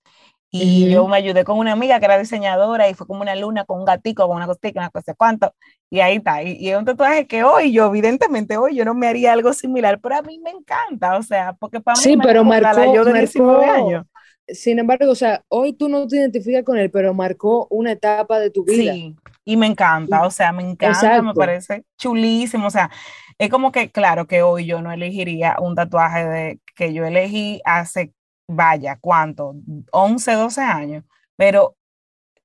Y 0.52 0.89
yo 0.89 1.08
me 1.08 1.18
ayudé 1.18 1.43
con 1.43 1.60
una 1.60 1.74
amiga 1.74 2.00
que 2.00 2.06
era 2.06 2.18
diseñadora 2.18 2.89
y 2.89 2.95
fue 2.95 3.06
como 3.06 3.22
una 3.22 3.36
luna 3.36 3.66
con 3.66 3.80
un 3.80 3.86
gatico, 3.86 4.28
con 4.28 4.38
una 4.38 4.47
costica, 4.47 4.80
una 4.80 4.89
cosa 4.89 5.14
cuánto. 5.14 5.54
Y 5.91 6.00
ahí 6.00 6.18
está. 6.18 6.41
Y, 6.41 6.58
y, 6.60 6.70
es 6.70 6.78
un 6.78 6.86
tatuaje 6.86 7.28
que 7.28 7.43
hoy, 7.43 7.72
yo 7.72 7.86
evidentemente 7.88 8.58
hoy, 8.58 8.76
yo 8.76 8.84
no 8.84 8.95
me 8.95 9.08
haría 9.08 9.34
algo 9.34 9.54
similar, 9.54 10.00
pero 10.02 10.16
a 10.16 10.22
mí 10.24 10.39
me 10.39 10.50
encanta. 10.50 11.18
O 11.18 11.24
sea, 11.24 11.54
porque 11.54 11.80
para 11.80 11.97
mí 11.97 12.04
sí, 12.04 12.18
me 12.18 12.24
pero 12.24 12.43
marcó, 12.43 12.84
yo 12.93 13.06
de 13.06 13.12
marcó, 13.12 13.20
19 13.20 13.66
años. 13.66 14.06
Sin 14.47 14.80
embargo, 14.80 15.12
o 15.12 15.16
sea, 15.16 15.43
hoy 15.50 15.74
tú 15.74 15.88
no 15.88 16.08
te 16.08 16.18
identificas 16.18 16.64
con 16.64 16.80
él, 16.80 16.89
pero 16.89 17.14
marcó 17.14 17.68
una 17.70 17.91
etapa 17.91 18.39
de 18.39 18.50
tu 18.50 18.64
vida. 18.64 18.93
Sí, 18.93 19.16
y 19.45 19.56
me 19.56 19.68
encanta. 19.68 20.26
O 20.26 20.32
sea, 20.32 20.52
me 20.52 20.64
encanta, 20.64 21.00
Exacto. 21.00 21.24
me 21.24 21.34
parece 21.36 21.84
chulísimo. 21.97 22.66
O 22.66 22.72
sea, 22.72 22.89
es 23.38 23.50
como 23.50 23.72
que, 23.72 23.91
claro, 23.91 24.26
que 24.26 24.41
hoy 24.41 24.66
yo 24.66 24.82
no 24.82 24.91
elegiría 24.91 25.58
un 25.60 25.76
tatuaje 25.76 26.26
de, 26.26 26.60
que 26.76 26.91
yo 26.93 27.06
elegí 27.06 27.62
hace 27.66 28.14
vaya, 28.50 28.97
¿cuánto? 29.00 29.56
11, 29.91 30.34
12 30.34 30.62
años, 30.62 31.04
pero 31.36 31.78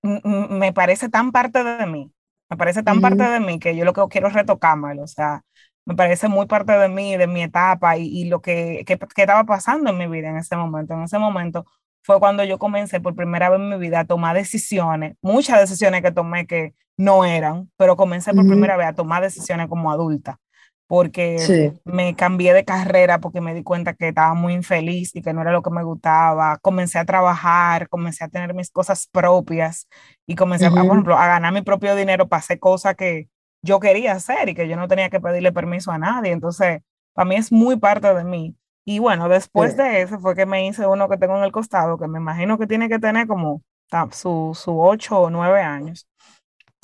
me 0.02 0.72
parece 0.72 1.08
tan 1.08 1.32
parte 1.32 1.64
de 1.64 1.86
mí, 1.86 2.12
me 2.50 2.56
parece 2.56 2.82
tan 2.82 2.98
uh 2.98 3.00
-huh. 3.00 3.02
parte 3.02 3.24
de 3.24 3.40
mí 3.40 3.58
que 3.58 3.74
yo 3.74 3.84
lo 3.84 3.92
que 3.94 4.02
quiero 4.10 4.28
es 4.28 4.34
retocármelo, 4.34 5.02
o 5.02 5.06
sea, 5.06 5.42
me 5.86 5.94
parece 5.96 6.28
muy 6.28 6.46
parte 6.46 6.72
de 6.72 6.88
mí, 6.88 7.16
de 7.16 7.26
mi 7.26 7.42
etapa 7.42 7.96
y, 7.96 8.06
y 8.06 8.24
lo 8.26 8.40
que, 8.42 8.84
que, 8.86 8.98
que, 8.98 9.22
estaba 9.22 9.44
pasando 9.44 9.90
en 9.90 9.98
mi 9.98 10.06
vida 10.06 10.28
en 10.30 10.38
ese 10.38 10.56
momento. 10.56 10.94
En 10.94 11.02
ese 11.02 11.18
momento 11.18 11.66
fue 12.02 12.18
cuando 12.18 12.44
yo 12.44 12.58
comencé 12.58 13.00
por 13.00 13.14
primera 13.14 13.50
vez 13.50 13.60
en 13.60 13.68
mi 13.70 13.78
vida 13.78 14.00
a 14.00 14.04
tomar 14.06 14.36
decisiones, 14.36 15.16
muchas 15.22 15.60
decisiones 15.60 16.02
que 16.02 16.12
tomé 16.12 16.46
que 16.46 16.74
no 16.96 17.24
eran, 17.24 17.70
pero 17.76 17.96
comencé 17.96 18.32
por 18.32 18.44
uh 18.44 18.46
-huh. 18.46 18.50
primera 18.50 18.76
vez 18.76 18.88
a 18.88 18.94
tomar 18.94 19.22
decisiones 19.22 19.68
como 19.68 19.90
adulta 19.90 20.38
porque 20.86 21.38
sí. 21.38 21.72
me 21.84 22.14
cambié 22.14 22.52
de 22.52 22.64
carrera 22.64 23.18
porque 23.18 23.40
me 23.40 23.54
di 23.54 23.62
cuenta 23.62 23.94
que 23.94 24.08
estaba 24.08 24.34
muy 24.34 24.52
infeliz 24.54 25.14
y 25.16 25.22
que 25.22 25.32
no 25.32 25.40
era 25.42 25.52
lo 25.52 25.62
que 25.62 25.70
me 25.70 25.82
gustaba. 25.82 26.58
Comencé 26.58 26.98
a 26.98 27.04
trabajar, 27.04 27.88
comencé 27.88 28.24
a 28.24 28.28
tener 28.28 28.54
mis 28.54 28.70
cosas 28.70 29.08
propias 29.10 29.88
y 30.26 30.34
comencé, 30.34 30.68
uh 30.68 30.70
-huh. 30.70 30.80
a, 30.80 30.82
por 30.82 30.92
ejemplo, 30.92 31.16
a 31.16 31.26
ganar 31.26 31.52
mi 31.52 31.62
propio 31.62 31.96
dinero 31.96 32.28
para 32.28 32.40
hacer 32.40 32.58
cosas 32.58 32.94
que 32.96 33.28
yo 33.62 33.80
quería 33.80 34.12
hacer 34.12 34.48
y 34.48 34.54
que 34.54 34.68
yo 34.68 34.76
no 34.76 34.88
tenía 34.88 35.08
que 35.10 35.20
pedirle 35.20 35.52
permiso 35.52 35.90
a 35.90 35.98
nadie. 35.98 36.32
Entonces, 36.32 36.82
para 37.14 37.28
mí 37.28 37.36
es 37.36 37.50
muy 37.50 37.76
parte 37.76 38.12
de 38.12 38.24
mí. 38.24 38.56
Y 38.84 38.98
bueno, 38.98 39.28
después 39.28 39.72
sí. 39.72 39.78
de 39.78 40.02
eso 40.02 40.18
fue 40.20 40.34
que 40.34 40.44
me 40.44 40.66
hice 40.66 40.86
uno 40.86 41.08
que 41.08 41.16
tengo 41.16 41.36
en 41.38 41.44
el 41.44 41.52
costado, 41.52 41.98
que 41.98 42.06
me 42.06 42.18
imagino 42.18 42.58
que 42.58 42.66
tiene 42.66 42.88
que 42.88 42.98
tener 42.98 43.26
como 43.26 43.62
su, 44.10 44.52
su 44.54 44.80
ocho 44.80 45.18
o 45.20 45.30
nueve 45.30 45.62
años. 45.62 46.06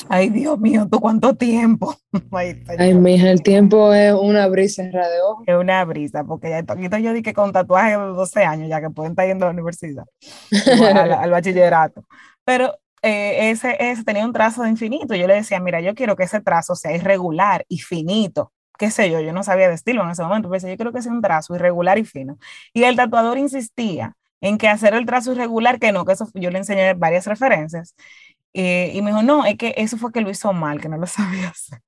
Ay, 0.09 0.31
Dios 0.31 0.59
mío, 0.59 0.89
¿tú 0.91 1.01
cuánto 1.01 1.35
tiempo? 1.35 1.95
Ay, 2.33 2.63
Ay 2.79 2.95
mija, 2.95 3.31
el 3.31 3.43
tiempo 3.43 3.93
es 3.93 4.13
una 4.13 4.47
brisa 4.49 4.83
en 4.83 4.93
radio. 4.93 5.39
Es 5.47 5.57
una 5.57 5.85
brisa, 5.85 6.25
porque 6.25 6.51
ya 6.51 6.63
poquito 6.63 6.99
yo 6.99 7.13
dije 7.13 7.33
con 7.35 7.53
tatuajes 7.53 7.99
de 7.99 8.05
12 8.05 8.45
años, 8.45 8.69
ya 8.69 8.81
que 8.81 8.91
pueden 8.91 9.13
estar 9.13 9.27
yendo 9.27 9.45
a 9.45 9.49
la 9.49 9.53
universidad, 9.53 10.05
al, 10.67 11.13
al, 11.13 11.31
bachillerato. 11.31 12.05
Pero 12.45 12.75
eh, 13.03 13.51
ese, 13.51 13.77
ese 13.79 14.05
tenía 14.05 14.25
un 14.25 14.33
trazo 14.33 14.63
de 14.63 14.71
infinito. 14.71 15.15
Yo 15.15 15.27
le 15.27 15.35
decía, 15.35 15.61
mira, 15.61 15.81
yo 15.81 15.95
quiero 15.95 16.17
que 16.17 16.25
ese 16.25 16.41
trazo 16.41 16.75
sea 16.75 16.95
irregular 16.95 17.65
y 17.69 17.79
finito. 17.79 18.53
Qué 18.79 18.91
sé 18.91 19.11
yo, 19.11 19.21
yo 19.21 19.33
no 19.33 19.43
sabía 19.43 19.69
de 19.69 19.75
estilo 19.75 20.03
en 20.03 20.11
ese 20.11 20.23
momento, 20.23 20.49
pero 20.49 20.67
yo 20.67 20.77
quiero 20.77 20.93
que 20.93 21.03
sea 21.03 21.13
un 21.13 21.21
trazo 21.21 21.55
irregular 21.55 21.99
y 21.99 22.05
fino. 22.05 22.39
Y 22.73 22.85
el 22.85 22.97
tatuador 22.97 23.37
insistía 23.37 24.17
en 24.41 24.59
que 24.59 24.69
hacer 24.69 24.95
el 24.95 25.07
trazo 25.07 25.33
irregular, 25.33 25.79
que 25.79 25.93
no, 25.93 26.05
que 26.05 26.13
eso 26.13 26.29
yo 26.35 26.51
le 26.51 26.59
enseñé 26.59 26.95
varias 26.95 27.27
referencias. 27.27 27.95
Eh, 28.53 28.93
y 28.95 29.03
me 29.03 29.11
dijo, 29.11 29.23
no, 29.23 29.45
es 29.47 29.57
que 29.57 29.75
eso 29.77 29.97
fue 29.97 30.13
que 30.13 30.21
lo 30.21 30.31
hizo 30.31 30.53
mal, 30.53 30.81
que 30.81 30.89
no 30.89 30.97
lo 30.97 31.07
sabía 31.07 31.49
hacer. 31.49 31.81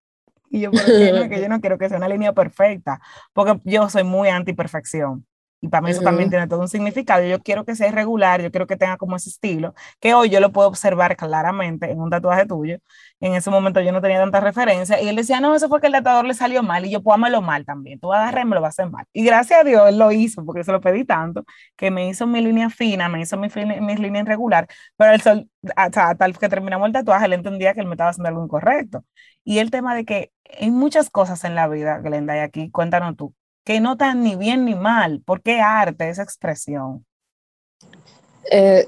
Y 0.50 0.60
yo, 0.60 0.70
¿por 0.70 0.84
qué 0.84 1.12
no? 1.12 1.28
que 1.28 1.40
yo 1.40 1.48
no 1.50 1.60
quiero 1.60 1.78
que 1.78 1.88
sea 1.88 1.98
una 1.98 2.08
línea 2.08 2.32
perfecta, 2.32 3.00
porque 3.32 3.60
yo 3.64 3.88
soy 3.88 4.04
muy 4.04 4.28
anti-perfección. 4.28 5.26
Y 5.64 5.68
para 5.68 5.80
mí 5.82 5.90
eso 5.92 6.00
uh 6.00 6.02
-huh. 6.02 6.06
también 6.06 6.28
tiene 6.28 6.48
todo 6.48 6.60
un 6.60 6.68
significado. 6.68 7.24
Yo 7.24 7.40
quiero 7.40 7.64
que 7.64 7.76
sea 7.76 7.88
irregular, 7.88 8.42
yo 8.42 8.50
quiero 8.50 8.66
que 8.66 8.76
tenga 8.76 8.96
como 8.96 9.14
ese 9.16 9.30
estilo, 9.30 9.74
que 10.00 10.12
hoy 10.12 10.28
yo 10.28 10.40
lo 10.40 10.50
puedo 10.52 10.66
observar 10.68 11.16
claramente 11.16 11.90
en 11.90 12.00
un 12.00 12.10
tatuaje 12.10 12.46
tuyo. 12.46 12.78
En 13.20 13.34
ese 13.34 13.48
momento 13.50 13.80
yo 13.80 13.92
no 13.92 14.00
tenía 14.02 14.18
tanta 14.18 14.40
referencia. 14.40 15.00
Y 15.00 15.08
él 15.08 15.14
decía, 15.16 15.40
no, 15.40 15.54
eso 15.54 15.68
fue 15.68 15.80
que 15.80 15.86
el 15.86 15.92
tatuador 15.92 16.24
le 16.26 16.34
salió 16.34 16.62
mal. 16.64 16.84
Y 16.84 16.90
yo, 16.90 17.02
pues, 17.02 17.18
lo 17.30 17.42
mal 17.42 17.64
también. 17.64 18.00
Tú 18.00 18.08
vas 18.08 18.18
a 18.18 18.22
agarrar 18.24 18.44
y 18.44 18.48
me 18.48 18.56
lo 18.56 18.60
vas 18.60 18.78
a 18.78 18.82
hacer 18.82 18.92
mal. 18.92 19.06
Y 19.12 19.24
gracias 19.24 19.60
a 19.60 19.64
Dios 19.64 19.88
él 19.88 19.98
lo 19.98 20.10
hizo, 20.10 20.44
porque 20.44 20.64
se 20.64 20.72
lo 20.72 20.80
pedí 20.80 21.04
tanto, 21.04 21.44
que 21.76 21.90
me 21.92 22.08
hizo 22.08 22.26
mi 22.26 22.40
línea 22.40 22.68
fina, 22.68 23.08
me 23.08 23.20
hizo 23.20 23.36
mi, 23.36 23.48
mi 23.80 23.96
línea 23.96 24.22
irregular. 24.22 24.66
Pero 24.96 25.12
el 25.12 25.20
sol, 25.20 25.48
hasta 25.76 26.14
tal 26.16 26.36
que 26.36 26.48
terminamos 26.48 26.86
el 26.86 26.92
tatuaje, 26.92 27.26
él 27.26 27.34
entendía 27.34 27.74
que 27.74 27.80
él 27.80 27.86
me 27.86 27.94
estaba 27.94 28.10
haciendo 28.10 28.28
algo 28.28 28.44
incorrecto. 28.44 29.04
Y 29.44 29.58
el 29.58 29.70
tema 29.70 29.94
de 29.94 30.04
que 30.04 30.32
hay 30.60 30.70
muchas 30.70 31.10
cosas 31.10 31.44
en 31.44 31.54
la 31.54 31.68
vida, 31.68 31.98
Glenda, 31.98 32.36
y 32.36 32.40
aquí 32.40 32.70
cuéntanos 32.70 33.16
tú, 33.16 33.34
que 33.64 33.80
no 33.80 33.92
están 33.92 34.22
ni 34.22 34.36
bien 34.36 34.64
ni 34.64 34.74
mal. 34.74 35.22
¿Por 35.24 35.42
qué 35.42 35.60
arte, 35.60 36.08
esa 36.08 36.22
expresión? 36.22 37.04
Eh, 38.50 38.86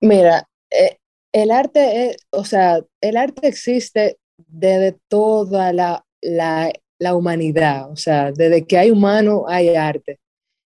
mira, 0.00 0.48
eh, 0.70 0.98
el 1.32 1.50
arte, 1.50 2.16
o 2.30 2.44
sea, 2.44 2.80
el 3.00 3.16
arte 3.16 3.48
existe 3.48 4.18
desde 4.36 4.96
toda 5.08 5.72
la, 5.72 6.04
la, 6.22 6.72
la, 6.98 7.14
humanidad, 7.14 7.90
o 7.90 7.96
sea, 7.96 8.32
desde 8.32 8.66
que 8.66 8.78
hay 8.78 8.90
humano 8.90 9.44
hay 9.48 9.74
arte. 9.74 10.18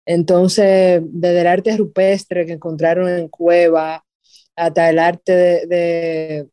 Entonces, 0.07 1.03
desde 1.05 1.41
el 1.43 1.47
arte 1.47 1.77
rupestre 1.77 2.47
que 2.47 2.53
encontraron 2.53 3.09
en 3.09 3.29
cueva 3.29 4.05
hasta 4.57 4.91
el 4.91 4.99
arte 4.99 5.33
de, 5.33 5.67
de, 5.67 6.49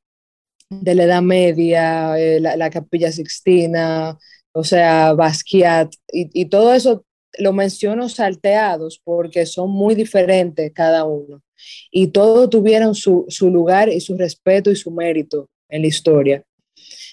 de 0.70 0.96
la 0.96 1.04
Edad 1.04 1.22
Media, 1.22 2.18
eh, 2.20 2.40
la, 2.40 2.56
la 2.58 2.70
Capilla 2.70 3.12
Sixtina, 3.12 4.18
o 4.58 4.64
sea, 4.64 5.14
Basquiat, 5.14 5.94
y, 6.12 6.46
todo 6.46 6.74
eso 6.74 7.06
lo 7.38 7.54
menciono 7.54 8.10
salteados 8.10 9.00
porque 9.04 9.46
son 9.46 9.70
muy 9.70 9.94
diferentes 9.94 10.74
cada 10.74 11.06
uno. 11.06 11.44
Y 11.92 12.08
todos 12.08 12.50
tuvieron 12.50 12.96
su, 12.96 13.26
su 13.30 13.52
lugar 13.52 13.88
y 13.88 14.02
su 14.02 14.18
respeto 14.18 14.72
y 14.72 14.76
su 14.76 14.90
mérito 14.90 15.48
en 15.70 15.84
la 15.84 15.88
historia. 15.88 16.44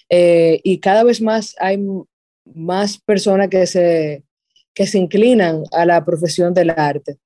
Eh, 0.08 0.58
y 0.64 0.80
cada 0.80 1.04
vez 1.04 1.20
más 1.20 1.54
hay 1.58 1.78
más 2.46 2.96
personas 2.96 3.50
que 3.50 3.66
se, 3.66 4.22
que 4.72 4.86
se 4.86 4.96
inclinan 4.96 5.64
a 5.72 5.84
la 5.84 6.02
profesión 6.02 6.54
del 6.54 6.70
arte. 6.70 7.18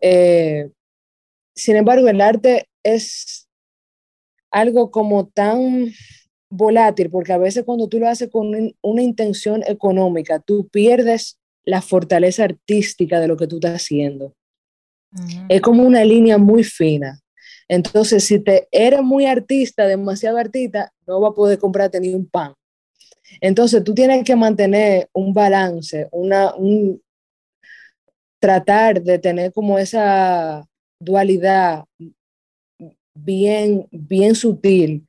Eh, 0.00 0.70
sin 1.56 1.74
embargo, 1.74 2.06
el 2.06 2.20
arte 2.20 2.68
es 2.84 3.48
algo 4.52 4.92
como 4.92 5.26
tan 5.26 5.92
volátil, 6.50 7.10
porque 7.10 7.32
a 7.32 7.38
veces 7.38 7.64
cuando 7.64 7.88
tú 7.88 7.98
lo 7.98 8.08
haces 8.08 8.30
con 8.30 8.74
una 8.80 9.02
intención 9.02 9.62
económica, 9.66 10.38
tú 10.38 10.68
pierdes 10.68 11.38
la 11.64 11.80
fortaleza 11.80 12.44
artística 12.44 13.20
de 13.20 13.28
lo 13.28 13.36
que 13.36 13.46
tú 13.46 13.56
estás 13.56 13.82
haciendo. 13.82 14.34
Uh 15.12 15.20
-huh. 15.20 15.46
Es 15.48 15.60
como 15.60 15.82
una 15.82 16.04
línea 16.04 16.38
muy 16.38 16.64
fina. 16.64 17.20
Entonces, 17.68 18.24
si 18.24 18.38
te 18.40 18.68
eres 18.70 19.02
muy 19.02 19.26
artista, 19.26 19.86
demasiado 19.86 20.36
artista, 20.36 20.92
no 21.06 21.20
va 21.20 21.28
a 21.28 21.34
poder 21.34 21.58
comprarte 21.58 22.00
ni 22.00 22.12
un 22.14 22.26
pan. 22.26 22.52
Entonces, 23.40 23.82
tú 23.82 23.94
tienes 23.94 24.22
que 24.24 24.36
mantener 24.36 25.08
un 25.12 25.32
balance, 25.32 26.08
una, 26.12 26.54
un, 26.54 27.02
tratar 28.38 29.02
de 29.02 29.18
tener 29.18 29.52
como 29.52 29.78
esa 29.78 30.66
dualidad 31.00 31.84
bien, 33.14 33.88
bien 33.90 34.34
sutil 34.34 35.06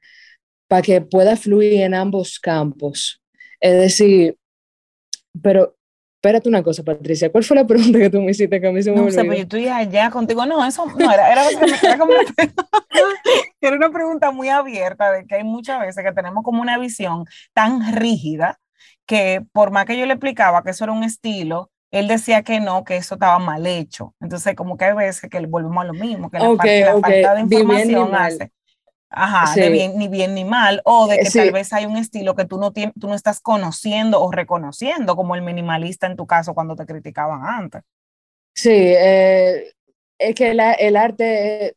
para 0.68 0.82
que 0.82 1.02
pueda 1.02 1.36
fluir 1.36 1.82
en 1.82 1.94
ambos 1.94 2.40
campos. 2.40 3.22
Es 3.60 3.74
decir, 3.74 4.38
pero 5.42 5.76
espérate 6.26 6.50
una 6.50 6.64
cosa, 6.64 6.84
Patricia, 6.84 7.32
¿cuál 7.32 7.44
fue 7.44 7.56
la 7.56 7.68
pregunta 7.68 8.00
que 8.00 8.10
tú 8.10 8.20
me 8.20 8.32
hiciste 8.32 8.60
que 8.60 8.68
a 8.68 8.72
mí 8.72 8.82
se 8.82 8.92
me 8.92 8.98
No 8.98 9.12
sé, 9.12 9.24
pues 9.24 9.38
yo 9.38 9.44
estoy 9.44 9.68
allá 9.68 10.10
contigo. 10.10 10.46
No, 10.46 10.66
eso 10.66 10.86
no, 10.86 11.12
era, 11.12 11.32
era, 11.32 11.44
era, 11.84 11.98
como, 11.98 12.14
era 13.62 13.76
una 13.76 13.92
pregunta 13.92 14.32
muy 14.32 14.50
abierta 14.50 15.12
de 15.12 15.26
que 15.26 15.36
hay 15.36 15.44
muchas 15.44 15.80
veces 15.82 16.04
que 16.04 16.12
tenemos 16.14 16.44
como 16.44 16.62
una 16.62 16.80
visión 16.80 17.26
tan 17.54 17.96
rígida 17.96 18.60
que 19.06 19.46
por 19.52 19.70
más 19.70 19.86
que 19.86 19.98
yo 19.98 20.06
le 20.08 20.14
explicaba 20.14 20.64
que 20.64 20.72
eso 20.72 20.86
era 20.86 20.94
un 20.94 21.04
estilo, 21.04 21.70
él 21.92 22.08
decía 22.08 22.42
que 22.42 22.60
no, 22.60 22.84
que 22.84 22.98
eso 22.98 23.16
estaba 23.16 23.38
mal 23.38 23.66
hecho. 23.68 24.16
Entonces, 24.20 24.56
como 24.56 24.78
que 24.78 24.86
hay 24.86 24.96
veces 24.96 25.30
que 25.30 25.40
volvemos 25.46 25.84
a 25.84 25.88
lo 25.88 25.94
mismo, 25.94 26.32
que 26.32 26.40
la, 26.40 26.50
okay, 26.50 26.84
okay. 26.84 26.94
la 26.94 27.00
falta 27.00 27.36
de 27.36 27.42
información 27.42 28.16
hace. 28.16 28.52
Ajá, 29.10 29.54
sí. 29.54 29.62
de 29.62 29.70
bien, 29.70 29.98
ni 29.98 30.08
bien 30.08 30.34
ni 30.34 30.44
mal, 30.44 30.82
o 30.84 31.08
de 31.08 31.20
que 31.20 31.30
sí. 31.30 31.40
tal 31.40 31.52
vez 31.52 31.72
hay 31.74 31.86
un 31.86 31.98
estilo 31.98 32.36
que 32.36 32.46
tú 32.46 32.58
no, 32.58 32.72
tienes, 32.74 32.94
tú 33.00 33.08
no 33.08 33.14
estás 33.14 33.40
conociendo 33.40 34.22
o 34.22 34.32
reconociendo, 34.32 35.16
como 35.16 35.36
el 35.36 35.42
minimalista 35.42 36.08
en 36.08 36.16
tu 36.16 36.26
caso 36.26 36.54
cuando 36.54 36.76
te 36.76 36.86
criticaban 36.86 37.42
antes. 37.46 37.82
Sí, 38.54 38.72
eh, 38.72 39.74
es 40.18 40.36
que 40.36 40.54
la, 40.54 40.74
el 40.74 40.96
arte 40.96 41.66
es, 41.66 41.74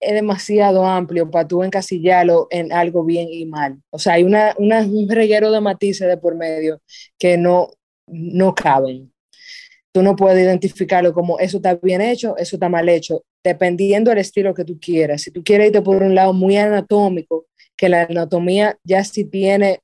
es, 0.00 0.14
demasiado 0.14 0.86
amplio 0.86 1.30
para 1.30 1.48
tú 1.48 1.62
encasillarlo 1.62 2.46
en 2.50 2.72
algo 2.72 3.04
bien 3.04 3.28
y 3.30 3.46
mal. 3.46 3.82
O 3.90 3.98
sea, 3.98 4.14
hay 4.14 4.24
una, 4.24 4.54
una, 4.58 4.80
un 4.80 5.08
reguero 5.08 5.50
de 5.50 5.60
matices 5.60 6.08
de 6.08 6.16
por 6.18 6.34
medio 6.34 6.80
que 7.18 7.36
no, 7.36 7.70
no 8.06 8.54
caben. 8.54 9.12
Tú 9.92 10.02
no 10.02 10.14
puedes 10.14 10.42
identificarlo 10.42 11.12
como 11.12 11.38
eso 11.38 11.56
está 11.56 11.74
bien 11.74 12.00
hecho, 12.00 12.36
eso 12.36 12.56
está 12.56 12.68
mal 12.68 12.88
hecho, 12.88 13.24
dependiendo 13.42 14.10
del 14.10 14.18
estilo 14.18 14.54
que 14.54 14.64
tú 14.64 14.78
quieras. 14.78 15.22
Si 15.22 15.30
tú 15.30 15.42
quieres 15.42 15.68
irte 15.68 15.82
por 15.82 16.02
un 16.02 16.14
lado 16.14 16.32
muy 16.32 16.56
anatómico, 16.56 17.46
que 17.76 17.88
la 17.88 18.02
anatomía 18.02 18.78
ya 18.84 19.02
sí 19.04 19.24
tiene 19.24 19.80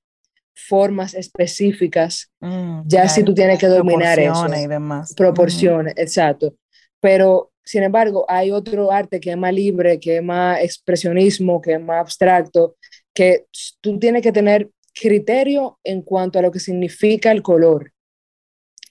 formas 0.54 1.14
específicas, 1.14 2.30
mm, 2.40 2.82
ya 2.86 3.08
si 3.08 3.22
tú 3.22 3.34
tienes 3.34 3.58
que 3.58 3.66
dominar 3.66 4.18
eso. 4.18 4.46
Y 4.54 4.66
demás. 4.66 5.14
Proporciones, 5.14 5.94
exacto. 5.96 6.54
Pero, 7.00 7.52
sin 7.62 7.82
embargo, 7.82 8.24
hay 8.28 8.50
otro 8.50 8.90
arte 8.90 9.20
que 9.20 9.30
es 9.30 9.36
más 9.36 9.52
libre, 9.52 10.00
que 10.00 10.16
es 10.16 10.22
más 10.22 10.62
expresionismo, 10.62 11.60
que 11.60 11.74
es 11.74 11.80
más 11.80 12.00
abstracto, 12.00 12.76
que 13.14 13.46
tú 13.80 13.98
tienes 13.98 14.22
que 14.22 14.32
tener 14.32 14.70
criterio 14.94 15.78
en 15.84 16.02
cuanto 16.02 16.38
a 16.38 16.42
lo 16.42 16.50
que 16.50 16.58
significa 16.58 17.30
el 17.30 17.42
color, 17.42 17.92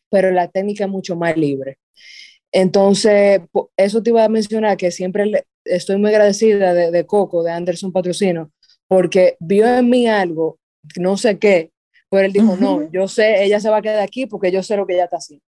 pero 0.10 0.32
la 0.32 0.48
técnica 0.48 0.86
es 0.86 0.90
mucho 0.90 1.16
más 1.16 1.36
libre. 1.36 1.80
Entonces, 2.58 3.42
eso 3.76 4.02
te 4.02 4.12
iba 4.12 4.24
a 4.24 4.30
mencionar 4.30 4.78
que 4.78 4.90
siempre 4.90 5.46
estoy 5.66 5.98
muy 5.98 6.10
agradecida 6.12 6.74
de, 6.74 6.90
de 6.90 7.06
Coco, 7.06 7.44
de 7.44 7.52
Anderson 7.52 7.92
Patrocino, 7.92 8.50
porque 8.88 9.36
vio 9.42 9.68
en 9.68 9.90
mí 9.90 10.08
algo 10.08 10.58
no 10.98 11.18
sé 11.18 11.38
qué, 11.38 11.72
pero 12.10 12.26
él 12.26 12.32
dijo, 12.32 12.56
no, 12.56 12.90
yo 12.92 13.10
sé, 13.10 13.44
ella 13.44 13.60
se 13.60 13.70
va 13.70 13.78
a 13.78 13.82
quedar 13.82 14.00
aquí 14.00 14.26
porque 14.26 14.54
yo 14.54 14.64
sé 14.64 14.78
lo 14.78 14.88
que 14.88 14.94
ella 14.94 15.04
está 15.04 15.18
haciendo. 15.18 15.44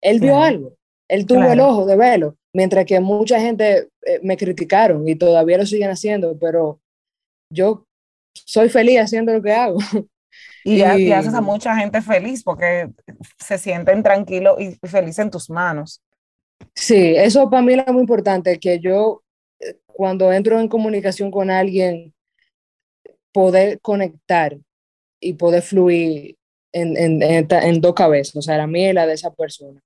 Él 0.00 0.20
vio 0.20 0.40
algo, 0.40 0.76
él 1.08 1.26
tuvo 1.26 1.50
el 1.50 1.58
ojo 1.58 1.86
de 1.86 1.96
verlo, 1.96 2.36
mientras 2.52 2.84
que 2.84 3.00
mucha 3.00 3.40
gente 3.40 3.88
eh, 4.06 4.20
me 4.22 4.36
criticaron 4.36 5.08
y 5.08 5.16
todavía 5.16 5.58
lo 5.58 5.66
siguen 5.66 5.90
haciendo, 5.90 6.38
pero 6.38 6.80
yo 7.50 7.84
soy 8.32 8.68
feliz 8.68 9.00
haciendo 9.00 9.32
lo 9.32 9.42
que 9.42 9.52
hago. 9.52 9.78
Y, 10.62 10.74
y, 10.98 11.12
haces 11.12 11.34
a 11.34 11.40
mucha 11.40 11.74
gente 11.76 12.00
feliz 12.00 12.44
porque 12.44 12.90
se 13.38 13.58
sienten 13.58 14.04
tranquilos 14.04 14.56
y 14.60 14.76
felices 14.86 15.18
en 15.18 15.30
tus 15.30 15.50
manos. 15.50 16.00
Sí, 16.74 17.14
eso 17.16 17.48
para 17.48 17.62
mí 17.62 17.74
es 17.74 17.86
muy 17.92 18.00
importante, 18.00 18.58
que 18.58 18.80
yo 18.80 19.22
eh, 19.60 19.76
cuando 19.86 20.32
entro 20.32 20.58
en 20.58 20.68
comunicación 20.68 21.30
con 21.30 21.50
alguien, 21.50 22.12
poder 23.32 23.80
conectar 23.80 24.56
y 25.20 25.34
poder 25.34 25.62
fluir 25.62 26.36
en, 26.72 26.96
en, 26.96 27.22
en, 27.22 27.80
dos 27.80 27.94
cabezas, 27.94 28.36
o 28.36 28.42
sea, 28.42 28.56
la 28.56 28.66
mía 28.66 28.90
y 28.90 28.92
la 28.92 29.06
de 29.06 29.14
esa 29.14 29.32
persona. 29.32 29.80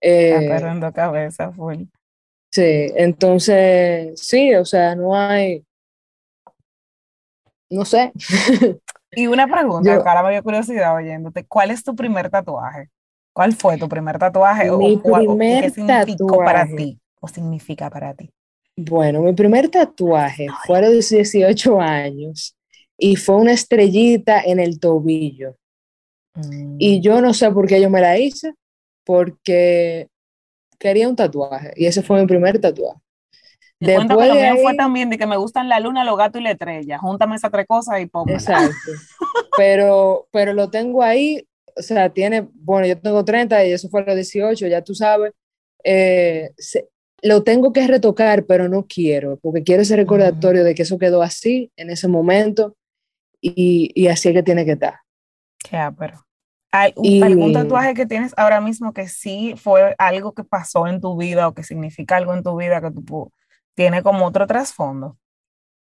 Eh, 0.00 0.34
en 0.34 0.80
dos 0.80 0.92
cabezas, 0.92 1.54
fue. 1.56 1.86
Sí, 2.50 2.92
entonces, 2.94 4.20
sí, 4.20 4.54
o 4.54 4.64
sea, 4.64 4.94
no 4.94 5.16
hay, 5.16 5.64
no 7.68 7.84
sé. 7.84 8.12
y 9.10 9.26
una 9.26 9.46
pregunta, 9.48 9.94
ahora 9.94 10.22
me 10.22 10.32
dio 10.32 10.42
curiosidad 10.42 10.94
oyéndote, 10.94 11.44
¿cuál 11.46 11.70
es 11.70 11.82
tu 11.82 11.96
primer 11.96 12.30
tatuaje? 12.30 12.90
¿Cuál 13.34 13.52
fue 13.52 13.76
tu 13.76 13.88
primer 13.88 14.16
tatuaje? 14.16 14.70
Mi 14.70 14.96
primer 14.96 15.64
¿Qué 15.64 15.70
significó 15.70 16.38
para 16.38 16.66
ti? 16.66 17.00
¿O 17.20 17.26
significa 17.26 17.90
para 17.90 18.14
ti? 18.14 18.30
Bueno, 18.76 19.22
mi 19.22 19.32
primer 19.32 19.68
tatuaje 19.68 20.46
fue 20.64 20.78
a 20.78 20.82
los 20.82 21.08
18 21.10 21.80
años 21.80 22.56
y 22.96 23.16
fue 23.16 23.36
una 23.36 23.52
estrellita 23.52 24.40
en 24.40 24.60
el 24.60 24.78
tobillo. 24.78 25.56
Y 26.78 26.98
mm. 26.98 27.02
yo 27.02 27.20
no 27.20 27.34
sé 27.34 27.50
por 27.50 27.66
qué 27.66 27.80
yo 27.80 27.90
me 27.90 28.00
la 28.00 28.16
hice, 28.18 28.54
porque 29.04 30.08
quería 30.78 31.08
un 31.08 31.16
tatuaje 31.16 31.72
y 31.76 31.86
ese 31.86 32.02
fue 32.02 32.20
mi 32.20 32.26
primer 32.28 32.60
tatuaje. 32.60 33.00
Después 33.80 34.32
de 34.32 34.42
ahí, 34.42 34.62
fue 34.62 34.76
también 34.76 35.10
de 35.10 35.18
que 35.18 35.26
me 35.26 35.36
gustan 35.36 35.68
la 35.68 35.80
luna, 35.80 36.04
los 36.04 36.16
gatos 36.16 36.40
y 36.40 36.44
la 36.44 36.52
estrella. 36.52 36.98
Júntame 36.98 37.34
esas 37.34 37.50
tres 37.50 37.66
cosas 37.66 38.00
y 38.00 38.06
ponme. 38.06 38.34
Exacto. 38.34 38.72
pero, 39.56 40.28
pero 40.30 40.52
lo 40.52 40.70
tengo 40.70 41.02
ahí, 41.02 41.44
o 41.76 41.82
sea, 41.82 42.10
tiene, 42.10 42.48
bueno, 42.54 42.86
yo 42.86 42.98
tengo 42.98 43.24
30 43.24 43.64
y 43.64 43.72
eso 43.72 43.88
fue 43.88 44.02
a 44.02 44.04
los 44.04 44.14
18, 44.14 44.66
ya 44.66 44.82
tú 44.82 44.94
sabes. 44.94 45.32
Eh, 45.82 46.50
lo 47.22 47.42
tengo 47.42 47.72
que 47.72 47.86
retocar, 47.86 48.44
pero 48.44 48.68
no 48.68 48.86
quiero, 48.86 49.38
porque 49.38 49.62
quiero 49.62 49.82
ese 49.82 49.96
recordatorio 49.96 50.62
de 50.62 50.74
que 50.74 50.82
eso 50.82 50.98
quedó 50.98 51.22
así 51.22 51.72
en 51.76 51.90
ese 51.90 52.06
momento 52.06 52.76
y, 53.40 54.06
así 54.08 54.28
es 54.28 54.34
que 54.34 54.42
tiene 54.42 54.64
que 54.64 54.72
estar. 54.72 55.00
Ya, 55.70 55.94
pero. 55.98 56.24
¿Hay 56.70 56.92
algún 57.22 57.52
tatuaje 57.52 57.94
que 57.94 58.04
tienes 58.04 58.34
ahora 58.36 58.60
mismo 58.60 58.92
que 58.92 59.06
sí 59.06 59.54
fue 59.56 59.94
algo 59.96 60.32
que 60.32 60.42
pasó 60.42 60.88
en 60.88 61.00
tu 61.00 61.16
vida 61.16 61.46
o 61.46 61.54
que 61.54 61.62
significa 61.62 62.16
algo 62.16 62.34
en 62.34 62.42
tu 62.42 62.56
vida 62.56 62.80
que 62.80 62.90
tú 62.90 63.30
tiene 63.74 64.02
como 64.02 64.26
otro 64.26 64.46
trasfondo? 64.46 65.16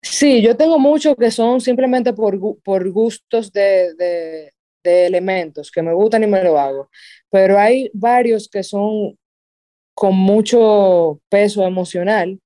Sí, 0.02 0.42
yo 0.44 0.56
tengo 0.56 0.78
muchos 0.78 1.16
que 1.16 1.32
son 1.32 1.62
simplemente 1.62 2.14
por, 2.14 2.62
por 2.62 2.90
gustos 2.92 3.52
de, 3.52 3.96
de, 3.96 4.54
de, 4.88 5.06
elementos 5.06 5.72
que 5.72 5.82
me 5.82 5.94
gustan 5.94 6.24
y 6.24 6.28
me 6.28 6.44
lo 6.44 6.58
hago, 6.60 6.90
pero 7.30 7.58
hay 7.60 7.90
varios 7.94 8.48
que 8.50 8.64
son 8.64 9.18
con 9.94 10.16
mucho 10.16 11.20
peso 11.30 11.66
emocional 11.66 12.40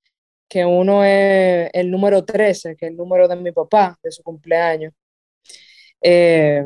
que 0.52 0.66
uno 0.66 1.06
es 1.06 1.70
el 1.72 1.90
número 1.90 2.26
13, 2.26 2.76
que 2.76 2.86
es 2.86 2.92
el 2.92 2.98
número 2.98 3.26
de 3.26 3.38
mi 3.38 3.54
papá, 3.54 3.98
de 4.04 4.12
su 4.12 4.22
cumpleaños. 4.22 4.94
Eh, 6.02 6.66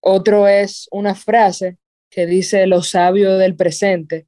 otro 0.00 0.48
es 0.48 0.88
una 0.90 1.14
frase 1.14 1.78
que 2.10 2.26
dice 2.26 2.66
lo 2.66 2.82
sabio 2.82 3.38
del 3.38 3.54
presente. 3.54 4.26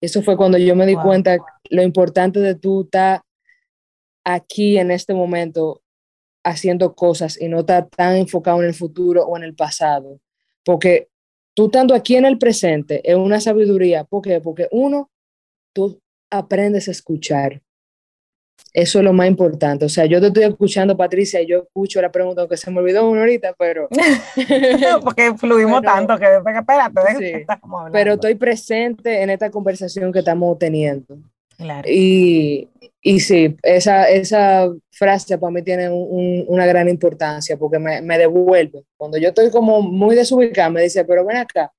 Eso 0.00 0.20
fue 0.20 0.36
cuando 0.36 0.58
yo 0.58 0.74
me 0.74 0.84
di 0.84 0.96
cuenta 0.96 1.38
lo 1.70 1.82
importante 1.82 2.40
de 2.40 2.56
tú 2.56 2.82
estar 2.82 3.22
aquí 4.24 4.78
en 4.78 4.90
este 4.90 5.14
momento 5.14 5.83
haciendo 6.44 6.94
cosas 6.94 7.40
y 7.40 7.48
no 7.48 7.60
estar 7.60 7.88
tan 7.88 8.16
enfocado 8.16 8.60
en 8.60 8.68
el 8.68 8.74
futuro 8.74 9.24
o 9.24 9.36
en 9.36 9.44
el 9.44 9.54
pasado. 9.54 10.20
Porque 10.64 11.08
tú 11.54 11.66
estando 11.66 11.94
aquí 11.94 12.16
en 12.16 12.26
el 12.26 12.38
presente 12.38 13.00
es 13.10 13.16
una 13.16 13.40
sabiduría. 13.40 14.04
¿Por 14.04 14.22
qué? 14.22 14.40
Porque 14.40 14.68
uno, 14.70 15.10
tú 15.72 16.00
aprendes 16.30 16.88
a 16.88 16.92
escuchar. 16.92 17.60
Eso 18.72 18.98
es 18.98 19.04
lo 19.04 19.12
más 19.12 19.28
importante. 19.28 19.84
O 19.84 19.88
sea, 19.88 20.04
yo 20.06 20.20
te 20.20 20.28
estoy 20.28 20.44
escuchando, 20.44 20.96
Patricia, 20.96 21.40
y 21.40 21.46
yo 21.46 21.62
escucho 21.62 22.02
la 22.02 22.10
pregunta, 22.10 22.40
aunque 22.40 22.56
se 22.56 22.70
me 22.70 22.80
olvidó 22.80 23.08
una 23.08 23.20
ahorita, 23.20 23.54
pero... 23.56 23.88
porque 25.02 25.34
fluimos 25.36 25.82
tanto 25.82 26.18
que, 26.18 26.26
espérate, 26.56 27.00
sí, 27.18 27.46
pero 27.92 28.14
estoy 28.14 28.34
presente 28.34 29.22
en 29.22 29.30
esta 29.30 29.50
conversación 29.50 30.12
que 30.12 30.20
estamos 30.20 30.58
teniendo. 30.58 31.16
Claro. 31.56 31.88
Y, 31.90 32.68
y 33.00 33.20
sí, 33.20 33.56
esa, 33.62 34.08
esa 34.08 34.68
frase 34.90 35.38
para 35.38 35.52
mí 35.52 35.62
tiene 35.62 35.90
una 35.90 36.66
gran 36.66 36.88
importancia 36.88 37.56
porque 37.56 37.78
me, 37.78 38.00
me, 38.00 38.18
devuelve. 38.18 38.84
Cuando 38.96 39.18
yo 39.18 39.28
estoy 39.28 39.50
como 39.50 39.82
muy 39.82 40.16
desubicada, 40.16 40.70
me 40.70 40.82
dice, 40.82 41.04
pero 41.04 41.24
ven 41.24 41.36
acá, 41.36 41.70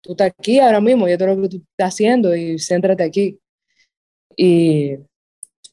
tú 0.00 0.12
estás 0.12 0.32
aquí 0.36 0.58
ahora 0.58 0.80
mismo, 0.80 1.08
yo 1.08 1.16
te 1.16 1.26
lo 1.26 1.40
que 1.40 1.48
tú 1.48 1.56
estás 1.56 1.94
haciendo 1.94 2.34
y 2.34 2.58
céntrate 2.58 3.04
aquí. 3.04 3.38
Y, 4.36 4.96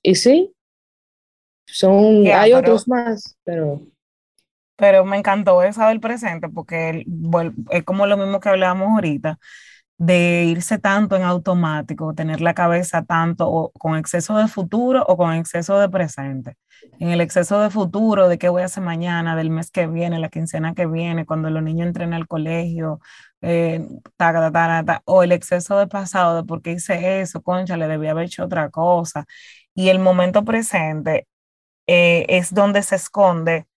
y 0.04 0.16
sí, 0.16 0.54
son, 1.66 2.28
hay 2.28 2.54
otros 2.54 2.88
más, 2.88 3.36
pero... 3.44 3.82
Pero 4.76 5.04
me 5.04 5.18
encantó 5.18 5.62
esa 5.62 5.90
del 5.90 6.00
presente 6.00 6.48
porque 6.48 7.06
es 7.72 7.84
como 7.84 8.08
lo 8.08 8.16
mismo 8.16 8.40
que 8.40 8.48
hablábamos 8.48 8.88
ahorita, 8.88 9.38
de 10.00 10.46
irse 10.46 10.80
tanto 10.80 11.18
en 11.18 11.24
automático, 11.24 12.14
tener 12.14 12.40
la 12.42 12.54
cabeza 12.54 13.04
tanto 13.04 13.72
con 13.78 13.98
exceso 13.98 14.38
de 14.38 14.48
futuro 14.48 15.04
o 15.08 15.18
con 15.18 15.34
exceso 15.34 15.78
de 15.78 15.90
presente. 15.90 16.56
En 17.00 17.10
el 17.10 17.20
exceso 17.22 17.60
de 17.60 17.70
futuro, 17.70 18.30
de 18.30 18.38
qué 18.38 18.48
voy 18.48 18.62
a 18.62 18.66
hacer 18.66 18.82
mañana, 18.82 19.36
del 19.36 19.50
mes 19.50 19.72
que 19.72 19.88
viene, 19.88 20.18
la 20.20 20.30
quincena 20.30 20.74
que 20.74 20.86
viene, 20.88 21.26
cuando 21.26 21.50
los 21.50 21.62
niños 21.64 21.88
entren 21.88 22.14
al 22.14 22.28
colegio, 22.28 23.02
eh, 23.42 23.86
o 25.06 25.24
el 25.24 25.32
exceso 25.34 25.78
de 25.78 25.88
pasado, 25.88 26.38
de 26.38 26.44
por 26.48 26.62
qué 26.62 26.72
hice 26.74 27.22
eso, 27.22 27.42
concha, 27.42 27.76
le 27.78 27.88
debía 27.90 28.12
haber 28.12 28.26
hecho 28.28 28.46
otra 28.46 28.70
cosa. 28.70 29.26
Y 29.76 29.90
el 29.90 30.00
momento 30.00 30.46
presente 30.46 31.28
eh, 31.88 32.26
es 32.30 32.54
donde 32.54 32.84
se 32.84 32.96
esconde 32.96 33.68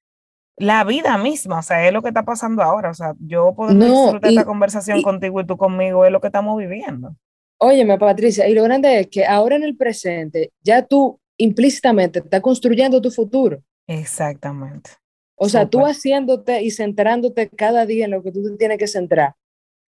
la 0.57 0.84
vida 0.84 1.16
misma, 1.18 1.61
o 1.61 1.62
sea, 1.62 1.86
es 1.86 1.92
lo 1.92 2.03
que 2.03 2.09
está 2.09 2.24
pasando 2.24 2.62
ahora, 2.62 2.90
o 2.90 2.94
sea, 2.94 3.14
yo 3.20 3.55
puedo 3.55 3.72
disfrutar 3.74 4.30
esta 4.30 4.44
conversación 4.44 5.03
contigo 5.03 5.40
y 5.40 5.46
tú 5.46 5.57
conmigo, 5.57 6.05
es 6.05 6.12
lo 6.12 6.20
que 6.20 6.28
estamos 6.28 6.59
viviendo. 6.59 7.16
Óyeme, 7.59 7.98
Patricia, 7.98 8.48
y 8.48 8.55
lo 8.55 8.64
grande 8.64 9.00
es 9.00 9.07
que 9.07 9.24
ahora 9.24 9.57
en 9.57 9.64
el 9.64 9.76
presente, 9.76 10.53
ya 10.62 10.84
tú 10.84 11.20
implícitamente 11.38 12.18
estás 12.18 12.40
construyendo 12.40 13.00
tu 13.00 13.11
futuro. 13.11 13.62
Exactamente. 13.86 14.90
O 15.36 15.48
sea, 15.48 15.68
tú 15.68 15.84
haciéndote 15.84 16.62
y 16.62 16.70
centrándote 16.70 17.48
cada 17.48 17.84
día 17.86 18.05
en 18.05 18.12
lo 18.12 18.22
que 18.22 18.30
tú 18.30 18.42
te 18.44 18.57
tienes 18.57 18.78
que 18.78 18.86
centrar, 18.86 19.34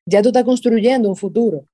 ya 0.06 0.22
tú 0.22 0.28
estás 0.28 0.44
construyendo 0.44 1.08
un 1.08 1.16
futuro. 1.16 1.66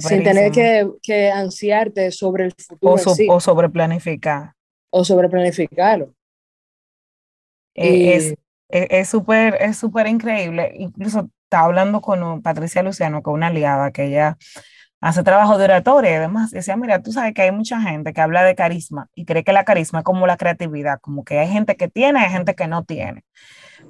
sin 0.00 0.22
tener 0.22 0.52
que, 0.52 0.88
que, 1.02 1.30
ansiarte 1.30 2.10
sobre 2.10 2.46
el 2.46 2.52
futuro. 2.52 2.94
O, 3.28 3.40
sobre 3.40 3.68
planificar 3.68 4.54
o 4.90 5.04
sobre 5.04 5.28
planificarlo. 5.28 6.14
Eh, 7.78 8.36
es 8.68 9.08
súper 9.08 9.56
es 9.60 9.78
súper 9.78 10.06
increíble. 10.06 10.72
Incluso 10.78 11.30
estaba 11.44 11.66
hablando 11.66 12.00
con 12.00 12.42
Patricia 12.42 12.82
Luciano, 12.82 13.22
con 13.22 13.34
una 13.34 13.46
aliada 13.46 13.90
que 13.90 14.06
ella 14.06 14.36
hace 15.00 15.22
trabajo 15.22 15.58
de 15.58 15.64
oratoria 15.64 16.16
y 16.16 16.18
demás. 16.18 16.50
Decía, 16.50 16.76
mira, 16.76 17.02
tú 17.02 17.12
sabes 17.12 17.34
que 17.34 17.42
hay 17.42 17.52
mucha 17.52 17.80
gente 17.80 18.12
que 18.12 18.20
habla 18.20 18.42
de 18.42 18.54
carisma 18.54 19.08
y 19.14 19.24
cree 19.24 19.44
que 19.44 19.52
la 19.52 19.64
carisma 19.64 20.00
es 20.00 20.04
como 20.04 20.26
la 20.26 20.36
creatividad, 20.36 21.00
como 21.00 21.24
que 21.24 21.38
hay 21.38 21.48
gente 21.48 21.76
que 21.76 21.88
tiene, 21.88 22.20
hay 22.20 22.30
gente 22.30 22.54
que 22.54 22.66
no 22.66 22.84
tiene. 22.84 23.24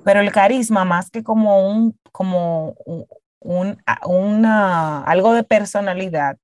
Pero 0.05 0.20
el 0.20 0.32
carisma, 0.32 0.84
más 0.84 1.11
que 1.11 1.22
como 1.22 1.68
un, 1.68 1.99
como 2.12 2.74
un, 3.41 3.78
una, 4.05 5.03
algo 5.05 5.32
de 5.32 5.45
personalidad, 5.45 6.36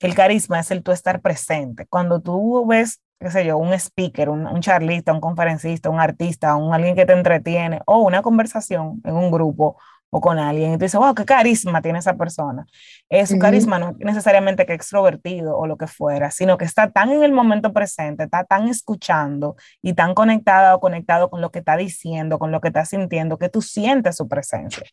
el 0.00 0.14
carisma 0.14 0.60
es 0.60 0.70
el 0.70 0.82
tú 0.82 0.92
estar 0.92 1.20
presente. 1.20 1.86
Cuando 1.86 2.20
tú 2.20 2.66
ves 2.66 3.00
qué 3.18 3.30
sé 3.30 3.44
yo, 3.44 3.58
un 3.58 3.72
speaker, 3.72 4.28
un, 4.28 4.46
un 4.46 4.60
charlista, 4.60 5.12
un 5.12 5.20
conferencista, 5.20 5.90
un 5.90 6.00
artista, 6.00 6.56
un 6.56 6.74
alguien 6.74 6.94
que 6.94 7.06
te 7.06 7.12
entretiene, 7.12 7.80
o 7.86 7.98
una 7.98 8.22
conversación 8.22 9.00
en 9.04 9.14
un 9.14 9.30
grupo 9.30 9.76
o 10.16 10.20
con 10.20 10.38
alguien 10.38 10.70
y 10.70 10.78
tú 10.78 10.84
dices, 10.84 11.00
wow, 11.00 11.12
qué 11.12 11.24
carisma 11.24 11.82
tiene 11.82 11.98
esa 11.98 12.16
persona. 12.16 12.64
Eh, 13.08 13.26
su 13.26 13.36
carisma 13.36 13.80
no 13.80 13.90
es 13.90 13.96
necesariamente 13.98 14.64
que 14.64 14.72
extrovertido 14.72 15.58
o 15.58 15.66
lo 15.66 15.76
que 15.76 15.88
fuera, 15.88 16.30
sino 16.30 16.56
que 16.56 16.64
está 16.64 16.92
tan 16.92 17.10
en 17.10 17.24
el 17.24 17.32
momento 17.32 17.72
presente, 17.72 18.22
está 18.22 18.44
tan 18.44 18.68
escuchando 18.68 19.56
y 19.82 19.94
tan 19.94 20.14
conectada 20.14 20.76
o 20.76 20.78
conectado 20.78 21.30
con 21.30 21.40
lo 21.40 21.50
que 21.50 21.58
está 21.58 21.76
diciendo, 21.76 22.38
con 22.38 22.52
lo 22.52 22.60
que 22.60 22.68
está 22.68 22.84
sintiendo, 22.84 23.38
que 23.38 23.48
tú 23.48 23.60
sientes 23.60 24.16
su 24.16 24.28
presencia. 24.28 24.84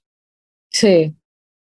Sí, 0.70 1.16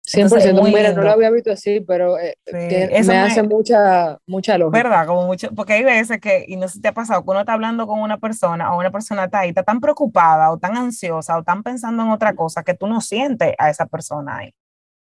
100%, 0.06 0.62
mira, 0.72 0.92
no 0.92 1.02
lo 1.02 1.10
había 1.10 1.30
visto 1.30 1.50
así, 1.50 1.80
pero 1.80 2.16
eh, 2.18 2.36
me, 2.52 3.18
hace 3.18 3.42
mucha, 3.42 4.18
mucha 4.26 4.56
lógica. 4.56 4.84
¿Verdad? 4.84 5.06
Como 5.06 5.26
mucho, 5.26 5.50
porque 5.52 5.72
hay 5.72 5.82
veces 5.82 6.20
que, 6.20 6.44
y 6.46 6.54
no 6.56 6.68
sé 6.68 6.74
si 6.74 6.80
te 6.80 6.88
ha 6.88 6.94
pasado, 6.94 7.24
que 7.24 7.30
uno 7.30 7.40
está 7.40 7.54
hablando 7.54 7.88
con 7.88 8.00
una 8.00 8.18
persona 8.18 8.72
o 8.72 8.78
una 8.78 8.92
persona 8.92 9.24
está 9.24 9.40
ahí, 9.40 9.48
está 9.48 9.64
tan 9.64 9.80
preocupada 9.80 10.52
o 10.52 10.58
tan 10.58 10.76
ansiosa 10.76 11.36
o 11.36 11.42
tan 11.42 11.64
pensando 11.64 12.04
en 12.04 12.10
otra 12.10 12.36
cosa 12.36 12.62
que 12.62 12.74
tú 12.74 12.86
no 12.86 13.00
sientes 13.00 13.54
a 13.58 13.68
esa 13.68 13.86
persona 13.86 14.38
ahí. 14.38 14.54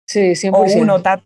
Sí, 0.06 0.30
100%. 0.30 0.52
O 0.54 0.80
uno 0.80 0.96
está, 0.96 1.22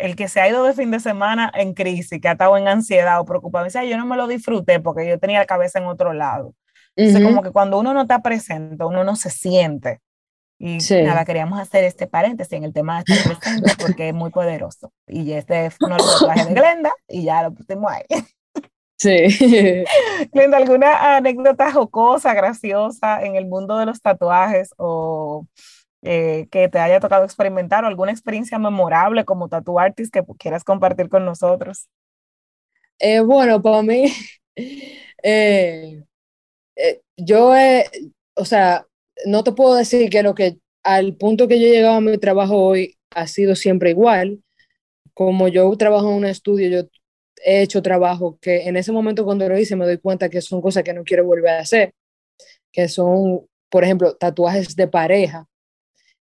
el 0.00 0.16
que 0.16 0.26
se 0.26 0.40
ha 0.40 0.48
ido 0.48 0.64
de 0.64 0.72
fin 0.72 0.90
de 0.90 0.98
semana 0.98 1.52
en 1.54 1.74
crisis, 1.74 2.20
que 2.20 2.28
ha 2.28 2.32
estado 2.32 2.56
en 2.56 2.66
ansiedad 2.66 3.20
o 3.20 3.24
preocupado, 3.24 3.64
dice, 3.64 3.88
yo 3.88 3.96
no 3.96 4.04
me 4.04 4.16
lo 4.16 4.26
disfruté 4.26 4.80
porque 4.80 5.06
yo 5.06 5.20
tenía 5.20 5.38
la 5.38 5.46
cabeza 5.46 5.78
en 5.78 5.86
otro 5.86 6.12
lado. 6.12 6.54
Entonces, 6.96 7.24
como 7.24 7.42
que 7.42 7.50
cuando 7.50 7.78
uno 7.78 7.94
no 7.94 8.02
está 8.02 8.20
presente, 8.20 8.84
uno 8.84 9.04
no 9.04 9.14
se 9.16 9.30
siente. 9.30 10.00
Y 10.58 10.78
nada, 11.04 11.24
queríamos 11.24 11.58
hacer 11.60 11.84
este 11.84 12.06
paréntesis 12.06 12.52
en 12.52 12.64
el 12.64 12.72
tema 12.72 13.02
de 13.02 13.14
estar 13.14 13.38
presente 13.40 13.72
porque 13.78 14.08
es 14.08 14.14
muy 14.14 14.30
poderoso. 14.30 14.92
Y 15.06 15.32
este 15.32 15.70
fue 15.70 15.88
uno 15.88 15.96
de 15.96 16.02
los 16.02 16.20
tatuajes 16.20 16.48
de 16.48 16.54
Glenda 16.54 16.92
y 17.08 17.24
ya 17.24 17.42
lo 17.42 17.52
pusimos 17.52 17.90
ahí. 17.90 18.04
Sí. 18.96 19.84
Glenda, 20.32 20.56
¿alguna 20.56 21.16
anécdota 21.16 21.72
jocosa, 21.72 22.32
graciosa 22.34 23.22
en 23.22 23.34
el 23.36 23.46
mundo 23.46 23.76
de 23.76 23.86
los 23.86 24.00
tatuajes 24.00 24.70
o 24.78 25.46
eh, 26.02 26.46
que 26.50 26.68
te 26.68 26.78
haya 26.78 27.00
tocado 27.00 27.24
experimentar 27.24 27.84
o 27.84 27.88
alguna 27.88 28.12
experiencia 28.12 28.58
memorable 28.58 29.24
como 29.24 29.48
tattoo 29.48 29.78
artist 29.78 30.12
que 30.12 30.22
quieras 30.38 30.62
compartir 30.62 31.08
con 31.08 31.24
nosotros? 31.24 31.88
Eh, 32.98 33.20
bueno, 33.20 33.60
para 33.60 33.82
mí, 33.82 34.12
eh, 35.22 36.04
yo, 37.16 37.52
o 38.34 38.44
sea, 38.44 38.86
no 39.26 39.44
te 39.44 39.52
puedo 39.52 39.74
decir 39.74 40.10
que 40.10 40.22
lo 40.22 40.34
que 40.34 40.58
al 40.82 41.16
punto 41.16 41.48
que 41.48 41.58
yo 41.60 41.66
he 41.66 41.70
llegado 41.70 41.96
a 41.96 42.00
mi 42.00 42.18
trabajo 42.18 42.56
hoy 42.58 42.96
ha 43.10 43.26
sido 43.26 43.54
siempre 43.54 43.90
igual. 43.90 44.40
Como 45.14 45.48
yo 45.48 45.70
trabajo 45.76 46.10
en 46.10 46.16
un 46.16 46.24
estudio, 46.26 46.68
yo 46.68 46.88
he 47.44 47.62
hecho 47.62 47.82
trabajo 47.82 48.38
que 48.40 48.68
en 48.68 48.76
ese 48.76 48.92
momento 48.92 49.24
cuando 49.24 49.48
lo 49.48 49.58
hice 49.58 49.76
me 49.76 49.86
doy 49.86 49.98
cuenta 49.98 50.28
que 50.28 50.40
son 50.40 50.60
cosas 50.60 50.82
que 50.82 50.92
no 50.94 51.04
quiero 51.04 51.24
volver 51.24 51.54
a 51.54 51.60
hacer, 51.60 51.94
que 52.72 52.88
son, 52.88 53.46
por 53.70 53.84
ejemplo, 53.84 54.16
tatuajes 54.16 54.76
de 54.76 54.88
pareja. 54.88 55.46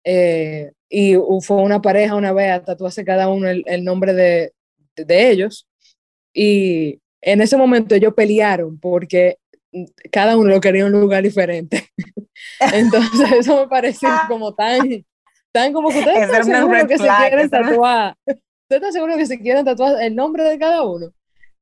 Eh, 0.03 0.71
y 0.89 1.15
fue 1.41 1.57
una 1.57 1.81
pareja 1.81 2.15
una 2.15 2.33
vez 2.33 2.51
a 2.51 2.63
tatuarse 2.63 3.03
cada 3.03 3.27
uno 3.29 3.49
el, 3.49 3.83
nombre 3.83 4.13
de, 4.13 4.53
de 4.95 5.29
ellos. 5.29 5.67
Y 6.33 7.01
en 7.21 7.41
ese 7.41 7.57
momento 7.57 7.95
ellos 7.95 8.13
pelearon 8.13 8.79
porque 8.79 9.37
cada 10.11 10.37
uno 10.37 10.49
lo 10.49 10.61
quería 10.61 10.85
en 10.85 10.93
un 10.93 11.01
lugar 11.01 11.23
diferente. 11.23 11.89
Entonces 12.73 13.31
eso 13.31 13.61
me 13.61 13.67
pareció 13.67 14.09
ah. 14.09 14.25
como 14.27 14.53
tan, 14.53 15.05
tan 15.51 15.73
como 15.73 15.89
que 15.89 15.99
ustedes 15.99 16.23
están 16.23 16.43
seguros 16.45 16.85
que 16.85 16.97
se 16.97 17.07
quieren 17.07 17.49
tatuar. 17.49 18.15
¿Ustedes 18.25 18.41
están 18.69 18.93
seguros 18.93 19.17
que 19.17 19.25
se 19.25 19.39
quieren 19.39 19.65
tatuar 19.65 20.01
el 20.01 20.15
nombre 20.15 20.43
de 20.43 20.57
cada 20.57 20.83
uno? 20.83 21.11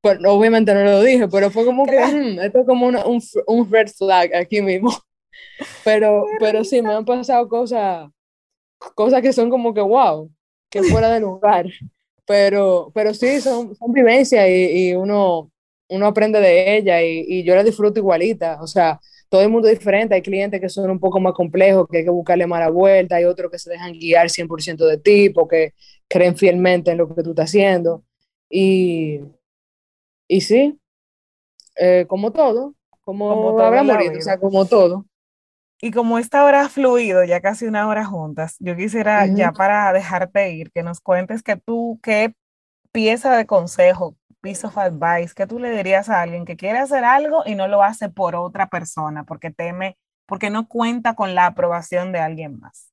Pues 0.02 0.20
obviamente 0.26 0.74
no 0.74 0.84
lo 0.84 1.02
dije, 1.02 1.28
pero 1.28 1.50
fue 1.50 1.66
como 1.66 1.86
que 1.86 2.00
mm, 2.00 2.40
esto 2.40 2.60
es 2.60 2.66
como 2.68 2.88
un, 2.88 3.22
un 3.48 3.72
red 3.72 3.88
flag 3.88 4.36
aquí 4.36 4.62
mismo. 4.62 4.92
Pero, 5.84 6.26
pero 6.40 6.64
sí, 6.64 6.82
me 6.82 6.94
han 6.94 7.06
pasado 7.06 7.48
cosas, 7.48 8.10
cosas 8.94 9.22
que 9.22 9.34
son 9.34 9.50
como 9.50 9.74
que 9.74 9.82
wow, 9.82 10.30
que 10.70 10.84
fuera 10.84 11.10
de 11.10 11.20
lugar. 11.20 11.66
Pero, 12.26 12.92
pero 12.94 13.14
sí, 13.14 13.40
son, 13.42 13.76
son 13.76 13.92
vivencias 13.92 14.48
y, 14.48 14.90
y 14.90 14.94
uno, 14.94 15.52
uno 15.90 16.08
aprende 16.08 16.40
de 16.40 16.78
ella 16.78 17.02
y, 17.04 17.26
y 17.28 17.44
yo 17.44 17.56
la 17.56 17.64
disfruto 17.64 18.00
igualita. 18.00 18.62
O 18.62 18.68
sea, 18.68 19.00
todo 19.30 19.42
el 19.42 19.50
mundo 19.50 19.68
es 19.68 19.78
diferente. 19.80 20.16
Hay 20.16 20.22
clientes 20.22 20.62
que 20.62 20.70
son 20.70 20.90
un 20.90 21.00
poco 21.00 21.20
más 21.20 21.34
complejos, 21.34 21.88
que 21.90 22.00
hay 22.00 22.04
que 22.04 22.10
buscarle 22.10 22.48
mala 22.48 22.70
vuelta. 22.70 23.18
Hay 23.18 23.26
otros 23.26 23.52
que 23.52 23.60
se 23.60 23.70
dejan 23.72 23.94
guiar 23.94 24.30
100% 24.30 24.86
de 24.86 24.98
ti 24.98 25.30
porque 25.30 25.74
creen 26.08 26.36
fielmente 26.38 26.92
en 26.92 26.98
lo 26.98 27.14
que 27.14 27.24
tú 27.24 27.32
estás 27.32 27.50
haciendo. 27.50 28.04
Y, 28.50 29.22
y 30.28 30.42
sí, 30.42 30.80
eh, 31.78 32.06
como 32.08 32.32
todo, 32.32 32.76
como, 33.02 33.30
como 33.30 33.60
habrá 33.60 33.84
morido, 33.84 34.18
o 34.18 34.22
sea, 34.22 34.40
como 34.40 34.66
todo. 34.66 35.06
Y 35.82 35.92
como 35.92 36.18
esta 36.18 36.46
hora 36.46 36.62
ha 36.62 36.70
fluido, 36.70 37.24
ya 37.26 37.42
casi 37.42 37.66
una 37.66 37.88
hora 37.88 38.06
juntas, 38.06 38.56
yo 38.60 38.76
quisiera 38.76 39.28
ya 39.28 39.52
para 39.52 39.92
dejarte 39.94 40.54
ir, 40.54 40.72
que 40.72 40.84
nos 40.84 41.02
cuentes 41.02 41.44
que 41.44 41.58
tú, 41.58 42.00
qué 42.02 42.34
pieza 42.92 43.36
de 43.36 43.46
consejo 43.46 44.16
piece 44.46 44.68
of 44.68 44.78
advice 44.78 45.34
que 45.34 45.48
tú 45.48 45.58
le 45.58 45.76
dirías 45.76 46.08
a 46.08 46.22
alguien 46.22 46.46
que 46.46 46.56
quiere 46.56 46.78
hacer 46.78 47.04
algo 47.04 47.42
y 47.48 47.56
no 47.56 47.68
lo 47.68 47.82
hace 47.82 48.10
por 48.10 48.36
otra 48.36 48.70
persona 48.70 49.24
porque 49.24 49.50
teme, 49.50 49.98
porque 50.28 50.52
no 50.52 50.68
cuenta 50.68 51.16
con 51.16 51.34
la 51.34 51.48
aprobación 51.48 52.12
de 52.12 52.20
alguien 52.20 52.60
más? 52.60 52.92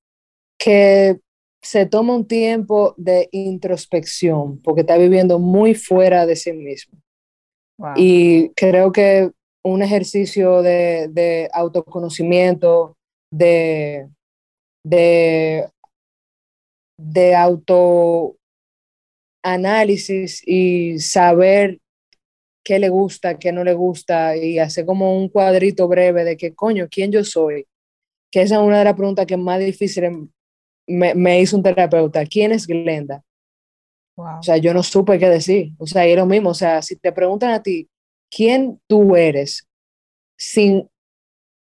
Que 0.58 1.20
se 1.60 1.84
toma 1.84 2.16
un 2.16 2.26
tiempo 2.26 2.94
de 2.96 3.28
introspección 3.32 4.62
porque 4.62 4.80
está 4.80 4.96
viviendo 4.96 5.38
muy 5.38 5.74
fuera 5.74 6.24
de 6.24 6.36
sí 6.36 6.54
mismo. 6.54 6.98
Y 7.96 8.50
creo 8.50 8.90
que 8.90 9.30
un 9.62 9.82
ejercicio 9.82 10.62
de, 10.62 11.08
de 11.10 11.50
autoconocimiento, 11.52 12.96
de, 13.30 14.08
de, 14.84 15.68
de 16.96 17.34
auto 17.34 18.36
análisis 19.42 20.42
y 20.46 20.98
saber 20.98 21.80
qué 22.62 22.78
le 22.78 22.88
gusta, 22.88 23.38
qué 23.38 23.52
no 23.52 23.64
le 23.64 23.74
gusta 23.74 24.36
y 24.36 24.58
hacer 24.58 24.86
como 24.86 25.16
un 25.16 25.28
cuadrito 25.28 25.88
breve 25.88 26.24
de 26.24 26.36
qué 26.36 26.54
coño, 26.54 26.88
quién 26.90 27.10
yo 27.10 27.24
soy. 27.24 27.66
Que 28.30 28.42
esa 28.42 28.56
es 28.56 28.60
una 28.62 28.78
de 28.78 28.84
las 28.84 28.94
preguntas 28.94 29.26
que 29.26 29.36
más 29.36 29.60
difíciles 29.60 30.12
me, 30.86 31.14
me 31.14 31.40
hizo 31.40 31.56
un 31.56 31.62
terapeuta. 31.62 32.24
¿Quién 32.24 32.52
es 32.52 32.66
Glenda? 32.66 33.22
O 34.14 34.42
sea, 34.42 34.56
yo 34.56 34.72
no 34.72 34.82
supe 34.82 35.18
qué 35.18 35.28
decir. 35.28 35.72
O 35.78 35.86
sea, 35.86 36.06
y 36.06 36.14
lo 36.14 36.26
mismo. 36.26 36.50
O 36.50 36.54
sea, 36.54 36.80
si 36.82 36.96
te 36.96 37.12
preguntan 37.12 37.50
a 37.50 37.62
ti, 37.62 37.88
¿quién 38.30 38.80
tú 38.86 39.16
eres? 39.16 39.66
Sin, 40.36 40.88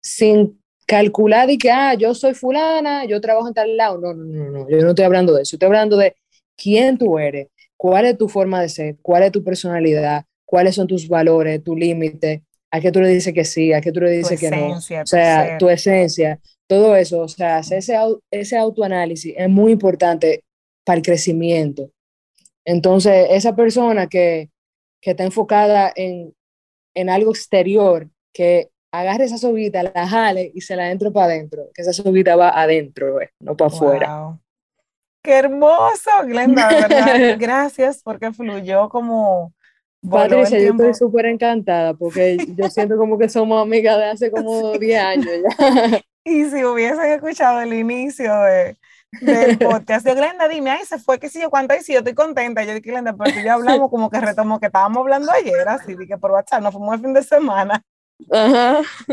sin 0.01 0.61
calcular 0.87 1.51
y 1.51 1.59
que, 1.59 1.71
ah, 1.71 1.95
yo 1.95 2.15
soy 2.15 2.35
fulana, 2.35 3.05
yo 3.05 3.21
trabajo 3.21 3.49
en 3.49 3.55
tal 3.55 3.77
lado. 3.77 3.99
No, 3.99 4.15
no, 4.15 4.25
no, 4.25 4.51
no. 4.51 4.71
Yo 4.71 4.79
no 4.79 4.91
estoy 4.91 5.05
hablando 5.05 5.35
de 5.35 5.43
eso. 5.43 5.57
Estoy 5.57 5.67
hablando 5.67 5.97
de 5.97 6.17
quién 6.57 6.99
tú 6.99 7.19
eres 7.19 7.49
cuál 7.77 8.07
es 8.07 8.19
tu 8.19 8.29
forma 8.29 8.61
de 8.63 8.69
ser, 8.69 8.97
cuál 9.03 9.23
es 9.23 9.33
tu 9.33 9.43
personalidad, 9.45 10.25
cuáles 10.45 10.75
son 10.75 10.87
tus 10.87 11.09
valores, 11.09 11.63
tu 11.63 11.77
límite, 11.77 12.45
a 12.71 12.81
qué 12.81 12.91
tú 12.93 13.01
le 13.01 13.09
dices 13.09 13.33
que 13.33 13.45
sí, 13.45 13.73
a 13.73 13.81
qué 13.81 13.93
tú 13.93 14.01
le 14.01 14.11
dices 14.11 14.39
que 14.39 14.51
no. 14.51 14.77
O 14.77 14.81
sea, 14.81 15.59
tu 15.59 15.69
esencia, 15.69 16.41
todo 16.67 16.97
eso, 16.97 17.21
o 17.21 17.29
sea, 17.29 17.61
ese, 17.61 17.97
ese 18.31 18.57
autoanálisis 18.57 19.35
es 19.37 19.49
muy 19.49 19.73
importante 19.73 20.45
para 20.85 20.99
el 20.99 21.05
crecimiento. 21.05 21.91
Entonces, 22.65 23.29
esa 23.31 23.55
persona 23.55 24.09
que, 24.09 24.51
que 25.01 25.13
está 25.13 25.25
enfocada 25.25 25.93
en, 25.95 26.35
en 26.95 27.11
algo 27.11 27.31
exterior, 27.31 28.09
que 28.33 28.71
agarre 28.93 29.25
esa 29.25 29.39
sobita, 29.39 29.83
la 29.83 30.09
jale 30.09 30.51
y 30.55 30.61
se 30.61 30.77
la 30.77 30.91
entre 30.91 31.11
para 31.11 31.27
adentro, 31.27 31.71
que 31.75 31.83
esa 31.83 31.93
sobita 31.93 32.37
va 32.37 32.61
adentro, 32.61 33.21
eh, 33.21 33.31
no 33.41 33.57
para 33.57 33.69
afuera. 33.69 34.39
Qué 35.27 35.33
hermoso, 35.33 36.11
Glenda, 36.25 36.69
verdad. 36.69 37.37
Gracias 37.41 38.01
porque 38.01 38.33
fluyó 38.33 38.89
como... 38.89 39.53
Patricia, 40.09 40.61
yo 40.61 40.71
estoy 40.71 40.95
súper 40.95 41.27
encantada 41.27 41.95
porque 41.95 42.37
yo 42.57 42.71
siento 42.71 42.97
como 42.97 43.19
que 43.19 43.29
somos 43.29 43.61
amigas 43.61 43.97
de 43.99 44.05
hace 44.05 44.31
como 44.31 44.79
10 44.79 45.03
años 45.03 45.27
ya. 45.27 46.01
Y 46.25 46.45
si 46.45 46.65
hubiesen 46.65 47.07
escuchado 47.07 47.61
el 47.61 47.73
inicio 47.73 48.33
de, 48.43 48.77
del 49.21 49.59
podcast, 49.59 50.05
de 50.07 50.15
Glenda, 50.15 50.47
dime, 50.47 50.71
ay, 50.71 50.85
se 50.85 50.99
fue, 50.99 51.19
que 51.19 51.29
si 51.29 51.41
yo, 51.41 51.51
cuánto, 51.51 51.75
y 51.75 51.83
si 51.83 51.93
yo 51.93 52.01
estoy 52.01 52.15
contenta. 52.15 52.63
Yo 52.63 52.75
dije, 52.75 52.91
Glenda, 52.91 53.17
pero 53.17 53.41
ya 53.41 53.55
hablamos 53.55 53.91
como 53.91 54.11
que 54.11 54.21
retomó 54.21 54.61
que 54.61 54.67
estábamos 54.67 54.99
hablando 54.99 55.31
ayer, 55.33 55.69
así, 55.69 55.97
dije 55.97 56.19
por 56.19 56.33
WhatsApp, 56.33 56.63
nos 56.63 56.73
fuimos 56.73 56.95
el 56.97 57.01
fin 57.01 57.15
de 57.15 57.23
semana. 57.23 57.83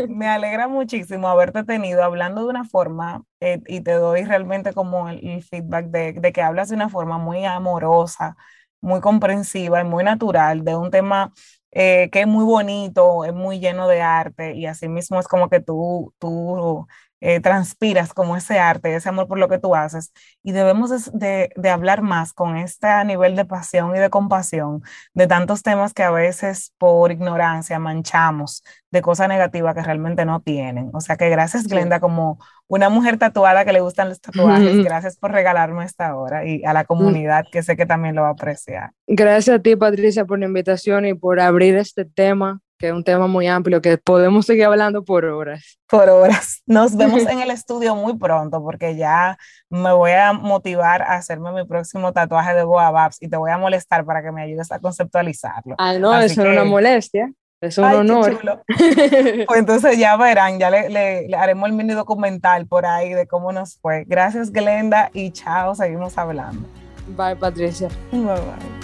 Me 0.08 0.28
alegra 0.28 0.68
muchísimo 0.68 1.28
haberte 1.28 1.64
tenido 1.64 2.02
hablando 2.02 2.42
de 2.42 2.48
una 2.48 2.64
forma 2.64 3.22
eh, 3.40 3.60
y 3.66 3.80
te 3.82 3.92
doy 3.92 4.24
realmente 4.24 4.72
como 4.72 5.08
el, 5.08 5.42
feedback 5.42 5.86
de, 5.86 6.32
que 6.32 6.42
hablas 6.42 6.70
de 6.70 6.76
una 6.76 6.88
forma 6.88 7.18
muy 7.18 7.44
amorosa, 7.44 8.36
muy 8.80 9.00
comprensiva 9.00 9.80
y 9.80 9.84
muy 9.84 10.04
natural 10.04 10.64
de 10.64 10.76
un 10.76 10.90
tema 10.90 11.32
eh, 11.70 12.08
que 12.12 12.22
es 12.22 12.26
muy 12.26 12.44
bonito, 12.44 13.24
es 13.24 13.34
muy 13.34 13.58
lleno 13.60 13.88
de 13.88 14.00
arte 14.00 14.54
y 14.54 14.66
así 14.66 14.88
mismo 14.88 15.20
es 15.20 15.28
como 15.28 15.48
que 15.48 15.60
tú, 15.60 16.14
tú 16.18 16.86
eh, 17.26 17.40
transpiras 17.40 18.12
como 18.12 18.36
ese 18.36 18.58
arte, 18.58 18.94
ese 18.94 19.08
amor 19.08 19.26
por 19.26 19.38
lo 19.38 19.48
que 19.48 19.58
tú 19.58 19.74
haces. 19.74 20.12
Y 20.42 20.52
debemos 20.52 21.10
de, 21.10 21.48
de, 21.56 21.70
hablar 21.70 22.02
más 22.02 22.34
con 22.34 22.58
este 22.58 22.86
nivel 23.06 23.34
de 23.34 23.46
pasión 23.46 23.96
y 23.96 23.98
de 23.98 24.10
compasión 24.10 24.82
de 25.14 25.26
tantos 25.26 25.62
temas 25.62 25.94
que 25.94 26.02
a 26.02 26.10
veces 26.10 26.74
por 26.76 27.12
ignorancia 27.12 27.78
manchamos 27.78 28.62
de 28.90 29.00
cosas 29.00 29.28
negativas 29.28 29.74
que 29.74 29.82
realmente 29.82 30.26
no 30.26 30.42
tienen. 30.42 30.90
O 30.92 31.00
sea 31.00 31.16
que 31.16 31.30
gracias, 31.30 31.66
Glenda, 31.66 31.98
como 31.98 32.38
una 32.66 32.90
mujer 32.90 33.16
tatuada 33.16 33.64
que 33.64 33.72
le 33.72 33.80
gustan 33.80 34.10
los 34.10 34.20
tatuajes, 34.20 34.76
gracias 34.84 35.16
por 35.16 35.32
regalarme 35.32 35.86
esta 35.86 36.14
hora 36.14 36.44
y 36.44 36.62
a 36.66 36.74
la 36.74 36.84
comunidad 36.84 37.46
que 37.50 37.62
sé 37.62 37.74
que 37.74 37.86
también 37.86 38.14
lo 38.14 38.20
va 38.20 38.28
a 38.28 38.32
apreciar. 38.32 38.90
Gracias 39.06 39.56
a 39.56 39.62
ti, 39.62 39.76
Patricia, 39.76 40.26
por 40.26 40.38
la 40.38 40.44
invitación 40.44 41.06
y 41.06 41.14
por 41.14 41.40
abrir 41.40 41.74
este 41.76 42.04
tema 42.04 42.60
que 42.78 42.88
es 42.88 42.92
un 42.92 43.04
tema 43.04 43.26
muy 43.26 43.46
amplio 43.46 43.80
que 43.80 43.98
podemos 43.98 44.46
seguir 44.46 44.64
hablando 44.64 45.04
por 45.04 45.24
horas. 45.24 45.78
Por 45.88 46.08
horas. 46.08 46.62
Nos 46.66 46.96
vemos 46.96 47.22
en 47.26 47.40
el 47.40 47.50
estudio 47.50 47.94
muy 47.94 48.16
pronto 48.18 48.62
porque 48.62 48.96
ya 48.96 49.38
me 49.70 49.92
voy 49.92 50.12
a 50.12 50.32
motivar 50.32 51.02
a 51.02 51.14
hacerme 51.14 51.52
mi 51.52 51.64
próximo 51.64 52.12
tatuaje 52.12 52.54
de 52.54 52.64
Boababs 52.64 53.22
y 53.22 53.28
te 53.28 53.36
voy 53.36 53.50
a 53.50 53.58
molestar 53.58 54.04
para 54.04 54.22
que 54.22 54.32
me 54.32 54.42
ayudes 54.42 54.70
a 54.72 54.78
conceptualizarlo. 54.78 55.76
Ah, 55.78 55.94
no, 55.98 56.18
eso 56.18 56.42
no 56.42 56.50
es 56.50 56.56
una 56.56 56.64
molestia. 56.64 57.32
Es 57.60 57.78
un 57.78 57.84
honor. 57.84 58.40
pues 58.66 59.58
entonces 59.58 59.96
ya 59.96 60.16
verán, 60.18 60.58
ya 60.58 60.68
le, 60.68 60.90
le, 60.90 61.34
haremos 61.34 61.68
el 61.68 61.74
mini 61.74 61.94
documental 61.94 62.66
por 62.66 62.84
ahí 62.84 63.14
de 63.14 63.26
cómo 63.26 63.52
nos 63.52 63.78
fue. 63.78 64.04
Gracias, 64.06 64.52
Glenda, 64.52 65.10
y 65.14 65.30
chao, 65.30 65.74
seguimos 65.74 66.18
hablando. 66.18 66.68
Bye, 67.16 67.36
Patricia. 67.36 67.88
Bye, 68.12 68.20
bye. 68.24 68.83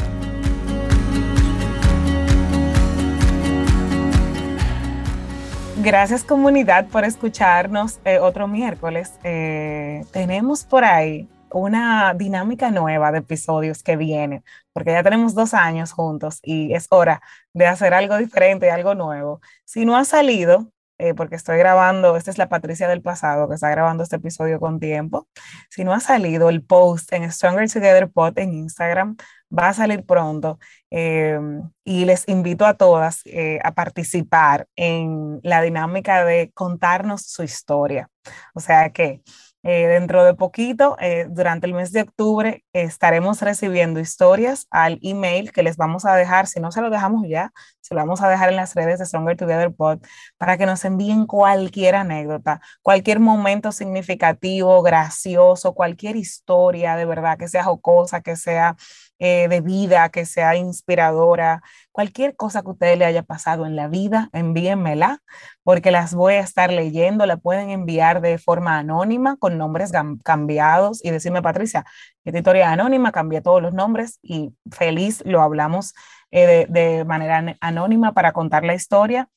Gracias 5.83 6.24
comunidad 6.24 6.89
por 6.89 7.05
escucharnos 7.05 8.01
eh, 8.05 8.18
otro 8.18 8.47
miércoles. 8.47 9.18
Eh, 9.24 10.05
tenemos 10.12 10.64
por 10.64 10.85
ahí 10.85 11.26
una 11.51 12.12
dinámica 12.12 12.70
nueva 12.70 13.11
de 13.12 13.20
episodios 13.20 13.83
que 13.83 13.97
viene, 13.97 14.43
porque 14.74 14.93
ya 14.93 15.03
tenemos 15.03 15.35
dos 15.35 15.55
años 15.55 15.93
juntos 15.93 16.39
y 16.43 16.74
es 16.74 16.87
hora 16.91 17.22
de 17.55 17.66
hacer 17.66 17.95
algo 17.95 18.18
diferente, 18.18 18.70
algo 18.70 18.95
nuevo. 18.95 19.41
Si 19.64 19.87
no 19.87 19.97
ha 19.97 20.05
salido, 20.05 20.70
eh, 20.99 21.14
porque 21.14 21.37
estoy 21.37 21.57
grabando, 21.57 22.14
esta 22.14 22.31
es 22.31 22.37
la 22.37 22.51
Patricia 22.51 22.87
del 22.87 23.01
pasado 23.01 23.49
que 23.49 23.55
está 23.55 23.70
grabando 23.70 24.03
este 24.03 24.16
episodio 24.16 24.61
con 24.61 24.81
tiempo. 24.81 25.28
Si 25.70 25.83
no 25.83 25.95
ha 25.95 26.01
salido 26.01 26.51
el 26.51 26.62
post 26.62 27.11
en 27.14 27.33
Stronger 27.33 27.70
Together 27.70 28.11
Pod 28.11 28.39
en 28.39 28.53
Instagram, 28.53 29.16
va 29.57 29.68
a 29.68 29.74
salir 29.74 30.05
pronto 30.05 30.59
em, 30.90 31.62
y 31.84 32.05
les 32.05 32.28
invito 32.28 32.66
a 32.66 32.74
todas 32.74 33.20
eh, 33.24 33.59
a 33.62 33.72
participar 33.72 34.68
en 34.76 35.40
la 35.42 35.62
dinámica 35.62 36.24
de 36.24 36.51
contarnos 36.55 37.22
su 37.22 37.42
historia. 37.42 38.09
O 38.55 38.61
sea 38.61 38.90
que 38.90 39.22
eh, 39.62 39.88
dentro 39.88 40.24
de 40.24 40.32
poquito, 40.34 40.96
eh, 41.01 41.26
durante 41.28 41.66
el 41.66 41.74
mes 41.74 41.92
de 41.92 42.01
octubre, 42.03 42.64
estaremos 42.72 43.42
recibiendo 43.42 44.01
historias 44.01 44.66
al 44.70 44.98
email 45.03 45.53
que 45.53 45.62
les 45.62 45.76
vamos 45.76 46.07
a 46.07 46.14
dejar, 46.14 46.46
si 46.46 46.61
no 46.61 46.72
se 46.72 46.80
lo 46.80 46.88
dejamos 46.88 47.24
ya, 47.28 47.53
se 47.82 47.94
lo 47.94 48.01
vamos 48.01 48.22
a 48.22 48.30
dejar 48.30 48.48
en 48.48 48.57
las 48.57 48.74
redes 48.74 48.98
de 48.98 49.05
Stronger 49.07 49.36
Together 49.36 49.74
Pod 49.74 49.98
para 50.38 50.57
que 50.57 50.64
nos 50.64 50.82
envíen 50.86 51.26
cualquier 51.26 51.94
anécdota, 51.96 52.62
cualquier 52.80 53.20
momento 53.20 53.70
significativo, 53.70 54.80
gracioso, 54.82 55.74
cualquier 55.74 56.16
historia 56.16 56.96
de 56.96 57.05
verdad 57.05 57.36
que 57.36 57.48
sea 57.48 57.64
jocosa, 57.64 58.22
que 58.22 58.36
sea 58.36 58.76
eh, 59.21 59.49
de 59.49 59.61
vida, 59.61 60.09
que 60.09 60.27
sea 60.27 60.57
inspiradora, 60.57 61.62
cualquier 61.93 62.35
cosa 62.35 62.62
que 62.62 62.68
a 62.68 62.73
ustedes 62.73 62.99
le 62.99 63.05
haya 63.05 63.23
pasado 63.23 63.66
en 63.66 63.77
la 63.77 63.87
vida, 63.87 64.31
envíenmela, 64.33 65.21
porque 65.62 65.91
las 65.91 66.14
voy 66.14 66.35
a 66.35 66.41
estar 66.41 66.73
leyendo, 66.73 67.27
la 67.27 67.37
pueden 67.37 67.71
enviar 67.71 68.21
de 68.23 68.39
forma 68.39 68.79
anónima, 68.79 69.37
con 69.37 69.59
nombres 69.59 69.93
cambiados, 70.25 71.05
y 71.05 71.11
decirme, 71.11 71.43
Patricia, 71.43 71.85
historia 72.25 72.73
anónima, 72.73 73.12
cambié 73.12 73.43
todos 73.43 73.61
los 73.62 73.75
nombres 73.75 74.18
y 74.23 74.55
feliz 74.73 75.23
lo 75.27 75.43
hablamos 75.43 75.95
eh, 76.31 76.66
de 76.68 77.05
manera 77.05 77.57
anónima 77.61 78.12
para 78.12 78.33
contar 78.33 78.64
la 78.64 78.75
historia 78.75 79.29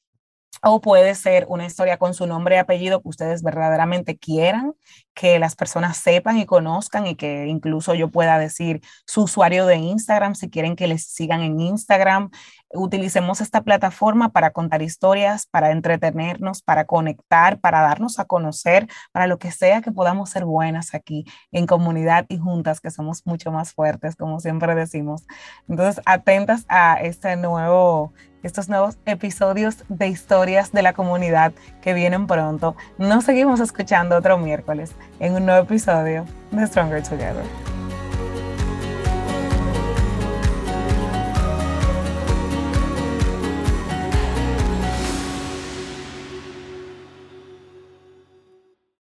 o 0.66 0.80
puede 0.80 1.14
ser 1.14 1.45
una 1.49 1.66
historia 1.66 1.97
con 1.97 2.14
su 2.14 2.26
nombre 2.26 2.55
y 2.55 2.57
apellido 2.57 3.01
que 3.01 3.09
ustedes 3.09 3.43
verdaderamente 3.43 4.18
quieran, 4.18 4.74
que 5.14 5.38
las 5.38 5.55
personas 5.57 5.97
sepan 5.97 6.38
y 6.38 6.45
conozcan 6.45 7.05
y 7.05 7.16
que 7.16 7.47
incluso 7.47 7.93
yo 7.95 8.09
pueda 8.09 8.39
decir 8.39 8.82
su 9.05 9.24
usuario 9.24 9.66
de 9.66 9.76
Instagram 9.76 10.36
si 10.36 10.49
quieren 10.49 10.78
que 10.78 10.88
les 10.88 11.05
sigan 11.05 11.41
en 11.41 11.59
Instagram. 11.59 12.30
Utilicemos 12.70 13.41
esta 13.41 13.61
plataforma 13.61 14.30
para 14.30 14.51
contar 14.51 14.82
historias, 14.82 15.45
para 15.45 15.72
entretenernos, 15.72 16.61
para 16.61 16.86
conectar, 16.86 17.59
para 17.59 17.82
darnos 17.82 18.18
a 18.20 18.26
conocer, 18.26 18.88
para 19.11 19.28
lo 19.28 19.38
que 19.39 19.51
sea 19.51 19.82
que 19.82 19.91
podamos 19.91 20.30
ser 20.30 20.45
buenas 20.45 20.95
aquí 20.95 21.26
en 21.51 21.68
comunidad 21.68 22.26
y 22.30 22.38
juntas, 22.38 22.80
que 22.80 22.89
somos 22.89 23.24
mucho 23.26 23.51
más 23.51 23.74
fuertes, 23.74 24.16
como 24.16 24.39
siempre 24.39 24.76
decimos. 24.76 25.24
Entonces, 25.68 26.01
atentas 26.05 26.66
a 26.70 27.01
este 27.01 27.36
nuevo 27.36 28.14
estos 28.44 28.70
nuevos 28.70 28.98
episodios 29.06 29.84
de 29.89 30.08
historias 30.08 30.72
de 30.72 30.84
la 30.84 30.94
comunidad 30.94 31.54
que 31.82 31.94
vienen 31.94 32.28
pronto. 32.28 32.76
Nos 32.98 33.24
seguimos 33.24 33.60
escuchando 33.60 34.18
otro 34.18 34.38
miércoles 34.38 34.91
en 35.20 35.34
un 35.34 35.46
nuevo 35.46 35.64
episodio 35.64 36.26
de 36.52 36.68
Stronger 36.68 37.02
Together. 37.02 37.83